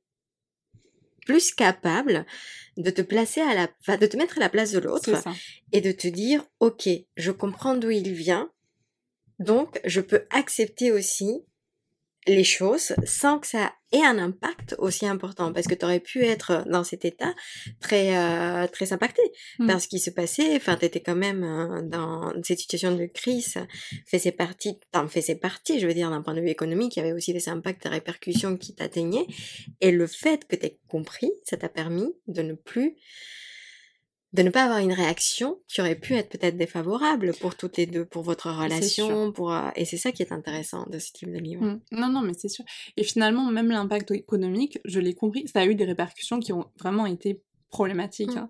plus 1.26 1.54
capable 1.54 2.26
de 2.78 2.90
te 2.90 3.02
placer 3.02 3.42
à 3.42 3.54
la, 3.54 3.98
de 3.98 4.06
te 4.06 4.18
mettre 4.18 4.38
à 4.38 4.42
la 4.42 4.50
place 4.50 4.72
de 4.72 4.80
l'autre 4.80 5.12
et 5.72 5.82
de 5.82 5.92
te 5.92 6.08
dire, 6.08 6.44
ok, 6.60 6.90
je 7.18 7.32
comprends 7.32 7.76
d'où 7.76 7.92
il 7.92 8.14
vient, 8.14 8.52
donc 9.38 9.80
je 9.86 10.02
peux 10.02 10.26
accepter 10.32 10.92
aussi 10.92 11.46
les 12.30 12.44
choses 12.44 12.94
sans 13.06 13.40
que 13.40 13.48
ça 13.48 13.74
ait 13.92 14.06
un 14.06 14.20
impact 14.20 14.76
aussi 14.78 15.08
important 15.08 15.52
parce 15.52 15.68
que 15.68 15.74
tu 15.74 15.84
aurais 15.84 16.00
pu 16.00 16.24
être 16.24 16.64
dans 16.68 16.84
cet 16.84 17.06
état 17.06 17.34
très 17.80 18.16
euh, 18.16 18.68
très 18.68 18.94
impacté 18.94 19.22
Mm. 19.60 19.68
par 19.68 19.82
ce 19.82 19.88
qui 19.88 20.00
se 20.00 20.10
passait 20.10 20.56
enfin 20.56 20.76
tu 20.78 20.86
étais 20.86 21.02
quand 21.02 21.16
même 21.16 21.44
euh, 21.44 21.82
dans 21.82 22.34
cette 22.44 22.60
situation 22.60 22.96
de 22.96 23.06
crise 23.06 23.58
faisait 24.06 24.32
partie 24.32 24.80
t'en 24.92 25.08
faisais 25.08 25.36
partie 25.36 25.80
je 25.80 25.88
veux 25.88 25.94
dire 25.94 26.10
d'un 26.10 26.22
point 26.22 26.34
de 26.34 26.42
vue 26.42 26.50
économique 26.50 26.96
il 26.96 27.00
y 27.00 27.02
avait 27.02 27.14
aussi 27.14 27.34
des 27.34 27.50
impacts 27.50 27.84
des 27.84 27.90
répercussions 27.90 28.58
qui 28.58 28.76
t'atteignaient 28.76 29.28
et 29.82 29.92
le 29.92 30.08
fait 30.08 30.48
que 30.48 30.56
tu 30.56 30.70
compris 30.88 31.32
ça 31.44 31.58
t'a 31.58 31.70
permis 31.70 32.14
de 32.28 32.42
ne 32.42 32.54
plus 32.54 32.96
de 34.34 34.44
ne 34.44 34.50
pas 34.50 34.64
avoir 34.66 34.80
une 34.80 34.94
réaction 34.94 35.60
qui 35.68 35.82
aurait 35.82 35.96
pu 35.96 36.14
être 36.14 36.30
peut-être 36.30 36.56
défavorable 36.56 37.34
pour 37.42 37.56
toutes 37.56 37.78
les 37.78 37.88
deux, 37.88 38.06
pour 38.06 38.22
votre 38.22 38.52
relation, 38.52 39.32
pour 39.32 39.52
euh, 39.52 39.70
et 39.76 39.86
c'est 39.86 39.98
ça 39.98 40.12
qui 40.12 40.22
est 40.22 40.32
intéressant 40.32 40.86
de 40.90 41.00
ce 41.00 41.12
type 41.12 41.32
de 41.32 41.40
livre. 41.40 41.64
Mm. 41.64 41.82
Non, 41.92 42.10
non, 42.10 42.22
mais 42.22 42.34
c'est 42.38 42.50
sûr. 42.50 42.64
Et 42.96 43.04
finalement, 43.04 43.50
même 43.50 43.70
l'impact 43.70 44.12
économique, 44.12 44.80
je 44.86 45.00
l'ai 45.00 45.16
compris, 45.16 45.48
ça 45.48 45.62
a 45.62 45.66
eu 45.66 45.74
des 45.74 45.86
répercussions 45.86 46.40
qui 46.40 46.54
ont 46.54 46.66
vraiment 46.80 47.06
été 47.06 47.42
problématiques 47.70 48.36
Mm. 48.36 48.38
hein, 48.38 48.50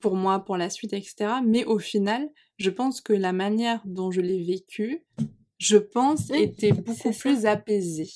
pour 0.00 0.16
moi, 0.16 0.44
pour 0.44 0.56
la 0.56 0.70
suite, 0.70 0.92
etc. 0.92 1.34
Mais 1.44 1.64
au 1.64 1.78
final, 1.78 2.30
je 2.56 2.70
pense 2.70 3.00
que 3.00 3.12
la 3.12 3.32
manière 3.32 3.82
dont 3.84 4.10
je 4.10 4.20
l'ai 4.20 4.42
vécu, 4.42 5.04
je 5.58 5.76
pense, 5.76 6.30
était 6.30 6.72
beaucoup 6.72 7.12
plus 7.12 7.46
apaisée. 7.46 8.10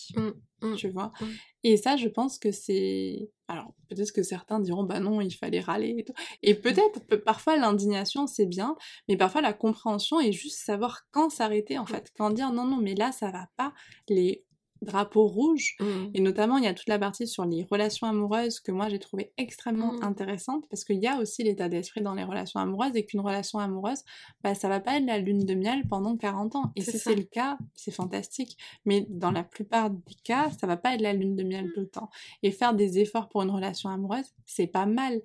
Mm, 0.62 0.70
mm, 0.72 0.76
Tu 0.76 0.88
vois? 0.88 1.12
mm. 1.20 1.26
Et 1.64 1.76
ça, 1.76 1.96
je 1.96 2.08
pense 2.08 2.38
que 2.38 2.50
c'est... 2.52 3.30
Alors, 3.48 3.74
peut-être 3.88 4.12
que 4.12 4.22
certains 4.22 4.58
diront, 4.60 4.82
bah 4.84 4.98
non, 5.00 5.20
il 5.20 5.30
fallait 5.32 5.60
râler 5.60 5.94
et 5.98 6.04
tout. 6.04 6.14
Et 6.42 6.54
peut-être, 6.54 7.06
pe- 7.06 7.16
parfois, 7.16 7.56
l'indignation, 7.56 8.26
c'est 8.26 8.46
bien, 8.46 8.76
mais 9.08 9.16
parfois, 9.16 9.42
la 9.42 9.52
compréhension 9.52 10.18
est 10.20 10.32
juste 10.32 10.58
savoir 10.64 11.02
quand 11.10 11.30
s'arrêter, 11.30 11.78
en 11.78 11.86
fait. 11.86 12.10
Quand 12.16 12.30
dire, 12.30 12.52
non, 12.52 12.64
non, 12.64 12.78
mais 12.78 12.94
là, 12.94 13.12
ça 13.12 13.30
va 13.30 13.48
pas. 13.56 13.74
Les 14.08 14.44
drapeaux 14.82 15.26
rouges, 15.26 15.76
mm. 15.80 15.84
et 16.14 16.20
notamment, 16.20 16.58
il 16.58 16.64
y 16.64 16.68
a 16.68 16.74
toute 16.74 16.88
la 16.88 16.98
partie 16.98 17.26
sur 17.26 17.44
les 17.44 17.66
relations 17.70 18.06
amoureuses 18.06 18.60
que 18.60 18.72
moi 18.72 18.88
j'ai 18.88 18.98
trouvé 18.98 19.32
extrêmement 19.38 19.92
Mhm. 19.94 20.02
intéressante 20.04 20.64
parce 20.68 20.84
qu'il 20.84 20.98
y 20.98 21.06
a 21.06 21.18
aussi 21.18 21.42
l'état 21.42 21.68
d'esprit 21.68 22.00
dans 22.02 22.14
les 22.14 22.24
relations 22.24 22.60
amoureuses 22.60 22.94
et 22.96 23.04
qu'une 23.04 23.20
relation 23.20 23.58
amoureuse, 23.58 24.02
bah, 24.42 24.54
ça 24.54 24.68
va 24.68 24.80
pas 24.80 24.96
être 24.98 25.06
la 25.06 25.18
lune 25.18 25.44
de 25.44 25.54
miel 25.54 25.82
pendant 25.88 26.16
40 26.16 26.56
ans. 26.56 26.72
Et 26.76 26.82
si 26.82 26.98
c'est 26.98 27.14
le 27.14 27.22
cas, 27.24 27.58
c'est 27.74 27.90
fantastique. 27.90 28.56
Mais 28.84 29.06
dans 29.08 29.30
la 29.30 29.44
plupart 29.44 29.90
des 29.90 30.14
cas, 30.24 30.50
ça 30.60 30.66
va 30.66 30.76
pas 30.76 30.94
être 30.94 31.00
la 31.00 31.12
lune 31.12 31.36
de 31.36 31.42
miel 31.44 31.70
tout 31.74 31.80
le 31.80 31.88
temps. 31.88 32.10
Et 32.42 32.50
faire 32.50 32.74
des 32.74 32.98
efforts 32.98 33.28
pour 33.28 33.42
une 33.42 33.50
relation 33.50 33.88
amoureuse, 33.90 34.26
c'est 34.46 34.66
pas 34.66 34.86
mal. 34.86 35.20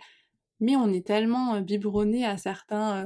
Mais 0.59 0.75
on 0.75 0.91
est 0.91 1.05
tellement 1.05 1.55
euh, 1.55 1.61
biberonné 1.61 2.25
à 2.25 2.37
certaines 2.37 3.05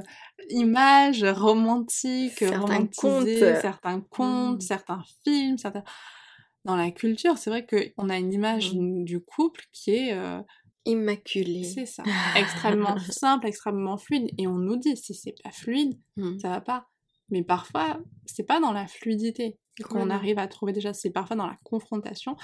images 0.50 1.22
romantiques, 1.24 2.38
Certains 2.38 2.60
romantisées, 2.60 3.40
contes. 3.40 3.60
certains 3.60 4.00
contes, 4.00 4.62
certains 4.62 5.02
films, 5.24 5.58
certains 5.58 5.84
dans 6.64 6.76
la 6.76 6.90
culture, 6.90 7.38
c'est 7.38 7.50
vrai 7.50 7.66
qu'on 7.66 8.08
a 8.08 8.18
une 8.18 8.32
image 8.32 8.72
du 8.74 9.20
couple 9.20 9.64
qui 9.72 9.92
est, 9.92 10.12
euh, 10.14 10.40
Immaculé. 10.84 11.62
c'est 11.64 11.86
ça, 11.86 12.02
extrêmement 12.36 12.98
simple, 12.98 13.46
extrêmement 13.46 13.96
fluide. 13.96 14.30
Et 14.38 14.46
on 14.48 14.56
nous 14.56 14.76
dit, 14.76 14.96
si 14.96 15.14
c'est 15.14 15.34
pas 15.42 15.50
fluide, 15.52 15.98
Mm. 16.16 16.38
ça 16.40 16.48
va 16.48 16.60
pas. 16.60 16.88
Mais 17.30 17.42
parfois, 17.42 18.00
c'est 18.26 18.42
pas 18.46 18.60
dans 18.60 18.72
la 18.72 18.86
fluidité 18.86 19.56
qu'on 19.88 20.10
arrive 20.10 20.38
à 20.38 20.46
trouver 20.48 20.72
déjà, 20.72 20.92
c'est 20.92 21.10
parfois 21.10 21.36
dans 21.36 21.46
la 21.46 21.56
confrontation, 21.64 22.36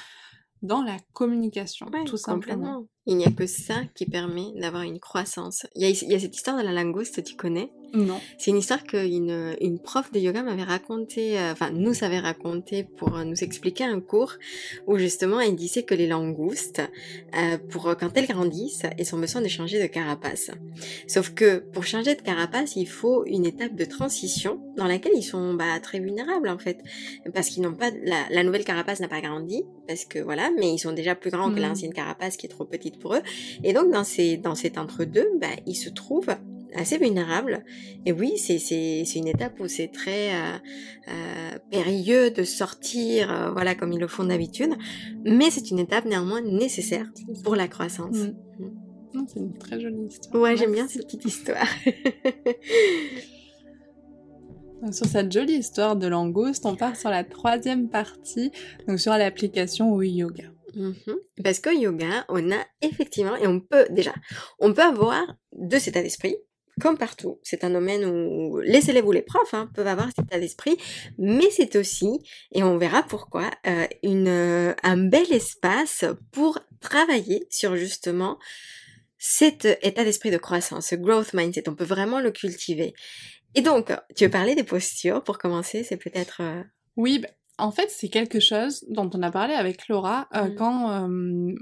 dans 0.63 0.83
la 0.83 0.97
communication, 1.13 1.87
Ouais, 1.93 2.05
tout 2.05 2.17
simplement. 2.17 2.87
Il 3.11 3.17
n'y 3.17 3.25
a 3.25 3.31
que 3.31 3.47
ça 3.47 3.77
qui 3.95 4.05
permet 4.07 4.53
d'avoir 4.55 4.83
une 4.83 5.01
croissance. 5.01 5.67
Il 5.75 5.83
y, 5.83 5.87
a, 5.87 5.89
il 5.89 6.13
y 6.13 6.15
a 6.15 6.21
cette 6.21 6.37
histoire 6.37 6.59
de 6.59 6.63
la 6.63 6.73
langouste, 6.73 7.25
tu 7.25 7.35
connais? 7.37 7.71
Non. 7.95 8.21
C'est 8.37 8.51
une 8.51 8.59
histoire 8.59 8.85
qu'une 8.85 9.57
une 9.63 9.79
prof 9.79 10.13
de 10.13 10.19
yoga 10.21 10.43
m'avait 10.43 10.63
raconté, 10.63 11.39
euh, 11.39 11.53
enfin 11.53 11.71
nous 11.71 12.05
avait 12.05 12.19
raconté 12.19 12.85
pour 12.85 13.17
euh, 13.17 13.25
nous 13.25 13.43
expliquer 13.43 13.85
un 13.85 14.01
cours 14.03 14.35
où 14.87 14.99
justement 14.99 15.41
elle 15.41 15.57
disait 15.57 15.85
que 15.85 15.95
les 15.95 16.07
langoustes, 16.07 16.83
euh, 17.35 17.57
pour 17.71 17.97
quand 17.99 18.11
elles 18.15 18.27
grandissent, 18.27 18.83
elles 18.99 19.15
ont 19.15 19.19
besoin 19.19 19.41
de 19.41 19.49
changer 19.49 19.81
de 19.81 19.87
carapace. 19.87 20.51
Sauf 21.07 21.31
que 21.33 21.61
pour 21.61 21.85
changer 21.85 22.15
de 22.15 22.21
carapace, 22.21 22.77
il 22.77 22.87
faut 22.87 23.25
une 23.25 23.47
étape 23.47 23.75
de 23.75 23.87
transition 23.87 24.61
dans 24.77 24.87
laquelle 24.87 25.13
ils 25.17 25.23
sont 25.23 25.55
bah, 25.55 25.81
très 25.81 25.99
vulnérables 25.99 26.51
en 26.51 26.59
fait, 26.59 26.79
parce 27.33 27.49
qu'ils 27.49 27.63
n'ont 27.63 27.73
pas 27.75 27.91
la, 28.05 28.23
la 28.31 28.43
nouvelle 28.45 28.65
carapace 28.65 29.01
n'a 29.01 29.09
pas 29.09 29.23
grandi, 29.23 29.63
parce 29.87 30.05
que 30.05 30.19
voilà, 30.19 30.51
mais 30.59 30.75
ils 30.75 30.79
sont 30.79 30.93
déjà 30.93 31.15
plus 31.15 31.31
grands 31.31 31.49
que 31.51 31.57
Mhm. 31.59 31.63
l'ancienne 31.69 31.95
carapace 31.95 32.37
qui 32.37 32.45
est 32.45 32.51
trop 32.51 32.67
petite 32.67 32.98
pour 32.99 33.15
eux, 33.15 33.23
et 33.65 33.73
donc 33.73 33.93
dans 33.93 34.05
ces 34.05 34.37
dans 34.37 34.55
cet 34.55 34.79
entre 34.79 35.05
deux, 35.05 35.29
bah, 35.41 35.49
ils 35.67 35.77
se 35.77 35.89
trouvent 35.89 36.35
assez 36.75 36.99
vulnérables 36.99 37.65
et 38.07 38.13
oui, 38.13 38.37
c'est 38.39 39.03
une 39.17 39.29
étape 39.29 39.59
où 39.61 39.69
c'est 39.69 39.89
très 39.89 40.35
euh, 40.35 40.59
euh, 41.09 41.59
périlleux 41.71 42.31
de 42.31 42.43
sortir, 42.45 43.33
euh, 43.33 43.51
voilà 43.51 43.75
comme 43.75 43.93
ils 43.93 44.01
le 44.01 44.07
font 44.07 44.25
d'habitude, 44.25 44.75
mais 45.25 45.51
c'est 45.51 45.71
une 45.71 45.79
étape 45.79 46.05
néanmoins 46.05 46.41
nécessaire 46.41 47.07
pour 47.45 47.57
la 47.57 47.69
croissance. 47.69 48.17
Mm. 48.17 48.35
Mm. 48.59 48.73
Non, 49.15 49.27
c'est 49.27 49.41
une 49.41 49.57
très 49.57 49.81
jolie 49.81 50.07
histoire. 50.07 50.43
Ouais, 50.43 50.57
j'aime 50.57 50.73
bien 50.73 50.87
cette 50.87 51.07
petite 51.07 51.25
histoire. 51.25 51.67
Donc, 54.83 54.95
sur 54.95 55.07
cette 55.07 55.33
jolie 55.33 55.55
histoire 55.55 55.97
de 55.97 56.07
langouste, 56.07 56.65
on 56.65 56.77
part 56.77 56.95
sur 56.95 57.11
la 57.11 57.25
troisième 57.25 57.89
partie, 57.89 58.53
donc 58.87 59.01
sur 59.01 59.11
l'application 59.11 59.93
Oui 59.93 60.11
Yoga. 60.11 60.45
Mhm. 60.79 61.17
Parce 61.43 61.61
que 61.61 61.71
yoga, 61.77 62.25
on 62.29 62.51
a 62.53 62.65
effectivement, 62.83 63.37
et 63.37 63.47
on 63.47 63.61
peut 63.61 63.87
déjà, 63.91 64.15
on 64.61 64.73
peut 64.73 64.83
avoir 64.83 65.25
de 65.53 65.79
cet 65.79 65.89
état 65.89 66.03
d'esprit, 66.03 66.37
comme 66.81 66.97
partout. 66.97 67.41
C'est 67.43 67.65
un 67.65 67.71
domaine 67.71 68.05
où 68.05 68.61
les 68.61 68.89
élèves 68.89 69.07
ou 69.07 69.13
les 69.13 69.23
profs 69.23 69.53
hein, 69.55 69.69
peuvent 69.75 69.89
avoir 69.89 70.09
cet 70.15 70.27
état 70.27 70.39
d'esprit, 70.39 70.77
mais 71.19 71.51
c'est 71.51 71.75
aussi, 71.77 72.21
et 72.53 72.63
on 72.63 72.79
verra 72.79 73.03
pourquoi, 73.03 73.51
euh, 73.67 73.87
une, 74.05 74.29
euh, 74.29 74.75
un 74.85 74.97
bel 74.97 75.33
espace 75.33 76.05
pour 76.31 76.61
travailler 76.81 77.47
sur 77.51 77.75
justement 77.77 78.39
cet 79.19 79.67
état 79.83 80.05
d'esprit 80.05 80.31
de 80.31 80.39
croissance, 80.39 80.87
ce 80.91 80.95
growth 80.95 81.35
mindset, 81.35 81.69
on 81.69 81.75
peut 81.75 81.85
vraiment 81.85 82.21
le 82.21 82.31
cultiver. 82.31 82.95
Et 83.57 83.63
donc, 83.63 83.91
tu 84.15 84.25
veux 84.25 84.31
parler 84.31 84.55
des 84.55 84.63
postures 84.63 85.25
pour 85.25 85.39
commencer? 85.39 85.83
C'est 85.83 85.97
peut-être... 85.97 86.41
euh, 86.43 86.63
Oui, 86.97 87.19
bah, 87.19 87.29
en 87.59 87.71
fait, 87.71 87.91
c'est 87.91 88.09
quelque 88.09 88.41
chose 88.41 88.85
dont 88.89 89.11
on 89.15 89.23
a 89.23 89.31
parlé 89.31 89.55
avec 89.55 89.89
Laura 89.89 90.29
euh, 90.35 90.49
Mm. 90.49 90.55
quand 90.55 90.91
euh, 90.91 91.55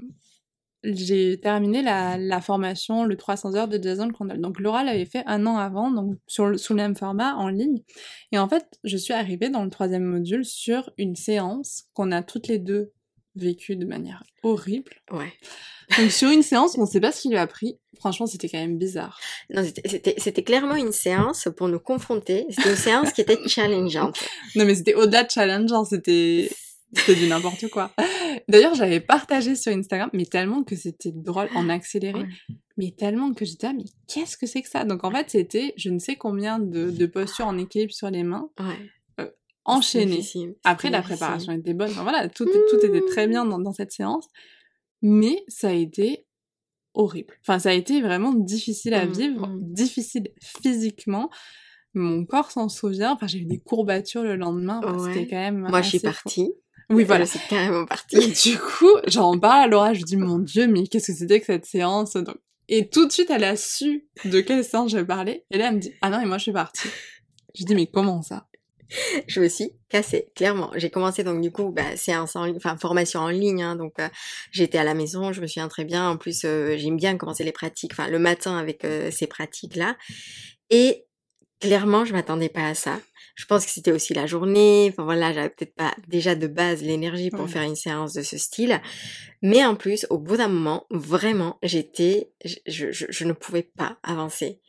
j'ai 0.83 1.39
terminé 1.39 1.81
la, 1.81 2.17
la 2.17 2.39
formation, 2.39 3.03
le 3.03 3.17
300 3.17 3.55
heures 3.55 3.67
de 3.67 3.81
Jason 3.81 4.09
Crandall. 4.09 4.39
Donc, 4.39 4.59
Laura 4.59 4.83
l'avait 4.83 5.05
fait 5.05 5.23
un 5.25 5.45
an 5.45 5.57
avant, 5.57 5.91
donc 5.91 6.15
sur 6.27 6.47
le, 6.47 6.57
sous 6.57 6.73
le 6.73 6.77
même 6.77 6.95
format, 6.95 7.35
en 7.35 7.49
ligne. 7.49 7.81
Et 8.31 8.37
en 8.37 8.47
fait, 8.47 8.79
je 8.83 8.95
suis 8.95 9.13
arrivée 9.13 9.49
dans 9.49 9.63
le 9.63 9.69
troisième 9.69 10.05
module 10.05 10.45
sur 10.45 10.91
une 10.97 11.15
séance 11.15 11.85
qu'on 11.93 12.11
a 12.11 12.21
toutes 12.21 12.47
les 12.47 12.59
deux 12.59 12.91
vécue 13.39 13.75
de 13.75 13.85
manière 13.85 14.23
horrible. 14.43 14.91
Ouais. 15.11 15.31
Donc, 15.97 16.11
sur 16.11 16.29
une 16.29 16.43
séance, 16.43 16.77
on 16.77 16.85
sait 16.85 16.99
pas 16.99 17.11
ce 17.11 17.21
qu'il 17.21 17.31
lui 17.31 17.37
a 17.37 17.47
pris. 17.47 17.79
Franchement, 17.99 18.25
c'était 18.27 18.49
quand 18.49 18.57
même 18.59 18.77
bizarre. 18.77 19.19
Non, 19.49 19.63
c'était- 19.63 20.43
clairement 20.43 20.75
une 20.75 20.91
séance 20.91 21.47
pour 21.55 21.67
nous 21.69 21.79
confronter. 21.79 22.45
C'était 22.49 22.69
une 22.71 22.75
séance 22.75 23.11
qui 23.13 23.21
était 23.21 23.39
challengeante. 23.47 24.19
Non, 24.55 24.65
mais 24.65 24.75
c'était 24.75 24.93
au-delà 24.93 25.23
de 25.23 25.31
challengeant, 25.31 25.83
c'était 25.85 26.49
c'était 26.93 27.15
du 27.15 27.27
n'importe 27.27 27.67
quoi. 27.69 27.91
D'ailleurs, 28.47 28.73
j'avais 28.75 29.01
partagé 29.01 29.55
sur 29.55 29.73
Instagram, 29.73 30.09
mais 30.13 30.25
tellement 30.25 30.63
que 30.63 30.75
c'était 30.77 31.11
drôle 31.13 31.49
en 31.53 31.67
accéléré, 31.67 32.19
Ouais. 32.19 32.27
mais 32.77 32.91
tellement 32.97 33.33
que 33.33 33.43
j'étais, 33.43 33.67
ah, 33.67 33.73
mais 33.73 33.83
qu'est-ce 34.07 34.37
que 34.37 34.45
c'est 34.45 34.61
que 34.61 34.69
ça? 34.69 34.85
Donc 34.85 35.03
en 35.03 35.11
fait, 35.11 35.29
c'était 35.29 35.73
je 35.75 35.89
ne 35.89 35.99
sais 35.99 36.15
combien 36.15 36.59
de, 36.59 36.89
de 36.89 37.05
postures 37.05 37.47
en 37.47 37.57
équilibre 37.57 37.91
sur 37.93 38.09
les 38.09 38.23
mains, 38.23 38.49
Ouais. 38.59 38.89
Difficile. 40.17 40.55
Après, 40.63 40.89
la 40.89 41.01
préparation 41.01 41.51
était 41.53 41.73
bonne. 41.73 41.91
Enfin, 41.91 42.03
voilà, 42.03 42.29
tout, 42.29 42.45
tout 42.45 42.85
était 42.85 43.01
très 43.05 43.27
bien 43.27 43.45
dans, 43.45 43.59
dans 43.59 43.73
cette 43.73 43.91
séance, 43.91 44.27
mais 45.01 45.43
ça 45.47 45.69
a 45.69 45.73
été 45.73 46.25
horrible. 46.93 47.35
Enfin, 47.41 47.59
ça 47.59 47.69
a 47.69 47.73
été 47.73 48.01
vraiment 48.01 48.33
difficile 48.33 48.93
à 48.93 49.05
Mm, 49.05 49.11
vivre, 49.11 49.47
mm. 49.47 49.59
difficile 49.73 50.29
physiquement. 50.41 51.29
Mon 51.93 52.25
corps 52.25 52.51
s'en 52.51 52.69
souvient. 52.69 53.13
Enfin, 53.13 53.27
j'ai 53.27 53.39
eu 53.39 53.45
des 53.45 53.59
courbatures 53.59 54.23
le 54.23 54.35
lendemain. 54.35 54.79
Enfin, 54.83 54.97
Ouais. 54.97 55.13
C'était 55.13 55.27
quand 55.27 55.35
même. 55.37 55.67
Moi, 55.69 55.81
je 55.81 55.89
suis 55.89 55.99
partie. 55.99 56.51
Oui, 56.89 57.03
voilà. 57.03 57.25
C'est 57.25 57.45
carrément 57.49 57.85
parti. 57.85 58.15
Et 58.17 58.27
du 58.27 58.57
coup, 58.57 58.89
j'en 59.07 59.37
parle 59.37 59.63
à 59.63 59.67
Laura, 59.67 59.93
je 59.93 60.03
dis, 60.03 60.15
mon 60.15 60.39
Dieu, 60.39 60.67
mais 60.67 60.87
qu'est-ce 60.87 61.07
que 61.11 61.17
c'était 61.17 61.39
que 61.39 61.45
cette 61.47 61.65
séance? 61.65 62.13
Donc, 62.13 62.37
Et 62.69 62.87
tout 62.89 63.05
de 63.05 63.11
suite, 63.11 63.29
elle 63.29 63.43
a 63.43 63.55
su 63.57 64.07
de 64.25 64.39
quelle 64.39 64.63
séance 64.63 64.91
je 64.91 64.99
parlais. 64.99 65.45
Et 65.51 65.57
là, 65.57 65.67
elle 65.67 65.75
me 65.75 65.79
dit, 65.79 65.91
ah 66.01 66.09
non, 66.09 66.19
et 66.21 66.25
moi, 66.25 66.37
je 66.37 66.43
suis 66.43 66.51
partie. 66.53 66.87
Je 67.55 67.65
dis, 67.65 67.75
mais 67.75 67.87
comment 67.87 68.21
ça? 68.21 68.46
je 69.27 69.39
me 69.39 69.47
suis 69.49 69.71
cassée, 69.89 70.27
clairement. 70.35 70.71
J'ai 70.75 70.89
commencé 70.89 71.23
donc 71.23 71.41
du 71.41 71.51
coup, 71.51 71.71
bah, 71.71 71.95
ligne, 72.45 72.57
enfin 72.57 72.77
formation 72.77 73.19
en 73.21 73.29
ligne, 73.29 73.63
hein, 73.63 73.75
donc 73.75 73.93
euh, 73.99 74.07
j'étais 74.51 74.77
à 74.77 74.83
la 74.83 74.93
maison, 74.93 75.33
je 75.33 75.41
me 75.41 75.47
souviens 75.47 75.67
très 75.67 75.85
bien. 75.85 76.09
En 76.09 76.17
plus, 76.17 76.43
euh, 76.45 76.75
j'aime 76.77 76.97
bien 76.97 77.17
commencer 77.17 77.43
les 77.43 77.51
pratiques, 77.51 77.91
enfin 77.93 78.07
le 78.07 78.19
matin 78.19 78.57
avec 78.57 78.85
euh, 78.85 79.11
ces 79.11 79.27
pratiques-là. 79.27 79.95
Et 80.69 81.05
clairement, 81.59 82.05
je 82.05 82.13
m'attendais 82.13 82.49
pas 82.49 82.67
à 82.67 82.73
ça. 82.75 82.99
Je 83.35 83.45
pense 83.45 83.65
que 83.65 83.71
c'était 83.71 83.91
aussi 83.91 84.15
la 84.15 84.25
journée. 84.25 84.89
Enfin 84.91 85.03
voilà, 85.03 85.31
j'avais 85.31 85.49
peut-être 85.49 85.75
pas 85.75 85.93
déjà 86.07 86.33
de 86.33 86.47
base 86.47 86.81
l'énergie 86.81 87.29
pour 87.29 87.41
Ouais. 87.41 87.47
faire 87.47 87.61
une 87.61 87.75
séance 87.75 88.13
de 88.13 88.23
ce 88.23 88.35
style. 88.37 88.81
Mais 89.43 89.63
en 89.63 89.75
plus, 89.75 90.07
au 90.09 90.17
bout 90.17 90.37
d'un 90.37 90.47
moment, 90.47 90.87
vraiment, 90.89 91.59
j'étais, 91.61 92.31
je- 92.65 92.91
je 92.91 93.23
ne 93.25 93.33
pouvais 93.33 93.61
pas 93.61 93.99
avancer. 94.01 94.59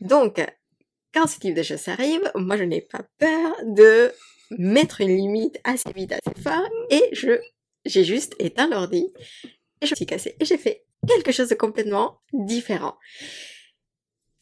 Donc, 0.00 0.44
quand 1.16 1.26
ce 1.26 1.38
type 1.38 1.54
de 1.54 1.62
choses 1.62 1.88
arrive, 1.88 2.30
moi 2.34 2.58
je 2.58 2.64
n'ai 2.64 2.82
pas 2.82 3.00
peur 3.18 3.54
de 3.64 4.12
mettre 4.50 5.00
une 5.00 5.16
limite 5.16 5.58
assez 5.64 5.90
vite, 5.94 6.12
assez 6.12 6.42
fort, 6.42 6.68
et 6.90 7.08
je, 7.12 7.40
j'ai 7.86 8.04
juste 8.04 8.34
éteint 8.38 8.68
l'ordi, 8.68 9.08
et 9.80 9.86
je 9.86 9.92
me 9.92 9.96
suis 9.96 10.04
cassée, 10.04 10.36
et 10.38 10.44
j'ai 10.44 10.58
fait 10.58 10.84
quelque 11.08 11.32
chose 11.32 11.48
de 11.48 11.54
complètement 11.54 12.20
différent. 12.34 12.96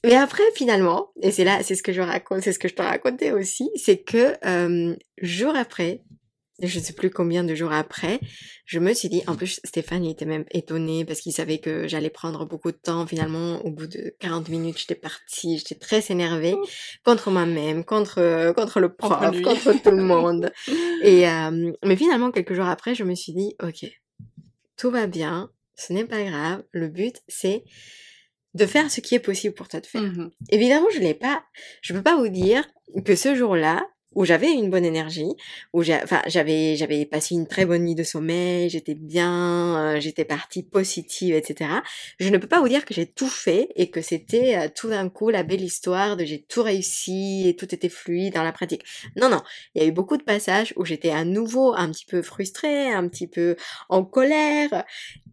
Mais 0.05 0.17
après, 0.17 0.43
finalement, 0.57 1.13
et 1.23 1.31
c'est 1.31 1.45
là, 1.45 1.63
c'est 1.63 1.77
ce 1.77 1.83
que 1.83 1.93
je 1.93 2.03
raconte, 2.03 2.43
c'est 2.43 2.53
ce 2.53 2.59
que 2.59 2.69
je 2.69 2.75
te 2.75 2.83
racontais 2.83 3.31
aussi, 3.31 3.71
c'est 3.77 4.03
que 4.03 4.35
euh, 4.45 4.97
jour 5.23 5.55
après, 5.55 6.03
je 6.61 6.79
ne 6.79 6.85
sais 6.85 6.93
plus 6.93 7.11
combien 7.11 7.43
de 7.43 7.55
jours 7.55 7.73
après, 7.73 8.21
je 8.65 8.79
me 8.79 8.95
suis 8.95 9.09
dit, 9.09 9.23
en 9.27 9.35
plus 9.35 9.61
Stéphane 9.65 10.05
il 10.05 10.11
était 10.11 10.25
même 10.25 10.45
étonné 10.53 11.05
parce 11.05 11.21
qu'il 11.21 11.33
savait 11.33 11.59
que 11.59 11.89
j'allais 11.89 12.11
prendre 12.11 12.47
beaucoup 12.47 12.71
de 12.71 12.77
temps. 12.77 13.07
Finalement, 13.07 13.65
au 13.65 13.71
bout 13.71 13.87
de 13.87 14.15
40 14.21 14.49
minutes, 14.49 14.79
j'étais 14.79 14.95
partie, 14.95 15.59
j'étais 15.59 15.75
très 15.75 16.05
énervée 16.11 16.55
contre 17.05 17.31
moi-même, 17.31 17.85
contre 17.85 18.53
contre 18.55 18.81
le 18.81 18.95
prof, 18.95 19.19
contre 19.43 19.83
tout 19.83 19.91
le 19.91 20.03
monde. 20.03 20.53
Et 21.03 21.29
euh, 21.29 21.73
mais 21.85 21.97
finalement, 21.97 22.31
quelques 22.31 22.55
jours 22.55 22.67
après, 22.67 22.95
je 22.95 23.05
me 23.05 23.15
suis 23.15 23.33
dit, 23.33 23.55
ok, 23.63 23.87
tout 24.77 24.91
va 24.91 25.07
bien, 25.07 25.51
ce 25.77 25.93
n'est 25.93 26.05
pas 26.05 26.23
grave. 26.23 26.63
Le 26.73 26.89
but, 26.89 27.17
c'est 27.29 27.65
de 28.55 28.67
faire 28.67 28.91
ce 28.91 29.01
qui 29.01 29.15
est 29.15 29.21
possible 29.21 29.55
pour 29.55 29.69
toi 29.69 29.81
de 29.81 29.87
faire. 29.87 30.03
Mhm. 30.03 30.31
Évidemment, 30.51 30.87
je 30.93 31.01
l'ai 31.01 31.15
pas. 31.15 31.45
Je 31.83 31.93
peux 31.93 32.03
pas 32.03 32.17
vous 32.17 32.29
dire 32.29 32.65
que 33.05 33.17
ce 33.17 33.35
jour-là, 33.35 33.87
où 34.15 34.25
j'avais 34.25 34.53
une 34.53 34.71
bonne 34.71 34.85
énergie, 34.85 35.33
où 35.73 35.83
j'avais 35.83 37.09
passé 37.11 37.35
une 37.35 37.47
très 37.47 37.67
bonne 37.67 37.85
nuit 37.85 37.95
de 37.95 38.03
sommeil, 38.03 38.69
j'étais 38.71 38.95
bien, 38.95 39.77
euh, 39.77 40.01
j'étais 40.01 40.25
partie 40.25 40.63
positive, 40.63 41.35
etc. 41.35 41.71
Je 42.19 42.29
ne 42.29 42.39
peux 42.39 42.47
pas 42.47 42.61
vous 42.61 42.69
dire 42.69 42.85
que 42.85 42.95
j'ai 42.95 43.07
tout 43.07 43.29
fait 43.29 43.69
et 43.77 43.91
que 43.91 44.01
c'était 44.01 44.57
euh, 44.57 44.69
tout 44.75 44.89
d'un 44.89 45.09
coup 45.09 45.31
la 45.31 45.43
belle 45.43 45.63
histoire 45.63 46.17
de 46.17 46.25
j'ai 46.25 46.43
tout 46.43 46.63
réussi 46.63 47.49
et 47.49 47.57
tout 47.57 47.75
était 47.75 47.89
fluide 47.89 48.35
dans 48.35 48.43
la 48.43 48.53
pratique. 48.53 48.85
Non, 49.17 49.29
non. 49.29 49.43
Il 49.75 49.83
y 49.83 49.85
a 49.85 49.89
eu 49.89 49.93
beaucoup 49.93 50.17
de 50.17 50.23
passages 50.23 50.73
où 50.77 50.85
j'étais 50.85 51.11
à 51.11 51.25
nouveau 51.25 51.75
un 51.75 51.91
petit 51.91 52.07
peu 52.07 52.23
frustrée, 52.23 52.93
un 52.93 53.09
petit 53.09 53.27
peu 53.27 53.57
en 53.89 54.05
colère. 54.05 54.85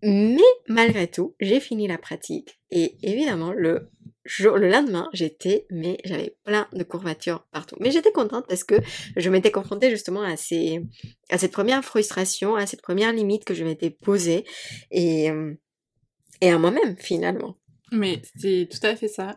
Mais 0.03 0.37
malgré 0.67 1.07
tout, 1.07 1.35
j'ai 1.39 1.59
fini 1.59 1.87
la 1.87 1.97
pratique. 1.97 2.59
Et 2.71 2.95
évidemment, 3.03 3.51
le 3.51 3.89
le 4.25 4.69
lendemain, 4.69 5.09
j'étais, 5.13 5.65
mais 5.69 5.97
j'avais 6.05 6.35
plein 6.43 6.67
de 6.73 6.83
courbatures 6.83 7.45
partout. 7.51 7.75
Mais 7.79 7.91
j'étais 7.91 8.11
contente 8.11 8.45
parce 8.47 8.63
que 8.63 8.75
je 9.15 9.29
m'étais 9.29 9.51
confrontée 9.51 9.89
justement 9.89 10.21
à 10.21 10.37
ces, 10.37 10.81
à 11.29 11.37
cette 11.37 11.51
première 11.51 11.83
frustration, 11.83 12.55
à 12.55 12.65
cette 12.65 12.81
première 12.81 13.13
limite 13.13 13.45
que 13.45 13.53
je 13.53 13.63
m'étais 13.63 13.89
posée 13.89 14.45
et, 14.91 15.29
euh, 15.31 15.53
et 16.41 16.51
à 16.51 16.57
moi-même 16.57 16.95
finalement. 16.97 17.57
Mais 17.91 18.21
c'est 18.37 18.69
tout 18.71 18.85
à 18.87 18.95
fait 18.95 19.09
ça. 19.09 19.35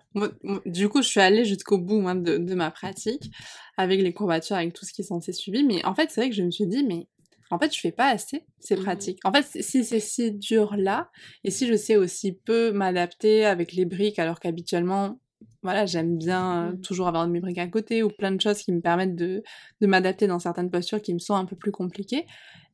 Du 0.64 0.89
coup, 0.89 1.03
je 1.03 1.09
suis 1.09 1.20
allée 1.20 1.45
jusqu'au 1.45 1.76
bout 1.76 2.01
de, 2.01 2.55
ma 2.55 2.70
pratique, 2.70 3.32
avec 3.76 4.01
les 4.01 4.12
courbatures, 4.12 4.55
avec 4.57 4.72
tout 4.72 4.85
ce 4.85 4.93
qui 4.93 5.03
s'en 5.03 5.20
s'est 5.20 5.32
suivi. 5.32 5.64
Mais 5.64 5.85
en 5.85 5.95
fait, 5.95 6.11
c'est 6.11 6.20
vrai 6.20 6.30
que 6.30 6.37
je 6.37 6.43
me 6.45 6.53
suis 6.53 6.66
dit, 6.66 6.85
mais 6.85 7.09
en 7.51 7.59
fait, 7.59 7.74
je 7.74 7.80
fais 7.80 7.92
pas 7.92 8.09
assez 8.09 8.47
ces 8.59 8.76
Mhm. 8.76 8.82
pratiques. 8.84 9.18
En 9.24 9.32
fait, 9.32 9.45
si 9.62 9.84
c'est 9.84 10.01
si 10.01 10.32
dur 10.32 10.76
là, 10.76 11.11
et 11.45 11.51
si 11.51 11.66
je 11.66 11.76
sais 11.76 11.97
aussi 11.97 12.32
peu 12.32 12.72
m'adapter 12.72 13.45
avec 13.45 13.72
les 13.72 13.84
briques, 13.84 14.18
alors 14.18 14.40
qu'habituellement, 14.40 15.20
voilà, 15.62 15.86
j'aime 15.86 16.16
bien 16.18 16.68
euh, 16.68 16.72
Mhm. 16.72 16.80
toujours 16.82 17.09
avoir 17.09 17.26
mes 17.28 17.40
briques 17.40 17.59
à 17.59 17.68
côté 17.68 18.03
ou 18.03 18.09
plein 18.11 18.30
de 18.32 18.40
choses 18.40 18.59
qui 18.62 18.72
me 18.72 18.80
permettent 18.80 19.16
de, 19.16 19.42
de 19.80 19.86
m'adapter 19.86 20.26
dans 20.26 20.38
certaines 20.38 20.70
postures 20.70 21.01
qui 21.03 21.14
me 21.14 21.18
sont 21.18 21.34
un 21.34 21.45
peu 21.47 21.57
plus 21.57 21.72
compliquées. 21.72 22.26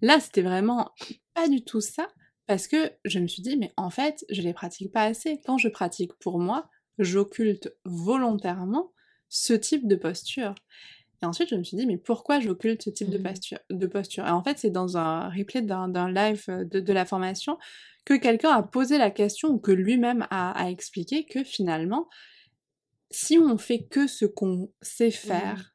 Là, 0.03 0.18
c'était 0.21 0.43
vraiment 0.43 0.91
pas 1.35 1.49
du 1.49 1.62
tout 1.64 1.81
ça. 1.81 2.09
Parce 2.47 2.66
que 2.66 2.91
je 3.05 3.21
me 3.21 3.29
suis 3.29 3.43
dit, 3.43 3.57
mais 3.57 3.73
en 3.77 3.91
fait, 3.91 4.25
je 4.29 4.43
les 4.43 4.53
pratique 4.53 4.93
pas 4.93 5.05
assez. 5.05 5.41
Quand 5.47 5.57
je 5.57 5.68
pratique 5.68 6.12
pour 6.18 6.41
moi, 6.41 6.68
j'occulte 6.99 7.73
volontairement 7.85 8.93
ce 9.29 9.53
type 9.53 9.87
de 9.87 9.95
posture. 9.95 10.55
Et 11.23 11.27
ensuite, 11.27 11.51
je 11.51 11.55
me 11.57 11.62
suis 11.64 11.77
dit, 11.77 11.87
mais 11.87 11.99
pourquoi 11.99 12.41
j'occulte 12.41 12.83
ce 12.83 12.91
type 12.91 13.11
de 13.11 13.18
Mhm. 13.18 13.25
posture, 13.25 13.59
de 13.71 13.87
posture? 13.87 14.27
Et 14.27 14.31
en 14.31 14.43
fait, 14.43 14.59
c'est 14.59 14.71
dans 14.71 14.97
un 14.97 15.29
replay 15.29 15.62
d'un 15.62 16.11
live 16.11 16.45
euh, 16.49 16.64
de, 16.64 16.81
de 16.81 16.93
la 16.93 17.05
formation 17.05 17.59
que 18.07 18.14
quelqu'un 18.14 18.51
a 18.51 18.62
posé 18.62 18.97
la 18.99 19.11
question, 19.11 19.51
ou 19.51 19.59
que 19.59 19.73
lui-même 19.73 20.27
a, 20.31 20.53
a 20.53 20.71
expliqué 20.71 21.27
que 21.27 21.45
finalement, 21.45 22.09
si 23.11 23.39
on 23.39 23.59
fait 23.59 23.85
que 23.85 24.07
ce 24.07 24.25
qu'on 24.25 24.73
sait 24.83 25.11
faire, 25.11 25.75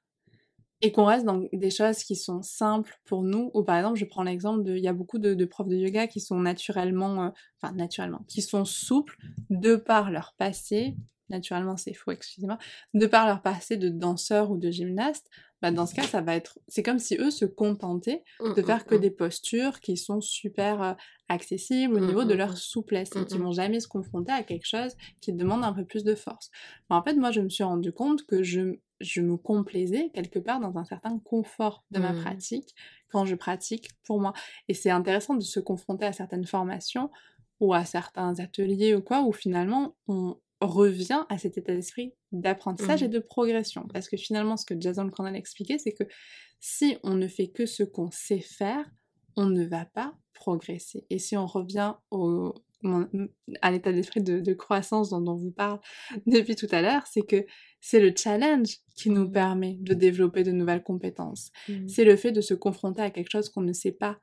et 0.81 0.91
qu'on 0.91 1.05
reste 1.05 1.25
dans 1.25 1.43
des 1.53 1.71
choses 1.71 2.03
qui 2.03 2.15
sont 2.15 2.41
simples 2.41 2.99
pour 3.05 3.23
nous, 3.23 3.49
ou 3.53 3.63
par 3.63 3.77
exemple, 3.77 3.97
je 3.97 4.05
prends 4.05 4.23
l'exemple 4.23 4.63
de, 4.63 4.75
il 4.75 4.83
y 4.83 4.87
a 4.87 4.93
beaucoup 4.93 5.19
de, 5.19 5.33
de 5.33 5.45
profs 5.45 5.67
de 5.69 5.75
yoga 5.75 6.07
qui 6.07 6.19
sont 6.21 6.39
naturellement, 6.39 7.25
euh, 7.25 7.29
enfin 7.61 7.73
naturellement, 7.73 8.23
qui 8.27 8.41
sont 8.41 8.65
souples 8.65 9.17
de 9.49 9.75
par 9.77 10.11
leur 10.11 10.35
passé, 10.37 10.95
naturellement 11.29 11.77
c'est 11.77 11.93
faux, 11.93 12.11
excusez-moi, 12.11 12.57
de 12.93 13.05
par 13.07 13.27
leur 13.27 13.41
passé 13.41 13.77
de 13.77 13.89
danseur 13.89 14.51
ou 14.51 14.57
de 14.57 14.71
gymnaste, 14.71 15.29
bah 15.61 15.71
dans 15.71 15.85
ce 15.85 15.95
cas, 15.95 16.05
ça 16.05 16.21
va 16.21 16.35
être, 16.35 16.59
c'est 16.67 16.83
comme 16.83 16.99
si 16.99 17.15
eux 17.17 17.31
se 17.31 17.45
contentaient 17.45 18.23
de 18.55 18.61
faire 18.61 18.85
que 18.85 18.95
des 18.95 19.11
postures 19.11 19.79
qui 19.79 19.97
sont 19.97 20.21
super 20.21 20.81
euh, 20.81 20.93
accessibles 21.29 21.95
au 21.95 21.99
niveau 21.99 22.23
de 22.25 22.33
leur 22.33 22.57
souplesse 22.57 23.15
et 23.15 23.25
qui 23.25 23.37
vont 23.37 23.51
jamais 23.51 23.79
se 23.79 23.87
confronter 23.87 24.31
à 24.31 24.43
quelque 24.43 24.67
chose 24.67 24.93
qui 25.21 25.33
demande 25.33 25.63
un 25.63 25.73
peu 25.73 25.85
plus 25.85 26.03
de 26.03 26.13
force. 26.15 26.51
Mais 26.89 26.95
en 26.95 27.03
fait, 27.03 27.15
moi, 27.15 27.31
je 27.31 27.41
me 27.41 27.49
suis 27.49 27.63
rendu 27.63 27.91
compte 27.93 28.25
que 28.25 28.43
je, 28.43 28.75
je 28.99 29.21
me 29.21 29.37
complaisais 29.37 30.09
quelque 30.13 30.39
part 30.39 30.59
dans 30.59 30.77
un 30.77 30.83
certain 30.85 31.19
confort 31.19 31.83
de 31.91 31.99
ma 31.99 32.13
pratique 32.13 32.75
quand 33.09 33.25
je 33.25 33.35
pratique 33.35 33.89
pour 34.03 34.19
moi. 34.19 34.33
Et 34.67 34.73
c'est 34.73 34.91
intéressant 34.91 35.35
de 35.35 35.43
se 35.43 35.59
confronter 35.59 36.05
à 36.05 36.13
certaines 36.13 36.45
formations 36.45 37.09
ou 37.59 37.73
à 37.73 37.85
certains 37.85 38.39
ateliers 38.39 38.95
ou 38.95 39.01
quoi, 39.01 39.21
où 39.23 39.31
finalement 39.31 39.95
on 40.07 40.37
revient 40.65 41.25
à 41.29 41.37
cet 41.37 41.57
état 41.57 41.73
d'esprit 41.73 42.13
d'apprentissage 42.31 43.03
et 43.03 43.07
de 43.07 43.19
progression. 43.19 43.87
Parce 43.93 44.09
que 44.09 44.17
finalement, 44.17 44.57
ce 44.57 44.65
que 44.65 44.79
Jason 44.79 45.09
Crandall 45.09 45.35
expliquait, 45.35 45.77
c'est 45.77 45.93
que 45.93 46.03
si 46.59 46.97
on 47.03 47.15
ne 47.15 47.27
fait 47.27 47.47
que 47.47 47.65
ce 47.65 47.83
qu'on 47.83 48.11
sait 48.11 48.39
faire, 48.39 48.85
on 49.35 49.45
ne 49.45 49.65
va 49.65 49.85
pas 49.85 50.15
progresser. 50.33 51.05
Et 51.09 51.19
si 51.19 51.35
on 51.37 51.45
revient 51.45 51.93
au 52.11 52.53
à 53.61 53.71
l'état 53.71 53.91
d'esprit 53.91 54.21
de, 54.21 54.53
croissance 54.53 55.09
dont, 55.09 55.25
on 55.27 55.35
vous 55.35 55.51
parle 55.51 55.79
depuis 56.27 56.55
tout 56.55 56.67
à 56.71 56.81
l'heure, 56.81 57.07
c'est 57.07 57.25
que 57.25 57.45
c'est 57.81 57.99
le 57.99 58.13
challenge 58.15 58.77
qui 58.95 59.09
nous 59.09 59.27
mmh. 59.27 59.31
permet 59.31 59.77
de 59.79 59.93
développer 59.93 60.43
de 60.43 60.51
nouvelles 60.51 60.83
compétences. 60.83 61.51
Mmh. 61.67 61.87
C'est 61.87 62.05
le 62.05 62.15
fait 62.15 62.31
de 62.31 62.41
se 62.41 62.53
confronter 62.53 63.01
à 63.01 63.11
quelque 63.11 63.31
chose 63.31 63.49
qu'on 63.49 63.61
ne 63.61 63.73
sait 63.73 63.91
pas 63.91 64.19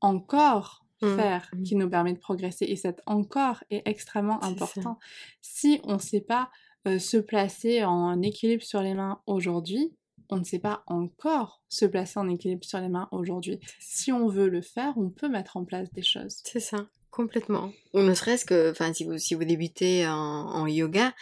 encore 0.00 0.85
mmh. 1.02 1.16
faire 1.16 1.50
qui 1.64 1.76
nous 1.76 1.88
permet 1.88 2.12
de 2.12 2.18
progresser. 2.18 2.64
Et 2.66 2.76
cet 2.76 3.02
encore 3.06 3.62
est 3.70 3.82
extrêmement 3.86 4.42
important. 4.42 4.98
Si 5.42 5.80
on 5.84 5.94
ne 5.94 6.00
sait 6.00 6.20
pas 6.20 6.50
euh, 6.86 6.98
se 6.98 7.16
placer 7.16 7.84
en 7.84 8.22
équilibre 8.22 8.62
sur 8.62 8.80
les 8.80 8.94
mains 8.94 9.20
aujourd'hui, 9.26 9.92
on 10.30 10.36
ne 10.36 10.44
sait 10.44 10.58
pas 10.58 10.82
encore 10.86 11.62
se 11.68 11.84
placer 11.84 12.18
en 12.18 12.28
équilibre 12.28 12.64
sur 12.64 12.80
les 12.80 12.88
mains 12.88 13.08
aujourd'hui. 13.12 13.60
Si 13.78 14.12
on 14.12 14.28
veut 14.28 14.48
le 14.48 14.60
faire, 14.60 14.94
on 14.96 15.10
peut 15.10 15.28
mettre 15.28 15.56
en 15.56 15.64
place 15.64 15.92
des 15.92 16.02
choses. 16.02 16.38
C'est 16.44 16.60
ça, 16.60 16.86
complètement. 17.10 17.72
Ou 17.94 18.00
ne 18.00 18.14
serait-ce 18.14 18.44
que, 18.44 18.70
enfin, 18.70 18.92
si 18.92 19.04
vous, 19.04 19.18
si 19.18 19.34
vous 19.34 19.44
débutez 19.44 20.06
en, 20.06 20.66
yoga, 20.66 21.12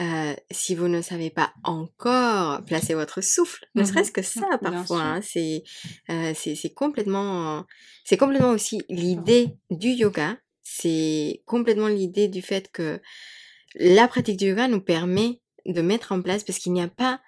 euh, 0.00 0.34
si 0.50 0.74
vous 0.74 0.88
ne 0.88 1.00
savez 1.00 1.30
pas 1.30 1.52
encore 1.62 2.64
placer 2.64 2.94
votre 2.94 3.20
souffle, 3.20 3.66
ne 3.74 3.82
mmh 3.82 3.86
serait-ce 3.86 4.12
que 4.12 4.22
ça 4.22 4.46
parfois, 4.62 5.02
hein, 5.02 5.20
euh, 5.20 6.32
c'est 6.34 6.54
c'est 6.54 6.74
complètement 6.74 7.64
c'est 8.04 8.16
complètement 8.16 8.50
aussi 8.50 8.82
l'idée 8.88 9.56
du 9.70 9.90
yoga, 9.90 10.36
c'est 10.62 11.42
complètement 11.46 11.88
l'idée 11.88 12.28
du 12.28 12.42
fait 12.42 12.70
que 12.72 13.00
la 13.76 14.08
pratique 14.08 14.36
du 14.36 14.46
yoga 14.46 14.68
nous 14.68 14.80
permet 14.80 15.40
de 15.66 15.80
mettre 15.80 16.12
en 16.12 16.22
place 16.22 16.44
parce 16.44 16.58
qu'il 16.58 16.72
n'y 16.72 16.82
a 16.82 16.88
pas 16.88 17.20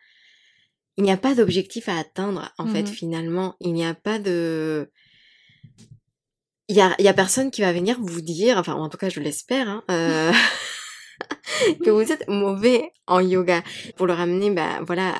il 0.97 1.05
n'y 1.05 1.13
a 1.13 1.17
pas 1.17 1.35
d'objectif 1.35 1.89
à 1.89 1.99
atteindre, 1.99 2.53
en 2.59 2.67
fait, 2.67 2.85
mmh 2.85 2.87
finalement. 2.87 3.57
Il 3.61 3.75
n'y 3.75 3.85
a 3.85 3.95
pas 3.95 4.19
de... 4.19 4.91
Il 6.69 6.75
y 6.75 6.81
a, 6.81 6.95
il 6.99 7.05
y 7.05 7.09
a 7.09 7.15
personne 7.15 7.51
qui 7.51 7.61
va 7.61 7.73
venir 7.73 7.99
vous 8.01 8.23
dire, 8.23 8.57
enfin, 8.59 8.75
en 8.75 8.89
tout 8.89 8.97
cas, 8.97 9.09
je 9.09 9.21
l'espère, 9.21 9.69
hein, 9.69 9.85
euh... 9.91 10.33
que 11.85 11.91
vous 11.91 12.13
êtes 12.13 12.29
mauvais 12.29 12.93
en 13.07 13.21
yoga. 13.21 13.63
Pour 13.97 14.07
le 14.07 14.13
ramener, 14.13 14.51
bah, 14.51 14.81
voilà, 14.87 15.15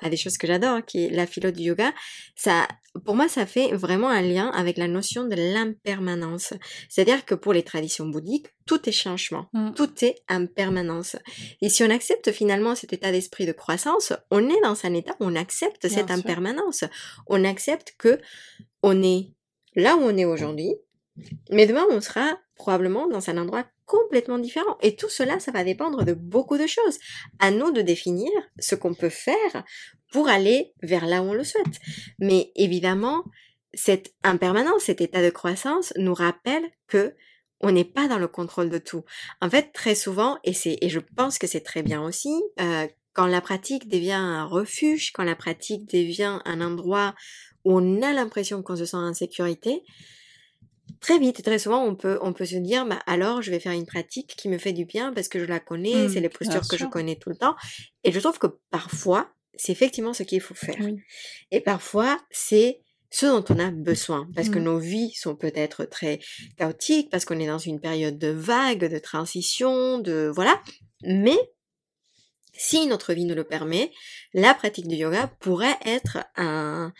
à, 0.00 0.10
des 0.10 0.16
choses 0.16 0.38
que 0.38 0.46
j'adore, 0.46 0.84
qui 0.84 1.04
est 1.04 1.10
la 1.10 1.26
philo 1.26 1.50
du 1.50 1.62
yoga, 1.62 1.92
ça, 2.36 2.68
pour 3.04 3.16
moi, 3.16 3.28
ça 3.28 3.46
fait 3.46 3.72
vraiment 3.72 4.08
un 4.08 4.22
lien 4.22 4.50
avec 4.50 4.76
la 4.76 4.88
notion 4.88 5.24
de 5.24 5.34
l'impermanence. 5.34 6.54
C'est-à-dire 6.88 7.24
que 7.24 7.34
pour 7.34 7.52
les 7.52 7.62
traditions 7.62 8.06
bouddhiques, 8.06 8.48
tout 8.66 8.88
est 8.88 8.92
changement, 8.92 9.48
mm. 9.52 9.72
tout 9.74 10.04
est 10.04 10.16
impermanence. 10.28 11.16
Et 11.60 11.68
si 11.68 11.82
on 11.82 11.90
accepte 11.90 12.30
finalement 12.32 12.74
cet 12.74 12.92
état 12.92 13.10
d'esprit 13.10 13.46
de 13.46 13.52
croissance, 13.52 14.12
on 14.30 14.48
est 14.48 14.60
dans 14.62 14.84
un 14.84 14.94
état 14.94 15.16
où 15.20 15.26
on 15.26 15.36
accepte 15.36 15.88
cette 15.88 16.10
impermanence. 16.10 16.84
On 17.26 17.44
accepte 17.44 17.94
que 17.98 18.20
on 18.82 19.02
est 19.02 19.32
là 19.74 19.96
où 19.96 20.00
on 20.00 20.16
est 20.16 20.24
aujourd'hui, 20.24 20.74
mais 21.50 21.66
demain, 21.66 21.84
on 21.90 22.00
sera 22.00 22.38
probablement 22.56 23.08
dans 23.08 23.30
un 23.30 23.38
endroit 23.38 23.64
complètement 23.86 24.38
différent. 24.38 24.76
Et 24.82 24.96
tout 24.96 25.08
cela, 25.08 25.40
ça 25.40 25.52
va 25.52 25.64
dépendre 25.64 26.04
de 26.04 26.12
beaucoup 26.12 26.58
de 26.58 26.66
choses. 26.66 26.98
À 27.38 27.50
nous 27.50 27.70
de 27.70 27.82
définir 27.82 28.30
ce 28.58 28.74
qu'on 28.74 28.94
peut 28.94 29.10
faire 29.10 29.64
pour 30.12 30.28
aller 30.28 30.72
vers 30.82 31.06
là 31.06 31.22
où 31.22 31.26
on 31.26 31.34
le 31.34 31.44
souhaite. 31.44 31.80
Mais 32.18 32.52
évidemment, 32.56 33.24
cette 33.74 34.14
impermanence, 34.22 34.84
cet 34.84 35.00
état 35.00 35.22
de 35.22 35.30
croissance 35.30 35.92
nous 35.96 36.14
rappelle 36.14 36.64
que 36.86 37.14
on 37.60 37.72
n'est 37.72 37.84
pas 37.84 38.08
dans 38.08 38.18
le 38.18 38.28
contrôle 38.28 38.68
de 38.68 38.78
tout. 38.78 39.04
En 39.40 39.48
fait, 39.48 39.72
très 39.72 39.94
souvent, 39.94 40.38
et 40.44 40.52
c'est, 40.52 40.76
et 40.82 40.90
je 40.90 41.00
pense 41.00 41.38
que 41.38 41.46
c'est 41.46 41.62
très 41.62 41.82
bien 41.82 42.02
aussi, 42.02 42.42
euh, 42.60 42.86
quand 43.14 43.26
la 43.26 43.40
pratique 43.40 43.88
devient 43.88 44.12
un 44.12 44.44
refuge, 44.44 45.12
quand 45.12 45.24
la 45.24 45.36
pratique 45.36 45.88
devient 45.90 46.40
un 46.44 46.60
endroit 46.60 47.14
où 47.64 47.78
on 47.78 48.02
a 48.02 48.12
l'impression 48.12 48.62
qu'on 48.62 48.76
se 48.76 48.84
sent 48.84 48.96
en 48.96 49.14
sécurité, 49.14 49.82
très 51.04 51.18
vite, 51.18 51.42
très 51.42 51.58
souvent, 51.58 51.84
on 51.84 51.94
peut, 51.94 52.18
on 52.22 52.32
peut 52.32 52.46
se 52.46 52.56
dire, 52.56 52.86
bah, 52.86 52.98
alors 53.06 53.42
je 53.42 53.50
vais 53.50 53.60
faire 53.60 53.72
une 53.72 53.84
pratique 53.84 54.34
qui 54.36 54.48
me 54.48 54.56
fait 54.56 54.72
du 54.72 54.86
bien 54.86 55.12
parce 55.12 55.28
que 55.28 55.38
je 55.38 55.44
la 55.44 55.60
connais, 55.60 56.08
c'est 56.08 56.20
mmh, 56.20 56.22
les 56.22 56.28
postures 56.30 56.66
que 56.66 56.78
je 56.78 56.86
connais 56.86 57.16
tout 57.16 57.28
le 57.28 57.36
temps. 57.36 57.54
Et 58.04 58.12
je 58.12 58.18
trouve 58.18 58.38
que 58.38 58.46
parfois, 58.70 59.30
c'est 59.54 59.72
effectivement 59.72 60.14
ce 60.14 60.22
qu'il 60.22 60.40
faut 60.40 60.54
faire. 60.54 60.78
Et 61.50 61.60
parfois, 61.60 62.18
c'est 62.30 62.80
ce 63.10 63.26
dont 63.26 63.44
on 63.50 63.58
a 63.58 63.70
besoin, 63.70 64.26
parce 64.34 64.48
que 64.48 64.58
mmh. 64.58 64.64
nos 64.64 64.78
vies 64.78 65.12
sont 65.12 65.36
peut-être 65.36 65.84
très 65.84 66.20
chaotiques, 66.56 67.10
parce 67.10 67.26
qu'on 67.26 67.38
est 67.38 67.46
dans 67.46 67.58
une 67.58 67.80
période 67.80 68.18
de 68.18 68.28
vague, 68.28 68.90
de 68.90 68.98
transition, 68.98 69.98
de 69.98 70.32
voilà. 70.34 70.58
Mais 71.02 71.36
si 72.54 72.86
notre 72.86 73.12
vie 73.12 73.26
nous 73.26 73.34
le 73.34 73.44
permet, 73.44 73.92
la 74.32 74.54
pratique 74.54 74.88
du 74.88 74.96
yoga 74.96 75.26
pourrait 75.38 75.76
être 75.84 76.24
un, 76.36 76.94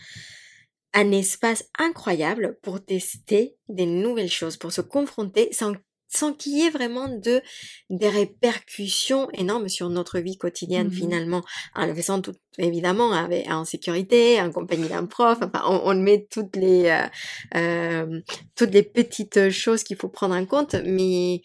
un 0.95 1.11
espace 1.11 1.65
incroyable 1.77 2.57
pour 2.63 2.83
tester 2.83 3.55
des 3.69 3.85
nouvelles 3.85 4.31
choses, 4.31 4.57
pour 4.57 4.71
se 4.71 4.81
confronter 4.81 5.49
sans 5.51 5.73
sans 6.07 6.33
qu'il 6.33 6.53
y 6.53 6.61
ait 6.61 6.69
vraiment 6.69 7.09
de 7.09 7.41
des 7.89 8.07
répercussions 8.07 9.27
énormes 9.33 9.67
sur 9.67 9.89
notre 9.89 10.19
vie 10.19 10.37
quotidienne 10.37 10.87
mmh 10.87 10.91
finalement 10.91 11.43
en 11.73 11.87
le 11.87 11.95
faisant 11.95 12.21
tout 12.21 12.35
évidemment 12.57 13.11
avec 13.11 13.49
en 13.49 13.65
sécurité 13.65 14.39
en 14.39 14.51
compagnie 14.51 14.87
d'un 14.87 15.07
prof 15.07 15.39
enfin 15.41 15.63
on, 15.65 15.95
met 15.95 16.27
toutes 16.31 16.55
les 16.55 16.85
euh, 16.85 17.07
euh, 17.55 18.21
toutes 18.55 18.71
les 18.71 18.83
petites 18.83 19.49
choses 19.49 19.83
qu'il 19.83 19.97
faut 19.97 20.07
prendre 20.07 20.35
en 20.35 20.45
compte 20.45 20.75
mais 20.85 21.41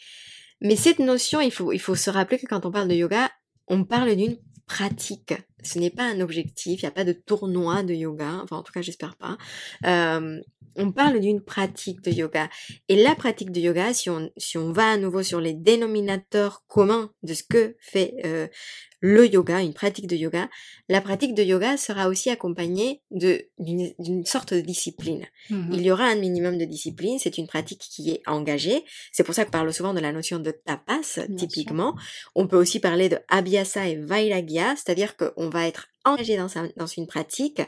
mais 0.61 0.76
cette 0.76 1.01
notion 1.01 1.40
il 1.40 1.51
faut 1.51 1.72
il 1.72 1.80
faut 1.80 1.96
se 1.96 2.11
rappeler 2.11 2.38
que 2.38 2.46
quand 2.46 2.66
on 2.66 2.70
parle 2.70 2.88
de 2.88 2.94
yoga 2.94 3.30
on 3.66 3.84
parle 3.84 4.14
d'une 4.14 4.36
pratique. 4.66 5.34
Ce 5.62 5.78
n'est 5.78 5.90
pas 5.90 6.04
un 6.04 6.20
objectif, 6.20 6.82
il 6.82 6.84
n'y 6.84 6.88
a 6.88 6.92
pas 6.92 7.04
de 7.04 7.12
tournoi 7.12 7.82
de 7.82 7.94
yoga, 7.94 8.40
enfin 8.42 8.56
en 8.56 8.62
tout 8.62 8.72
cas 8.72 8.82
j'espère 8.82 9.16
pas. 9.16 9.38
Euh, 9.86 10.40
on 10.76 10.92
parle 10.92 11.20
d'une 11.20 11.42
pratique 11.42 12.02
de 12.02 12.11
yoga. 12.11 12.48
Et 12.88 13.02
la 13.02 13.14
pratique 13.14 13.50
de 13.50 13.61
yoga, 13.61 13.92
si 13.92 14.08
on, 14.08 14.30
si 14.36 14.56
on 14.56 14.72
va 14.72 14.90
à 14.90 14.96
nouveau 14.96 15.22
sur 15.22 15.40
les 15.40 15.54
dénominateurs 15.54 16.64
communs 16.68 17.11
de 17.22 17.34
ce 17.34 17.42
que 17.42 17.76
fait 17.80 18.14
euh, 18.24 18.46
le 19.00 19.26
yoga, 19.26 19.62
une 19.62 19.72
pratique 19.72 20.06
de 20.06 20.14
yoga, 20.14 20.48
la 20.88 21.00
pratique 21.00 21.34
de 21.34 21.42
yoga 21.42 21.76
sera 21.76 22.08
aussi 22.08 22.28
accompagnée 22.28 23.00
d'une 23.11 24.26
sorte 24.26 24.52
de 24.52 24.61
discipline. 24.61 25.24
Mmh 25.48 25.70
Il 25.72 25.82
y 25.82 25.90
aura 25.90 26.04
un 26.04 26.16
minimum 26.16 26.58
de 26.58 26.66
discipline, 26.66 27.18
c'est 27.18 27.38
une 27.38 27.46
pratique 27.46 27.80
qui 27.80 28.11
est 28.11 28.22
engagée. 28.26 28.84
C'est 29.12 29.24
pour 29.24 29.34
ça 29.34 29.44
que 29.44 29.50
parle 29.50 29.72
souvent 29.72 29.94
de 29.94 30.00
la 30.00 30.12
notion 30.12 30.38
de 30.38 30.50
tapas, 30.50 31.20
typiquement. 31.36 31.96
On 32.34 32.46
peut 32.46 32.58
aussi 32.58 32.78
parler 32.78 33.08
de 33.08 33.18
abhyasa 33.28 33.88
et 33.88 33.96
vairagya, 33.96 34.76
c'est-à-dire 34.76 35.16
qu'on 35.16 35.48
va 35.51 35.66
être 35.66 35.88
engagé 36.05 36.36
dans, 36.36 36.48
dans 36.76 36.86
une 36.86 37.07
pratique, 37.07 37.61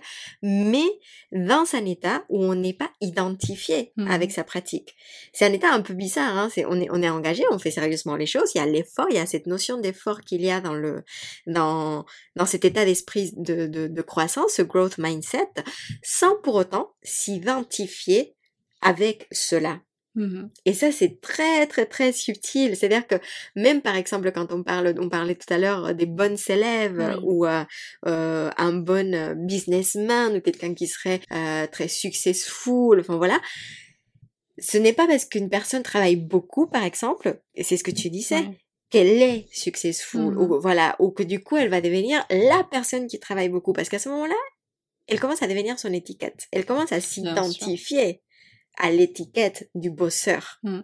mais 0.43 0.87
dans 1.33 1.67
un 1.75 1.85
état 1.85 2.25
où 2.31 2.43
on 2.43 2.55
n'est 2.55 2.73
pas 2.73 2.91
identifié 3.01 3.93
avec 4.09 4.31
mmh 4.31 4.33
sa 4.33 4.45
pratique. 4.45 4.95
C'est 5.35 5.45
un 5.45 5.53
état 5.53 5.71
un 5.71 5.83
peu 5.83 5.93
bizarre, 5.93 6.37
hein? 6.37 6.49
c'est, 6.51 6.65
on, 6.65 6.81
est, 6.81 6.89
on 6.91 7.03
est 7.03 7.11
engagé, 7.11 7.45
on 7.51 7.59
fait 7.59 7.71
sérieusement 7.71 8.17
les 8.17 8.27
choses, 8.27 8.53
il 8.55 8.59
y 8.59 8.61
a 8.61 8.67
l'effort, 8.67 9.07
il 9.11 9.17
y 9.17 9.21
a 9.21 9.27
cette 9.27 9.47
notion 9.47 9.79
d'effort 9.79 10.23
qu'il 10.23 10.43
y 10.43 10.51
a 10.51 10.61
dans, 10.61 10.75
le, 10.75 11.05
dans, 11.47 12.07
dans 12.37 12.47
cet 12.47 12.65
état 12.65 12.87
d'esprit 12.87 13.33
de, 13.37 13.67
de, 13.67 13.87
de 13.87 14.03
croissance, 14.03 14.53
ce 14.53 14.63
growth 14.63 14.97
mindset, 14.97 15.51
sans 16.03 16.37
pour 16.43 16.55
autant 16.55 16.95
s'identifier 17.03 18.35
avec 18.81 19.29
cela. 19.31 19.81
Mmh 20.15 20.49
et 20.67 20.75
ça, 20.75 20.93
c'est 20.93 21.21
très, 21.21 21.67
très, 21.67 21.87
très 21.87 22.13
subtil. 22.13 22.77
C'est-à-dire 22.77 23.07
que 23.07 23.15
même, 23.57 23.81
par 23.81 23.97
exemple, 23.97 24.31
quand 24.33 24.53
on 24.53 24.63
parle, 24.63 24.95
on 24.99 25.09
parlait 25.09 25.35
tout 25.35 25.53
à 25.53 25.59
l'heure 25.59 25.95
des 25.95 26.07
bonnes 26.07 26.37
élèves 26.49 27.19
ou 27.23 27.47
euh, 27.47 27.65
euh, 28.07 28.51
un 28.57 28.73
bon 28.75 29.15
euh, 29.15 29.35
businessman 29.35 30.37
ou 30.37 30.41
quelqu'un 30.41 30.75
qui 30.75 30.87
serait 30.87 31.21
euh, 31.33 31.67
très 31.67 31.89
successful, 31.89 33.01
enfin 33.01 33.17
voilà. 33.17 33.41
Ce 34.59 34.77
n'est 34.77 34.93
pas 34.93 35.07
parce 35.07 35.25
qu'une 35.25 35.49
personne 35.49 35.83
travaille 35.83 36.17
beaucoup, 36.17 36.67
par 36.67 36.85
exemple, 36.85 37.41
et 37.55 37.65
c'est 37.65 37.79
ce 37.79 37.85
que 37.85 37.91
tu 37.91 38.11
disais, 38.11 38.45
qu'elle 38.91 39.23
est 39.23 39.47
successful, 39.51 40.35
mmh 40.35 40.39
ou 40.39 40.61
voilà, 40.61 40.95
ou 40.99 41.11
que 41.11 41.23
du 41.23 41.43
coup, 41.43 41.57
elle 41.57 41.71
va 41.71 41.81
devenir 41.81 42.25
la 42.31 42.63
personne 42.71 43.07
qui 43.07 43.19
travaille 43.19 43.49
beaucoup. 43.49 43.73
Parce 43.73 43.89
qu'à 43.89 43.99
ce 43.99 44.11
moment-là, 44.11 44.37
elle 45.09 45.19
commence 45.19 45.43
à 45.43 45.49
devenir 45.49 45.79
son 45.79 45.93
étiquette. 45.93 46.47
Elle 46.53 46.67
commence 46.67 46.93
à 46.93 47.01
s'identifier 47.01 48.21
à 48.79 48.91
l'étiquette 48.91 49.71
du 49.75 49.91
bosseur. 49.91 50.61
Mmh. 50.63 50.81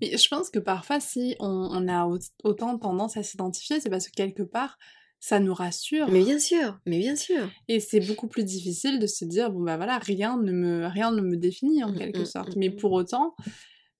Mais 0.00 0.16
je 0.16 0.28
pense 0.28 0.50
que 0.50 0.58
parfois, 0.58 1.00
si 1.00 1.36
on, 1.38 1.88
a 1.88 2.08
autant 2.42 2.78
tendance 2.78 3.16
à 3.16 3.22
s'identifier, 3.22 3.80
c'est 3.80 3.90
parce 3.90 4.08
que 4.08 4.12
quelque 4.12 4.42
part, 4.42 4.78
ça 5.20 5.40
nous 5.40 5.54
rassure. 5.54 6.08
Mais 6.10 6.22
bien 6.22 6.38
sûr, 6.38 6.78
mais 6.84 6.98
bien 6.98 7.16
sûr. 7.16 7.48
Et 7.68 7.80
c'est 7.80 8.00
beaucoup 8.00 8.28
plus 8.28 8.44
difficile 8.44 8.98
de 8.98 9.06
se 9.06 9.24
dire, 9.24 9.50
bon 9.50 9.62
bah 9.62 9.76
voilà, 9.76 9.98
rien 9.98 10.36
ne 10.36 10.52
me, 10.52 10.86
rien 10.86 11.12
ne 11.12 11.20
me 11.20 11.36
définit 11.36 11.82
en 11.84 11.92
mmh, 11.92 11.98
quelque 11.98 12.20
mmh, 12.20 12.26
sorte. 12.26 12.56
mais 12.56 12.70
pour 12.70 12.92
autant, 12.92 13.34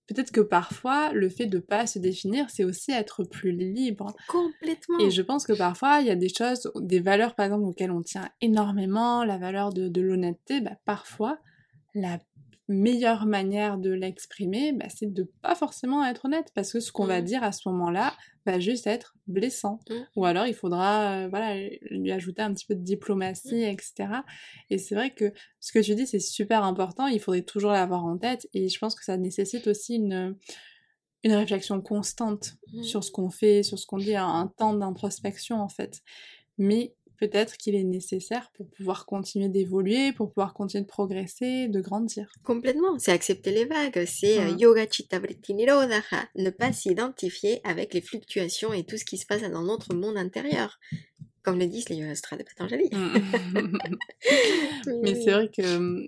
peut-être 0.07 0.31
que 0.31 0.41
parfois, 0.41 1.13
le 1.13 1.29
fait 1.29 1.47
de 1.47 1.59
pas 1.59 1.87
se 1.87 1.97
définir, 1.97 2.49
c'est 2.49 2.63
aussi 2.63 2.91
être 2.91 3.23
plus 3.23 3.53
libre. 3.53 4.13
Complètement. 4.27 4.99
Et 4.99 5.09
je 5.09 5.21
pense 5.21 5.47
que 5.47 5.53
parfois, 5.53 6.01
il 6.01 6.07
y 6.07 6.11
a 6.11 6.15
des 6.15 6.29
choses, 6.29 6.71
des 6.75 6.99
valeurs 6.99 7.35
par 7.35 7.45
exemple 7.45 7.63
auxquelles 7.63 7.91
on 7.91 8.03
tient 8.03 8.29
énormément, 8.41 9.23
la 9.23 9.37
valeur 9.37 9.73
de, 9.73 9.87
de 9.87 10.01
l'honnêteté, 10.01 10.61
bah 10.61 10.77
parfois, 10.85 11.39
la 11.95 12.19
meilleure 12.67 13.25
manière 13.25 13.77
de 13.77 13.91
l'exprimer, 13.91 14.73
bah, 14.73 14.87
c'est 14.89 15.11
de 15.11 15.29
pas 15.41 15.55
forcément 15.55 16.05
être 16.05 16.25
honnête, 16.25 16.51
parce 16.55 16.73
que 16.73 16.79
ce 16.79 16.91
qu'on 16.91 17.05
va 17.05 17.21
mmh. 17.21 17.25
dire 17.25 17.43
à 17.43 17.51
ce 17.51 17.67
moment-là 17.69 18.15
va 18.45 18.59
juste 18.59 18.87
être 18.87 19.15
blessant. 19.27 19.79
Mmh. 19.89 19.93
Ou 20.15 20.25
alors 20.25 20.47
il 20.47 20.53
faudra 20.53 21.11
euh, 21.11 21.27
voilà, 21.27 21.55
lui 21.91 22.11
ajouter 22.11 22.41
un 22.41 22.53
petit 22.53 22.65
peu 22.65 22.75
de 22.75 22.83
diplomatie, 22.83 23.65
mmh. 23.65 23.69
etc. 23.69 23.93
Et 24.69 24.77
c'est 24.77 24.95
vrai 24.95 25.13
que 25.13 25.31
ce 25.59 25.71
que 25.71 25.79
tu 25.79 25.95
dis, 25.95 26.07
c'est 26.07 26.19
super 26.19 26.63
important, 26.63 27.07
il 27.07 27.19
faudrait 27.19 27.43
toujours 27.43 27.71
l'avoir 27.71 28.05
en 28.05 28.17
tête, 28.17 28.47
et 28.53 28.69
je 28.69 28.79
pense 28.79 28.95
que 28.95 29.03
ça 29.03 29.17
nécessite 29.17 29.67
aussi 29.67 29.95
une 29.95 30.35
une 31.23 31.33
réflexion 31.33 31.81
constante 31.81 32.55
Mmh. 32.75 32.83
sur 32.83 33.03
ce 33.03 33.11
qu'on 33.11 33.29
fait, 33.29 33.63
sur 33.63 33.79
ce 33.79 33.85
qu'on 33.85 33.97
dit, 33.97 34.15
un, 34.15 34.27
un 34.27 34.47
temps 34.47 34.73
d'introspection 34.73 35.61
en 35.61 35.69
fait. 35.69 36.01
Mais 36.57 36.95
peut-être 37.17 37.57
qu'il 37.57 37.75
est 37.75 37.83
nécessaire 37.83 38.51
pour 38.53 38.69
pouvoir 38.69 39.05
continuer 39.05 39.49
d'évoluer, 39.49 40.11
pour 40.13 40.29
pouvoir 40.29 40.53
continuer 40.53 40.83
de 40.83 40.87
progresser, 40.87 41.67
de 41.67 41.81
grandir. 41.81 42.31
Complètement, 42.43 42.97
c'est 42.99 43.11
accepter 43.11 43.51
les 43.51 43.65
vagues, 43.65 44.05
c'est 44.05 44.39
euh, 44.39 44.51
Mm. 44.53 44.57
yoga 44.59 44.85
chitta 44.89 45.19
vritti 45.19 45.53
nirodha, 45.53 46.01
ne 46.35 46.49
pas 46.49 46.71
s'identifier 46.73 47.61
avec 47.63 47.93
les 47.93 48.01
fluctuations 48.01 48.73
et 48.73 48.83
tout 48.83 48.97
ce 48.97 49.05
qui 49.05 49.17
se 49.17 49.25
passe 49.25 49.41
dans 49.43 49.63
notre 49.63 49.93
monde 49.93 50.17
intérieur. 50.17 50.79
Comme 51.43 51.59
le 51.59 51.67
disent 51.67 51.89
les 51.89 51.97
yogasutras 51.97 52.37
de 52.37 52.43
Patanjali. 52.43 52.89
Mais 55.03 55.15
c'est 55.15 55.31
vrai 55.31 55.49
que 55.55 55.77
hum, 55.77 56.07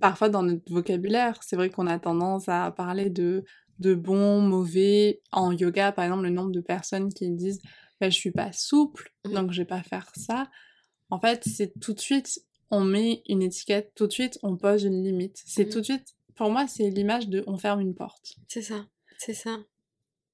parfois 0.00 0.28
dans 0.28 0.42
notre 0.42 0.70
vocabulaire, 0.72 1.38
c'est 1.42 1.56
vrai 1.56 1.70
qu'on 1.70 1.86
a 1.86 1.98
tendance 1.98 2.48
à 2.48 2.70
parler 2.70 3.10
de, 3.10 3.44
de 3.78 3.94
bon, 3.94 4.40
mauvais. 4.40 5.20
En 5.32 5.52
yoga, 5.52 5.92
par 5.92 6.04
exemple, 6.04 6.22
le 6.22 6.30
nombre 6.30 6.52
de 6.52 6.60
personnes 6.60 7.12
qui 7.12 7.30
disent 7.30 7.60
bah, 8.00 8.10
je 8.10 8.16
suis 8.16 8.30
pas 8.32 8.52
souple, 8.52 9.12
Mhm. 9.26 9.32
donc 9.34 9.52
je 9.52 9.62
vais 9.62 9.66
pas 9.66 9.82
faire 9.82 10.10
ça. 10.16 10.50
En 11.10 11.18
fait, 11.18 11.42
c'est 11.46 11.72
tout 11.80 11.92
de 11.92 12.00
suite, 12.00 12.40
on 12.70 12.84
met 12.84 13.22
une 13.28 13.42
étiquette, 13.42 13.92
tout 13.94 14.06
de 14.06 14.12
suite, 14.12 14.38
on 14.42 14.56
pose 14.56 14.84
une 14.84 15.02
limite. 15.02 15.42
C'est 15.44 15.64
Mhm. 15.66 15.70
tout 15.72 15.78
de 15.80 15.84
suite, 15.84 16.14
pour 16.34 16.50
moi, 16.50 16.66
c'est 16.66 16.88
l'image 16.90 17.28
de 17.28 17.42
on 17.46 17.58
ferme 17.58 17.80
une 17.80 17.94
porte. 17.94 18.34
C'est 18.48 18.62
ça, 18.62 18.86
c'est 19.18 19.34
ça. 19.34 19.58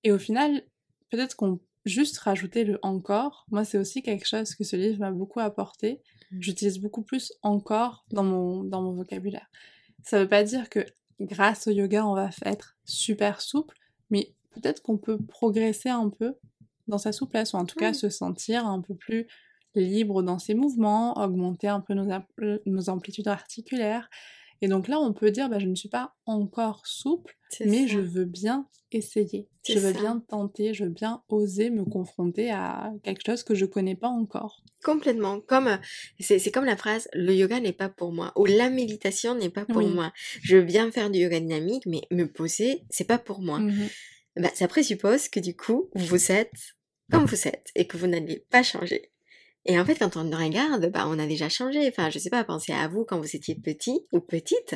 Et 0.04 0.12
au 0.12 0.18
final, 0.18 0.62
peut-être 1.10 1.34
qu'on 1.36 1.58
juste 1.84 2.18
rajouter 2.18 2.64
le 2.64 2.78
encore, 2.82 3.46
moi 3.50 3.64
c'est 3.64 3.78
aussi 3.78 4.02
quelque 4.02 4.26
chose 4.26 4.54
que 4.56 4.64
ce 4.64 4.74
livre 4.76 4.98
m'a 4.98 5.12
beaucoup 5.12 5.38
apporté. 5.40 6.00
Mm. 6.32 6.42
J'utilise 6.42 6.78
beaucoup 6.80 7.02
plus 7.02 7.32
encore 7.42 8.04
dans 8.10 8.24
mon, 8.24 8.64
dans 8.64 8.82
mon 8.82 8.92
vocabulaire. 8.92 9.48
Ça 10.02 10.18
veut 10.20 10.28
pas 10.28 10.42
dire 10.42 10.68
que 10.68 10.80
grâce 11.20 11.68
au 11.68 11.70
yoga 11.70 12.04
on 12.04 12.14
va 12.14 12.28
être 12.44 12.76
super 12.84 13.40
souple, 13.40 13.76
mais 14.10 14.34
peut-être 14.50 14.82
qu'on 14.82 14.98
peut 14.98 15.16
progresser 15.18 15.88
un 15.88 16.10
peu 16.10 16.34
dans 16.88 16.98
sa 16.98 17.12
souplesse, 17.12 17.52
ou 17.52 17.56
en 17.56 17.64
tout 17.66 17.78
cas 17.78 17.92
se 17.92 18.08
sentir 18.08 18.66
un 18.66 18.80
peu 18.80 18.94
plus 18.94 19.26
libre 19.74 20.22
dans 20.22 20.38
ses 20.38 20.54
mouvements, 20.54 21.18
augmenter 21.22 21.68
un 21.68 21.80
peu 21.80 21.94
nos, 21.94 22.10
am- 22.10 22.24
nos 22.66 22.88
amplitudes 22.88 23.28
articulaires. 23.28 24.08
Et 24.62 24.68
donc 24.68 24.88
là, 24.88 24.98
on 24.98 25.12
peut 25.12 25.30
dire, 25.30 25.50
bah, 25.50 25.58
je 25.58 25.66
ne 25.66 25.74
suis 25.74 25.90
pas 25.90 26.14
encore 26.24 26.86
souple, 26.86 27.36
mais 27.60 27.82
ça. 27.82 27.86
je 27.88 27.98
veux 27.98 28.24
bien 28.24 28.66
essayer. 28.90 29.46
Je 29.68 29.78
veux 29.78 29.92
ça. 29.92 30.00
bien 30.00 30.20
tenter, 30.20 30.72
je 30.72 30.84
veux 30.84 30.90
bien 30.90 31.22
oser 31.28 31.68
me 31.68 31.84
confronter 31.84 32.50
à 32.50 32.90
quelque 33.02 33.20
chose 33.26 33.42
que 33.42 33.54
je 33.54 33.66
connais 33.66 33.96
pas 33.96 34.08
encore. 34.08 34.62
Complètement. 34.82 35.40
Comme 35.40 35.78
c'est 36.20 36.50
comme 36.52 36.64
la 36.64 36.76
phrase 36.78 37.06
le 37.12 37.34
yoga 37.34 37.60
n'est 37.60 37.72
pas 37.74 37.90
pour 37.90 38.12
moi 38.12 38.32
ou 38.36 38.46
la 38.46 38.70
méditation 38.70 39.34
n'est 39.34 39.50
pas 39.50 39.66
pour 39.66 39.78
Oui. 39.78 39.88
moi. 39.92 40.12
Je 40.42 40.56
veux 40.56 40.62
bien 40.62 40.90
faire 40.90 41.10
du 41.10 41.18
yoga 41.18 41.38
dynamique, 41.40 41.84
mais 41.84 42.00
me 42.10 42.24
poser, 42.24 42.84
c'est 42.88 43.06
pas 43.06 43.18
pour 43.18 43.42
moi. 43.42 43.58
Mhm. 43.58 43.88
Bah, 44.36 44.50
ça 44.54 44.68
présuppose 44.68 45.28
que 45.28 45.40
du 45.40 45.56
coup, 45.56 45.90
vous 45.94 46.30
êtes 46.32 46.52
comme 47.10 47.24
vous 47.24 47.46
êtes 47.48 47.68
et 47.74 47.86
que 47.86 47.96
vous 47.96 48.06
n'allez 48.06 48.44
pas 48.50 48.62
changer. 48.62 49.10
Et 49.68 49.80
en 49.80 49.84
fait, 49.84 49.96
quand 49.98 50.16
on 50.16 50.30
regarde, 50.30 50.90
bah, 50.92 51.06
on 51.08 51.18
a 51.18 51.26
déjà 51.26 51.48
changé. 51.48 51.88
Enfin, 51.88 52.08
je 52.10 52.18
sais 52.18 52.30
pas, 52.30 52.44
pensez 52.44 52.72
à 52.72 52.86
vous 52.88 53.04
quand 53.04 53.18
vous 53.18 53.34
étiez 53.34 53.54
petit 53.56 54.06
ou 54.12 54.20
petite, 54.20 54.74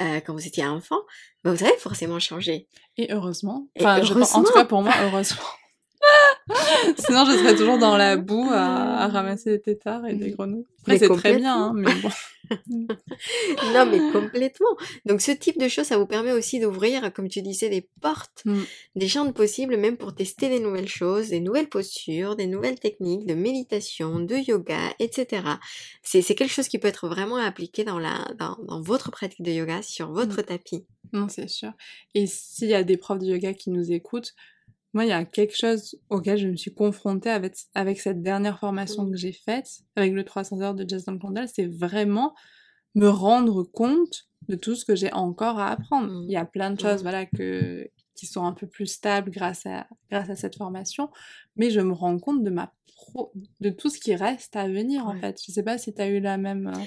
euh, 0.00 0.20
quand 0.20 0.32
vous 0.32 0.46
étiez 0.46 0.66
enfant, 0.66 0.98
bah, 1.44 1.52
vous 1.52 1.62
avez 1.64 1.76
forcément 1.78 2.18
changé. 2.18 2.66
Et 2.96 3.12
heureusement. 3.12 3.68
Et 3.76 3.82
Enfin, 3.82 4.02
je 4.02 4.12
pense- 4.14 4.34
en 4.34 4.38
tout 4.42 4.46
heureusement. 4.48 4.60
cas 4.62 4.64
pour 4.64 4.82
moi, 4.82 4.92
heureusement. 5.02 5.42
Sinon, 6.98 7.24
je 7.26 7.36
serais 7.38 7.54
toujours 7.54 7.78
dans 7.78 7.96
la 7.96 8.16
boue 8.16 8.48
à, 8.50 9.02
à 9.04 9.08
ramasser 9.08 9.50
des 9.50 9.60
têtards 9.62 10.04
et 10.06 10.14
des 10.14 10.30
grenouilles. 10.32 10.66
Après, 10.80 10.98
c'est 10.98 11.08
très 11.08 11.36
bien, 11.36 11.54
hein, 11.56 11.72
mais 11.74 11.94
bon. 11.94 12.10
Non, 13.74 13.86
mais 13.86 13.98
complètement. 14.12 14.76
Donc, 15.06 15.20
ce 15.20 15.30
type 15.32 15.58
de 15.58 15.68
choses, 15.68 15.86
ça 15.86 15.98
vous 15.98 16.06
permet 16.06 16.32
aussi 16.32 16.60
d'ouvrir, 16.60 17.12
comme 17.12 17.28
tu 17.28 17.42
disais, 17.42 17.68
des 17.68 17.88
portes, 18.00 18.42
Mm. 18.44 18.62
des 18.96 19.08
champs 19.08 19.24
de 19.24 19.30
possibles, 19.32 19.76
même 19.76 19.96
pour 19.96 20.14
tester 20.14 20.48
des 20.48 20.58
nouvelles 20.58 20.88
choses, 20.88 21.28
des 21.28 21.40
nouvelles 21.40 21.68
postures, 21.68 22.34
des 22.36 22.46
nouvelles 22.46 22.78
techniques 22.80 23.26
de 23.26 23.34
méditation, 23.34 24.18
de 24.20 24.34
yoga, 24.36 24.94
etc. 24.98 25.42
C'est 26.02 26.22
quelque 26.34 26.50
chose 26.50 26.68
qui 26.68 26.78
peut 26.78 26.88
être 26.88 27.08
vraiment 27.08 27.36
appliqué 27.36 27.84
dans, 27.84 27.98
la, 27.98 28.26
dans, 28.38 28.58
dans 28.66 28.80
votre 28.80 29.10
pratique 29.10 29.42
de 29.42 29.52
yoga, 29.52 29.82
sur 29.82 30.10
votre 30.12 30.42
tapis. 30.42 30.84
Non, 31.12 31.28
c'est 31.28 31.48
sûr. 31.48 31.72
Et 32.14 32.26
s'il 32.26 32.68
y 32.68 32.74
a 32.74 32.82
des 32.84 32.96
profs 32.96 33.18
de 33.18 33.26
yoga 33.26 33.54
qui 33.54 33.70
nous 33.70 33.92
écoutent, 33.92 34.34
moi, 34.94 35.04
il 35.04 35.08
y 35.08 35.12
a 35.12 35.24
quelque 35.24 35.56
chose 35.56 35.98
auquel 36.10 36.38
je 36.38 36.48
me 36.48 36.56
suis 36.56 36.74
confrontée 36.74 37.30
avec, 37.30 37.54
avec 37.74 38.00
cette 38.00 38.22
dernière 38.22 38.58
formation 38.58 39.08
que 39.10 39.16
j'ai 39.16 39.32
faite, 39.32 39.68
avec 39.96 40.12
le 40.12 40.24
300 40.24 40.60
heures 40.60 40.74
de 40.74 40.86
Jazz 40.88 41.04
dans 41.04 41.12
le 41.12 41.18
Condal, 41.18 41.48
c'est 41.48 41.66
vraiment 41.66 42.34
me 42.94 43.08
rendre 43.08 43.62
compte 43.62 44.28
de 44.48 44.54
tout 44.56 44.74
ce 44.74 44.84
que 44.84 44.94
j'ai 44.94 45.12
encore 45.12 45.58
à 45.58 45.70
apprendre. 45.70 46.12
Mm. 46.12 46.24
Il 46.28 46.32
y 46.32 46.36
a 46.36 46.44
plein 46.44 46.70
de 46.70 46.78
choses, 46.80 47.00
Mm. 47.00 47.02
voilà, 47.02 47.26
que, 47.26 47.88
qui 48.14 48.26
sont 48.26 48.44
un 48.44 48.52
peu 48.52 48.66
plus 48.66 48.86
stables 48.86 49.30
grâce 49.30 49.64
à, 49.66 49.86
grâce 50.10 50.28
à 50.28 50.36
cette 50.36 50.56
formation, 50.56 51.10
mais 51.56 51.70
je 51.70 51.80
me 51.80 51.92
rends 51.92 52.18
compte 52.18 52.44
de 52.44 52.50
ma 52.50 52.72
pro, 52.94 53.32
de 53.60 53.70
tout 53.70 53.88
ce 53.88 53.98
qui 53.98 54.14
reste 54.14 54.56
à 54.56 54.68
venir, 54.68 55.06
en 55.06 55.14
fait. 55.18 55.40
Je 55.46 55.52
sais 55.52 55.62
pas 55.62 55.78
si 55.78 55.94
tu 55.94 56.02
as 56.02 56.08
eu 56.08 56.20
la 56.20 56.36
même... 56.36 56.66
euh, 56.68 56.84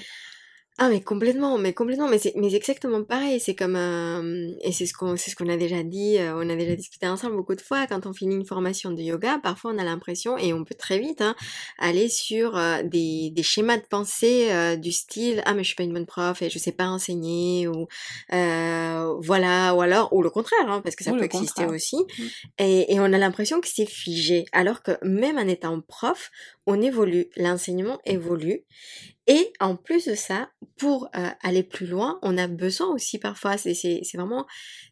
Ah 0.78 0.90
mais 0.90 1.00
complètement, 1.00 1.56
mais 1.56 1.72
complètement, 1.72 2.06
mais 2.06 2.18
c'est 2.18 2.34
mais 2.36 2.54
exactement 2.54 3.02
pareil, 3.02 3.40
c'est 3.40 3.54
comme 3.54 3.76
euh, 3.76 4.50
et 4.60 4.72
c'est 4.72 4.84
ce 4.84 4.92
qu'on 4.92 5.16
c'est 5.16 5.30
ce 5.30 5.36
qu'on 5.36 5.48
a 5.48 5.56
déjà 5.56 5.82
dit, 5.82 6.18
euh, 6.18 6.34
on 6.36 6.50
a 6.50 6.54
déjà 6.54 6.76
discuté 6.76 7.06
ensemble 7.08 7.34
beaucoup 7.34 7.54
de 7.54 7.62
fois 7.62 7.86
quand 7.86 8.04
on 8.04 8.12
finit 8.12 8.34
une 8.34 8.44
formation 8.44 8.90
de 8.90 9.00
yoga, 9.00 9.38
parfois 9.42 9.72
on 9.74 9.78
a 9.78 9.84
l'impression 9.84 10.36
et 10.36 10.52
on 10.52 10.64
peut 10.64 10.74
très 10.74 10.98
vite 10.98 11.22
hein, 11.22 11.34
aller 11.78 12.10
sur 12.10 12.58
euh, 12.58 12.82
des, 12.82 13.30
des 13.32 13.42
schémas 13.42 13.78
de 13.78 13.86
pensée 13.88 14.52
euh, 14.52 14.76
du 14.76 14.92
style 14.92 15.40
ah 15.46 15.54
mais 15.54 15.62
je 15.62 15.68
suis 15.68 15.76
pas 15.76 15.82
une 15.84 15.94
bonne 15.94 16.04
prof 16.04 16.42
et 16.42 16.50
je 16.50 16.58
sais 16.58 16.72
pas 16.72 16.88
enseigner 16.88 17.68
ou 17.68 17.86
euh, 18.34 19.14
voilà 19.20 19.74
ou 19.74 19.80
alors 19.80 20.12
ou 20.12 20.22
le 20.22 20.28
contraire 20.28 20.68
hein, 20.70 20.82
parce 20.82 20.94
que 20.94 21.04
ça 21.04 21.12
Ou 21.12 21.16
peut 21.16 21.24
exister 21.24 21.62
contraire. 21.62 21.70
aussi 21.74 21.96
et, 22.58 22.92
et 22.92 23.00
on 23.00 23.04
a 23.04 23.18
l'impression 23.18 23.62
que 23.62 23.68
c'est 23.68 23.86
figé 23.86 24.44
alors 24.52 24.82
que 24.82 24.92
même 25.02 25.38
en 25.38 25.48
étant 25.48 25.80
prof 25.80 26.30
on 26.66 26.82
évolue, 26.82 27.30
l'enseignement 27.36 27.98
évolue 28.04 28.64
et 29.26 29.52
en 29.60 29.76
plus 29.76 30.06
de 30.06 30.14
ça, 30.14 30.50
pour 30.76 31.08
euh, 31.16 31.28
aller 31.42 31.62
plus 31.62 31.86
loin, 31.86 32.18
on 32.22 32.38
a 32.38 32.46
besoin 32.46 32.88
aussi 32.88 33.18
parfois, 33.18 33.56
c'est 33.58 34.00
vraiment 34.14 34.46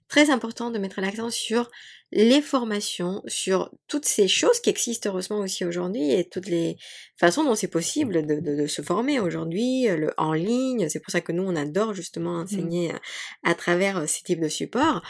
très 0.09 0.31
important 0.31 0.71
de 0.71 0.79
mettre 0.79 1.01
l'accent 1.01 1.31
sur 1.31 1.71
les 2.13 2.41
formations, 2.43 3.23
sur 3.27 3.71
toutes 3.89 4.05
ces 4.05 4.29
choses 4.29 4.61
qui 4.61 4.71
existent 4.71 5.09
heureusement 5.11 5.39
aussi 5.39 5.65
aujourd'hui 5.65 6.13
et 6.13 6.29
toutes 6.29 6.47
les 6.47 6.77
façons 7.17 7.43
dont 7.45 7.55
c'est 7.57 7.69
possible 7.69 8.25
de, 8.27 8.41
de- 8.41 8.57
de 8.63 8.67
se 8.67 8.83
former 8.83 9.19
aujourd'hui, 9.19 9.89
euh, 9.89 9.97
le 9.97 10.15
en 10.17 10.33
ligne. 10.33 10.89
C'est 10.89 11.01
pour 11.01 11.11
ça 11.11 11.21
que 11.21 11.33
nous, 11.33 11.43
on 11.43 11.57
adore 11.57 11.93
justement 11.95 12.37
enseigner 12.41 12.93
euh, 12.95 12.99
à 13.45 13.55
travers 13.55 13.99
euh, 13.99 14.07
ces 14.07 14.23
types 14.23 14.41
de 14.41 14.49
supports 14.49 15.03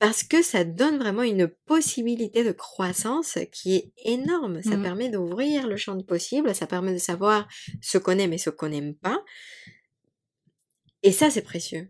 parce 0.00 0.24
que 0.24 0.42
ça 0.42 0.64
donne 0.64 0.98
vraiment 0.98 1.22
une 1.22 1.46
possibilité 1.66 2.42
de 2.42 2.50
croissance 2.52 3.38
qui 3.52 3.76
est 3.76 3.92
énorme. 4.04 4.62
Ça 4.62 4.76
Mhm. 4.76 4.82
permet 4.82 5.08
d'ouvrir 5.10 5.68
le 5.68 5.76
champ 5.76 5.94
de 5.94 6.02
possible, 6.02 6.52
ça 6.54 6.66
permet 6.66 6.92
de 6.94 6.98
savoir 6.98 7.46
ce 7.80 7.98
qu'on 7.98 8.18
aime 8.18 8.32
et 8.32 8.38
ce 8.38 8.50
qu'on 8.50 8.70
n'aime 8.70 8.94
pas. 8.94 9.22
Et 11.02 11.12
ça, 11.12 11.30
c'est 11.30 11.42
précieux. 11.42 11.88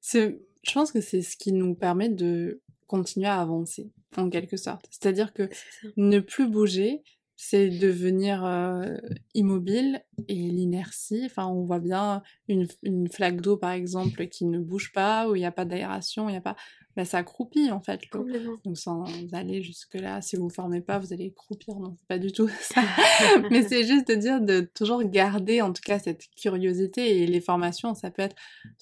C'est, 0.00 0.40
je 0.62 0.72
pense 0.72 0.92
que 0.92 1.00
c'est 1.00 1.22
ce 1.22 1.36
qui 1.36 1.52
nous 1.52 1.74
permet 1.74 2.08
de 2.08 2.60
continuer 2.86 3.26
à 3.28 3.40
avancer, 3.40 3.90
en 4.16 4.30
quelque 4.30 4.56
sorte. 4.56 4.86
C'est-à-dire 4.90 5.32
que 5.32 5.48
ne 5.96 6.20
plus 6.20 6.48
bouger, 6.48 7.02
c'est 7.36 7.68
devenir 7.68 8.44
euh, 8.44 8.96
immobile 9.34 10.02
et 10.26 10.34
l'inertie. 10.34 11.22
Enfin, 11.26 11.46
on 11.46 11.64
voit 11.64 11.78
bien 11.78 12.22
une, 12.48 12.66
une 12.82 13.08
flaque 13.08 13.40
d'eau, 13.40 13.56
par 13.56 13.70
exemple, 13.70 14.26
qui 14.26 14.44
ne 14.44 14.58
bouge 14.58 14.92
pas, 14.92 15.28
où 15.28 15.36
il 15.36 15.40
n'y 15.40 15.46
a 15.46 15.52
pas 15.52 15.64
d'aération, 15.64 16.28
il 16.28 16.32
n'y 16.32 16.38
a 16.38 16.40
pas... 16.42 16.56
Bah, 16.98 17.04
ça 17.04 17.22
croupit, 17.22 17.70
en 17.70 17.80
fait, 17.80 18.00
l'eau. 18.12 18.26
Donc 18.64 18.76
sans 18.76 19.04
aller 19.32 19.62
jusque-là, 19.62 20.20
si 20.20 20.34
vous 20.34 20.46
ne 20.46 20.50
formez 20.52 20.80
pas, 20.80 20.98
vous 20.98 21.12
allez 21.12 21.32
croupir. 21.32 21.76
Non, 21.78 21.94
c'est 21.96 22.08
pas 22.08 22.18
du 22.18 22.32
tout 22.32 22.48
ça. 22.60 22.82
Mais 23.52 23.62
c'est 23.62 23.84
juste 23.84 24.08
de 24.08 24.14
dire 24.16 24.40
de 24.40 24.68
toujours 24.74 25.04
garder 25.04 25.62
en 25.62 25.72
tout 25.72 25.82
cas 25.84 26.00
cette 26.00 26.24
curiosité 26.36 27.22
et 27.22 27.26
les 27.28 27.40
formations, 27.40 27.94
ça 27.94 28.10
peut 28.10 28.22
être 28.22 28.34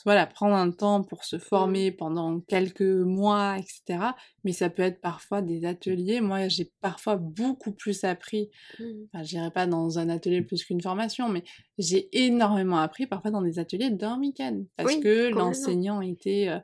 voilà, 0.07 0.25
prendre 0.27 0.55
un 0.55 0.71
temps 0.71 1.03
pour 1.03 1.25
se 1.25 1.37
former 1.39 1.91
pendant 1.93 2.41
quelques 2.41 2.81
mois, 2.81 3.59
etc. 3.59 4.13
Mais 4.45 4.53
ça 4.53 4.71
peut 4.71 4.83
être 4.83 5.03
parfois 5.03 5.43
des 5.43 5.67
ateliers. 5.67 6.23
Moi, 6.23 6.49
j'ai 6.49 6.73
parfois 6.81 7.17
beaucoup 7.17 7.73
plus 7.73 8.03
appris, 8.05 8.49
Mhm. 8.81 9.09
enfin, 9.13 9.25
j'irai 9.25 9.51
pas 9.51 9.67
dans 9.67 9.99
un 9.99 10.09
atelier 10.09 10.41
plus 10.41 10.65
qu'une 10.65 10.81
formation, 10.81 11.29
mais 11.29 11.45
j'ai 11.77 12.09
énormément 12.25 12.79
appris 12.79 13.07
parfois 13.07 13.31
dans 13.31 13.43
des 13.43 13.59
ateliers 13.59 13.91
d'un 13.91 14.19
week-end. 14.19 14.63
Parce 14.79 14.95
Oui, 14.95 15.01
que 15.03 15.29
l'enseignant 15.29 16.01
était, 16.01 16.49
euh, 16.49 16.59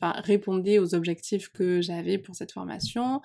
enfin, 0.00 0.20
répondait 0.20 0.78
aux 0.78 0.94
objectifs 0.94 1.50
que 1.50 1.80
j'avais 1.80 2.18
pour 2.18 2.34
cette 2.34 2.52
formation, 2.52 3.20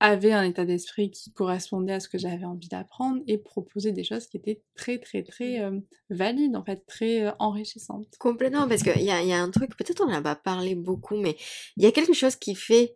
avait 0.00 0.32
un 0.32 0.42
état 0.42 0.64
d'esprit 0.64 1.10
qui 1.10 1.32
correspondait 1.32 1.94
à 1.94 2.00
ce 2.00 2.08
que 2.08 2.18
j'avais 2.18 2.44
envie 2.44 2.68
d'apprendre 2.68 3.22
et 3.26 3.38
proposait 3.38 3.92
des 3.92 4.04
choses 4.04 4.26
qui 4.26 4.36
étaient 4.36 4.62
très, 4.74 4.98
très, 4.98 5.22
très 5.22 5.60
euh, 5.60 5.78
valides, 6.10 6.56
en 6.56 6.64
fait, 6.64 6.84
très 6.86 7.24
euh, 7.24 7.30
enrichissantes. 7.38 8.06
Complètement, 8.18 8.68
parce 8.68 8.82
qu'il 8.82 9.02
y 9.02 9.10
a, 9.10 9.22
y 9.22 9.32
a 9.32 9.40
un 9.40 9.50
truc, 9.50 9.76
peut-être 9.76 10.02
on 10.02 10.08
n'en 10.08 10.16
a 10.16 10.22
pas 10.22 10.36
parlé 10.36 10.74
beaucoup, 10.74 11.16
mais 11.16 11.36
il 11.76 11.82
y 11.82 11.86
a 11.86 11.92
quelque 11.92 12.12
chose 12.12 12.36
qui 12.36 12.54
fait, 12.54 12.94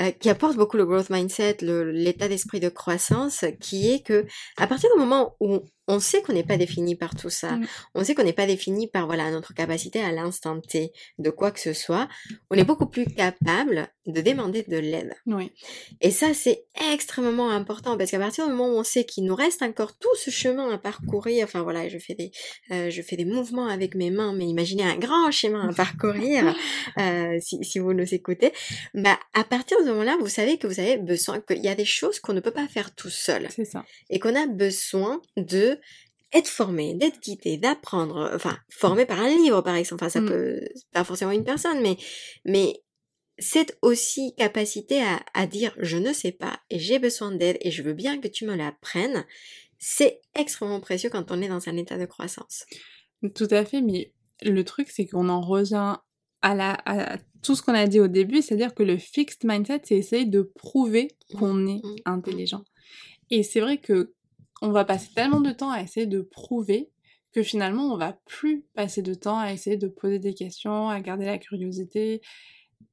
euh, 0.00 0.10
qui 0.10 0.30
apporte 0.30 0.56
beaucoup 0.56 0.76
le 0.76 0.84
growth 0.84 1.10
mindset, 1.10 1.58
l'état 1.60 2.26
d'esprit 2.26 2.58
de 2.58 2.68
croissance, 2.68 3.44
qui 3.60 3.90
est 3.92 4.04
que 4.04 4.26
à 4.56 4.66
partir 4.66 4.90
du 4.94 4.98
moment 4.98 5.36
où 5.38 5.60
on 5.88 6.00
sait 6.00 6.22
qu'on 6.22 6.32
n'est 6.32 6.44
pas 6.44 6.56
défini 6.56 6.94
par 6.96 7.14
tout 7.14 7.30
ça. 7.30 7.52
Mm. 7.52 7.66
On 7.94 8.04
sait 8.04 8.14
qu'on 8.14 8.24
n'est 8.24 8.32
pas 8.32 8.46
défini 8.46 8.88
par 8.88 9.06
voilà 9.06 9.30
notre 9.30 9.54
capacité 9.54 10.02
à 10.02 10.12
l'instant 10.12 10.60
T 10.60 10.92
de 11.18 11.30
quoi 11.30 11.50
que 11.50 11.60
ce 11.60 11.72
soit. 11.72 12.08
On 12.50 12.56
est 12.56 12.64
beaucoup 12.64 12.86
plus 12.86 13.06
capable 13.06 13.88
de 14.06 14.20
demander 14.20 14.64
de 14.66 14.76
l'aide. 14.76 15.14
Oui. 15.26 15.52
Et 16.00 16.10
ça, 16.10 16.34
c'est 16.34 16.64
extrêmement 16.92 17.50
important 17.50 17.96
parce 17.96 18.10
qu'à 18.10 18.18
partir 18.18 18.46
du 18.46 18.52
moment 18.52 18.74
où 18.74 18.78
on 18.78 18.84
sait 18.84 19.04
qu'il 19.04 19.24
nous 19.24 19.34
reste 19.34 19.62
encore 19.62 19.96
tout 19.98 20.14
ce 20.16 20.30
chemin 20.30 20.70
à 20.70 20.78
parcourir, 20.78 21.44
enfin 21.44 21.62
voilà, 21.62 21.88
je 21.88 21.98
fais 21.98 22.14
des, 22.14 22.32
euh, 22.70 22.90
je 22.90 23.02
fais 23.02 23.16
des 23.16 23.24
mouvements 23.24 23.66
avec 23.66 23.94
mes 23.94 24.10
mains, 24.10 24.34
mais 24.34 24.46
imaginez 24.46 24.82
un 24.84 24.96
grand 24.96 25.30
chemin 25.30 25.68
à 25.68 25.72
parcourir 25.72 26.54
euh, 26.98 27.38
si, 27.40 27.62
si 27.62 27.78
vous 27.78 27.92
nous 27.92 28.14
écoutez. 28.14 28.52
Bah, 28.94 29.18
à 29.34 29.44
partir 29.44 29.78
de 29.78 29.84
ce 29.84 29.90
moment-là, 29.90 30.16
vous 30.20 30.28
savez 30.28 30.58
que 30.58 30.66
vous 30.66 30.80
avez 30.80 30.96
besoin, 30.96 31.40
qu'il 31.40 31.62
y 31.62 31.68
a 31.68 31.74
des 31.74 31.84
choses 31.84 32.18
qu'on 32.20 32.32
ne 32.32 32.40
peut 32.40 32.50
pas 32.50 32.68
faire 32.68 32.94
tout 32.94 33.10
seul 33.10 33.48
C'est 33.50 33.64
ça. 33.64 33.84
et 34.10 34.18
qu'on 34.18 34.34
a 34.34 34.46
besoin 34.46 35.20
de 35.36 35.71
être 36.32 36.48
formé, 36.48 36.94
d'être 36.94 37.20
guidé, 37.20 37.58
d'apprendre, 37.58 38.30
enfin 38.34 38.56
formé 38.70 39.04
par 39.06 39.20
un 39.20 39.28
livre 39.28 39.60
par 39.60 39.76
exemple, 39.76 40.02
enfin 40.02 40.10
ça 40.10 40.20
Mm. 40.20 40.28
peut 40.28 40.60
pas 40.92 41.04
forcément 41.04 41.32
une 41.32 41.44
personne, 41.44 41.80
mais 41.82 41.96
mais 42.44 42.82
cette 43.38 43.76
aussi 43.82 44.34
capacité 44.36 45.02
à, 45.02 45.20
à 45.34 45.46
dire 45.46 45.74
je 45.78 45.98
ne 45.98 46.12
sais 46.12 46.32
pas 46.32 46.60
et 46.70 46.78
j'ai 46.78 46.98
besoin 46.98 47.32
d'aide 47.32 47.58
et 47.60 47.70
je 47.70 47.82
veux 47.82 47.94
bien 47.94 48.18
que 48.18 48.28
tu 48.28 48.46
me 48.46 48.54
l'apprennes, 48.54 49.24
c'est 49.78 50.20
extrêmement 50.34 50.80
précieux 50.80 51.10
quand 51.10 51.30
on 51.32 51.42
est 51.42 51.48
dans 51.48 51.68
un 51.68 51.76
état 51.76 51.98
de 51.98 52.06
croissance. 52.06 52.64
Tout 53.34 53.48
à 53.50 53.64
fait, 53.64 53.80
mais 53.82 54.12
le 54.42 54.64
truc, 54.64 54.88
c'est 54.90 55.06
qu'on 55.06 55.28
en 55.28 55.40
revient 55.40 55.96
à, 56.40 56.54
la, 56.54 56.72
à 56.86 57.18
tout 57.42 57.54
ce 57.54 57.62
qu'on 57.62 57.74
a 57.74 57.86
dit 57.86 58.00
au 58.00 58.08
début, 58.08 58.42
c'est-à-dire 58.42 58.74
que 58.74 58.82
le 58.82 58.96
fixed 58.96 59.44
mindset, 59.44 59.82
c'est 59.84 59.96
essayer 59.96 60.24
de 60.24 60.42
prouver 60.42 61.08
qu'on 61.36 61.66
est 61.66 61.80
mm, 61.84 61.96
intelligent. 62.04 62.64
Et 63.30 63.42
c'est 63.42 63.60
vrai 63.60 63.78
que 63.78 64.12
on 64.62 64.70
va 64.70 64.84
passer 64.86 65.12
tellement 65.14 65.40
de 65.40 65.50
temps 65.50 65.70
à 65.70 65.82
essayer 65.82 66.06
de 66.06 66.22
prouver 66.22 66.90
que 67.32 67.42
finalement, 67.42 67.92
on 67.92 67.96
va 67.96 68.12
plus 68.26 68.62
passer 68.74 69.02
de 69.02 69.14
temps 69.14 69.38
à 69.38 69.52
essayer 69.52 69.76
de 69.76 69.88
poser 69.88 70.18
des 70.18 70.34
questions, 70.34 70.88
à 70.88 71.00
garder 71.00 71.24
la 71.26 71.38
curiosité. 71.38 72.20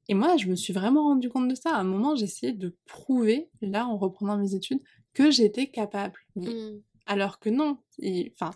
Et 0.08 0.14
moi, 0.14 0.36
je 0.36 0.46
me 0.48 0.56
suis 0.56 0.72
vraiment 0.72 1.04
rendu 1.04 1.28
compte 1.28 1.48
de 1.48 1.54
ça. 1.54 1.74
À 1.74 1.78
un 1.78 1.84
moment, 1.84 2.16
j'essayais 2.16 2.52
de 2.52 2.74
prouver, 2.86 3.48
là, 3.60 3.86
en 3.86 3.96
reprenant 3.98 4.36
mes 4.38 4.54
études, 4.54 4.80
que 5.14 5.30
j'étais 5.30 5.68
capable. 5.68 6.18
Mm. 6.36 6.78
Alors 7.06 7.38
que 7.38 7.50
non. 7.50 7.78
Et- 7.98 8.32
Enfin, 8.34 8.52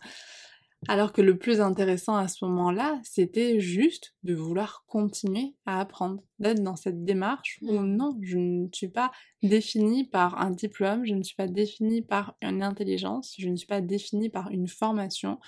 alors 0.89 1.13
que 1.13 1.23
le 1.23 1.39
plus 1.39 1.61
intéressant 1.61 2.17
à 2.17 2.29
ce 2.29 2.45
moment-là, 2.45 3.01
c'était 3.03 3.61
juste 3.61 4.15
de 4.23 4.35
vouloir 4.35 4.85
continuer 4.87 5.55
à 5.67 5.81
apprendre, 5.81 6.23
d'être 6.39 6.63
dans 6.63 6.77
cette 6.77 7.05
démarche 7.05 7.59
où 7.63 7.73
Mm. 7.73 7.97
non, 7.97 8.19
je 8.23 8.39
ne 8.39 8.69
suis 8.73 8.89
pas 8.89 9.11
définie 9.43 10.05
par 10.05 10.41
un 10.41 10.51
diplôme, 10.51 11.05
je 11.05 11.15
ne 11.15 11.23
suis 11.23 11.37
pas 11.37 11.49
définie 11.49 12.03
par 12.03 12.37
une 12.43 12.63
intelligence, 12.63 13.35
je 13.39 13.49
ne 13.49 13.57
suis 13.57 13.67
pas 13.67 13.81
définie 13.81 14.31
par 14.31 14.51
une 14.51 14.69
formation, 14.69 15.39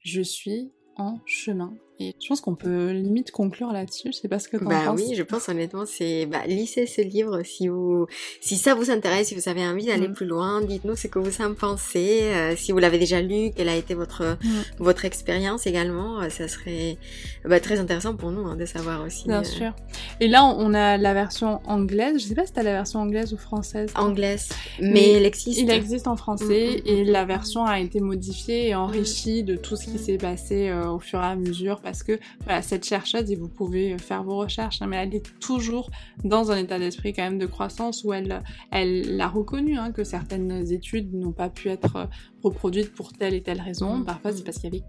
je 0.00 0.22
suis 0.22 0.72
en 0.96 1.20
chemin. 1.26 1.74
Et 2.00 2.12
je 2.20 2.26
pense 2.28 2.40
qu'on 2.40 2.56
peut 2.56 2.90
limite 2.90 3.30
conclure 3.30 3.72
là-dessus. 3.72 4.08
Je 4.12 4.18
sais 4.18 4.26
pas 4.28 4.40
ce 4.40 4.48
que 4.48 4.56
t'en 4.56 4.66
Bah 4.66 4.82
penses. 4.86 5.00
oui, 5.00 5.14
je 5.14 5.22
pense 5.22 5.48
honnêtement, 5.48 5.84
c'est 5.86 6.26
bah, 6.26 6.40
lisez 6.46 6.86
ce 6.86 7.00
livre 7.02 7.42
si 7.44 7.68
vous 7.68 8.06
si 8.40 8.56
ça 8.56 8.74
vous 8.74 8.90
intéresse, 8.90 9.28
si 9.28 9.34
vous 9.36 9.48
avez 9.48 9.64
envie 9.64 9.86
d'aller 9.86 10.08
Mm. 10.08 10.12
plus 10.14 10.26
loin, 10.26 10.60
dites-nous 10.60 10.96
ce 10.96 11.06
que 11.06 11.18
vous 11.20 11.40
en 11.40 11.54
pensez. 11.54 12.20
euh, 12.24 12.56
si 12.56 12.72
vous 12.72 12.78
l'avez 12.78 12.98
déjà 12.98 13.20
lu, 13.20 13.50
quelle 13.54 13.68
a 13.68 13.76
été 13.76 13.94
votre 13.94 14.36
Mm. 14.42 14.48
votre 14.80 15.04
expérience 15.04 15.66
également, 15.68 16.20
euh, 16.20 16.28
ça 16.30 16.48
serait 16.48 16.98
bah, 17.44 17.60
très 17.60 17.78
intéressant 17.78 18.16
pour 18.16 18.32
nous 18.32 18.44
hein, 18.46 18.56
de 18.56 18.66
savoir 18.66 19.04
aussi. 19.06 19.28
Bien 19.28 19.40
euh, 19.42 19.44
sûr. 19.44 19.72
Et 20.20 20.26
là, 20.26 20.44
on 20.44 20.74
a 20.74 20.96
la 20.96 21.14
version 21.14 21.60
anglaise. 21.64 22.20
Je 22.20 22.26
sais 22.26 22.34
pas 22.34 22.44
si 22.46 22.52
t'as 22.52 22.62
la 22.64 22.72
version 22.72 22.98
anglaise 23.00 23.32
ou 23.32 23.36
française. 23.36 23.90
Anglaise, 23.94 24.48
mais, 24.80 24.90
Mais 24.90 25.10
elle 25.12 25.26
existe. 25.26 25.60
Il 25.60 25.70
existe 25.70 26.08
en 26.08 26.16
français 26.16 26.82
Mm, 26.84 26.88
et 26.88 27.04
la 27.04 27.24
version 27.24 27.64
a 27.64 27.78
été 27.78 28.00
modifiée 28.00 28.68
et 28.68 28.74
enrichie 28.74 29.44
de 29.44 29.54
tout 29.56 29.76
ce 29.76 29.84
qui 29.86 29.98
s'est 29.98 30.18
passé 30.18 30.72
au 30.72 30.98
fur 30.98 31.20
et 31.20 31.24
à 31.26 31.36
mesure 31.36 31.80
parce 31.84 32.02
que 32.02 32.18
voilà, 32.44 32.62
cette 32.62 32.84
chercheuse, 32.84 33.30
et 33.30 33.36
vous 33.36 33.48
pouvez 33.48 33.96
faire 33.98 34.24
vos 34.24 34.38
recherches, 34.38 34.82
hein, 34.82 34.86
mais 34.88 34.96
elle 34.96 35.14
est 35.14 35.38
toujours 35.38 35.90
dans 36.24 36.50
un 36.50 36.56
état 36.56 36.78
d'esprit 36.78 37.12
quand 37.12 37.22
même 37.22 37.38
de 37.38 37.46
croissance 37.46 38.02
où 38.02 38.12
elle, 38.12 38.42
elle 38.72 39.20
a 39.20 39.28
reconnu 39.28 39.76
hein, 39.76 39.92
que 39.92 40.02
certaines 40.02 40.72
études 40.72 41.14
n'ont 41.14 41.32
pas 41.32 41.50
pu 41.50 41.68
être 41.68 42.08
reproduites 42.42 42.92
pour 42.92 43.12
telle 43.12 43.34
et 43.34 43.42
telle 43.42 43.60
raison. 43.60 43.98
Mm, 43.98 44.04
Parfois, 44.04 44.32
c'est 44.32 44.42
parce 44.42 44.58
qu'il 44.58 44.74
y 44.74 44.76
avait 44.78 44.84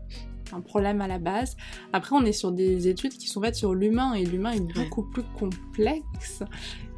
un 0.54 0.62
problème 0.62 1.02
à 1.02 1.08
la 1.08 1.20
base. 1.20 1.56
Après, 1.94 2.16
on 2.16 2.24
est 2.24 2.32
sur 2.32 2.52
des 2.52 2.88
études 2.88 3.14
qui 3.14 3.28
sont 3.28 3.42
faites 3.42 3.56
sur 3.56 3.74
l'humain 3.74 4.14
et 4.14 4.24
l'humain 4.26 4.52
est 4.52 4.74
beaucoup 4.74 5.04
plus 5.04 5.24
complexe 5.38 6.44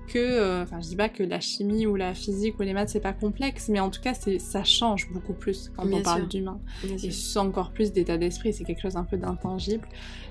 que, 0.07 0.17
euh, 0.17 0.63
enfin, 0.63 0.79
je 0.81 0.87
dis 0.87 0.95
pas 0.95 1.09
que 1.09 1.23
la 1.23 1.39
chimie 1.39 1.85
ou 1.85 1.95
la 1.95 2.13
physique 2.13 2.59
ou 2.59 2.63
les 2.63 2.73
maths 2.73 2.89
c'est 2.89 2.99
pas 2.99 3.13
complexe, 3.13 3.69
mais 3.69 3.79
en 3.79 3.89
tout 3.89 4.01
cas 4.01 4.13
ça 4.13 4.63
change 4.63 5.09
beaucoup 5.11 5.33
plus 5.33 5.71
quand 5.75 5.85
Bien 5.85 5.99
on 5.99 6.01
parle 6.01 6.27
d'humain. 6.27 6.59
Et 6.83 7.11
sûr. 7.11 7.41
encore 7.41 7.71
plus 7.71 7.91
d'état 7.91 8.17
d'esprit, 8.17 8.53
c'est 8.53 8.63
quelque 8.63 8.81
chose 8.81 8.95
un 8.95 9.03
peu 9.03 9.17
d'intangible. 9.17 9.87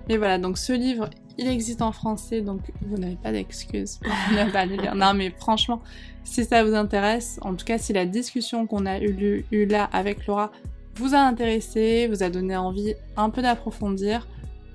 Mais 0.09 0.17
voilà, 0.17 0.39
donc 0.39 0.59
ce 0.59 0.73
livre, 0.73 1.11
il 1.39 1.47
existe 1.49 1.83
en 1.83 1.93
français, 1.93 2.41
donc 2.41 2.61
vous 2.83 2.97
n'avez 2.97 3.17
pas 3.17 3.33
d'excuses 3.33 3.99
pour 3.99 4.13
ne 4.33 4.51
pas 4.51 4.67
le 4.67 4.77
lire. 4.77 4.95
Non, 4.95 5.15
mais 5.15 5.31
franchement, 5.39 5.83
si 6.25 6.45
ça 6.45 6.65
vous 6.65 6.75
intéresse, 6.75 7.39
en 7.43 7.55
tout 7.55 7.65
cas 7.65 7.79
si 7.79 7.93
la 7.93 8.07
discussion 8.07 8.67
qu'on 8.67 8.87
a 8.87 9.01
eue 9.01 9.45
eu 9.51 9.67
là 9.67 9.85
avec 9.93 10.27
Laura 10.27 10.51
vous 10.97 11.15
a 11.15 11.19
intéressé, 11.19 12.09
vous 12.09 12.23
a 12.23 12.31
donné 12.31 12.57
envie 12.57 12.95
un 13.17 13.31
peu 13.31 13.43
d'approfondir, 13.43 14.27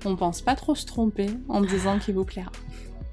on 0.04 0.16
pense 0.16 0.40
pas 0.40 0.54
trop 0.54 0.74
se 0.74 0.86
tromper 0.86 1.26
en 1.48 1.60
disant 1.60 1.98
qu'il 1.98 2.14
vous 2.14 2.24
plaira. 2.24 2.52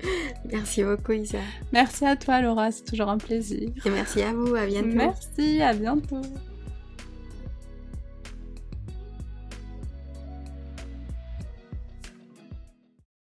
Merci 0.52 0.84
beaucoup 0.84 1.12
Isa. 1.12 1.40
Merci 1.72 2.06
à 2.06 2.16
toi 2.16 2.42
Laura, 2.42 2.72
c'est 2.72 2.84
toujours 2.84 3.10
un 3.10 3.18
plaisir. 3.18 3.70
Et 3.86 3.90
merci 3.90 4.22
à 4.22 4.34
vous, 4.34 4.56
à 4.56 4.66
bientôt. 4.66 4.96
Merci, 4.96 5.62
à 5.62 5.74
bientôt. 5.74 6.22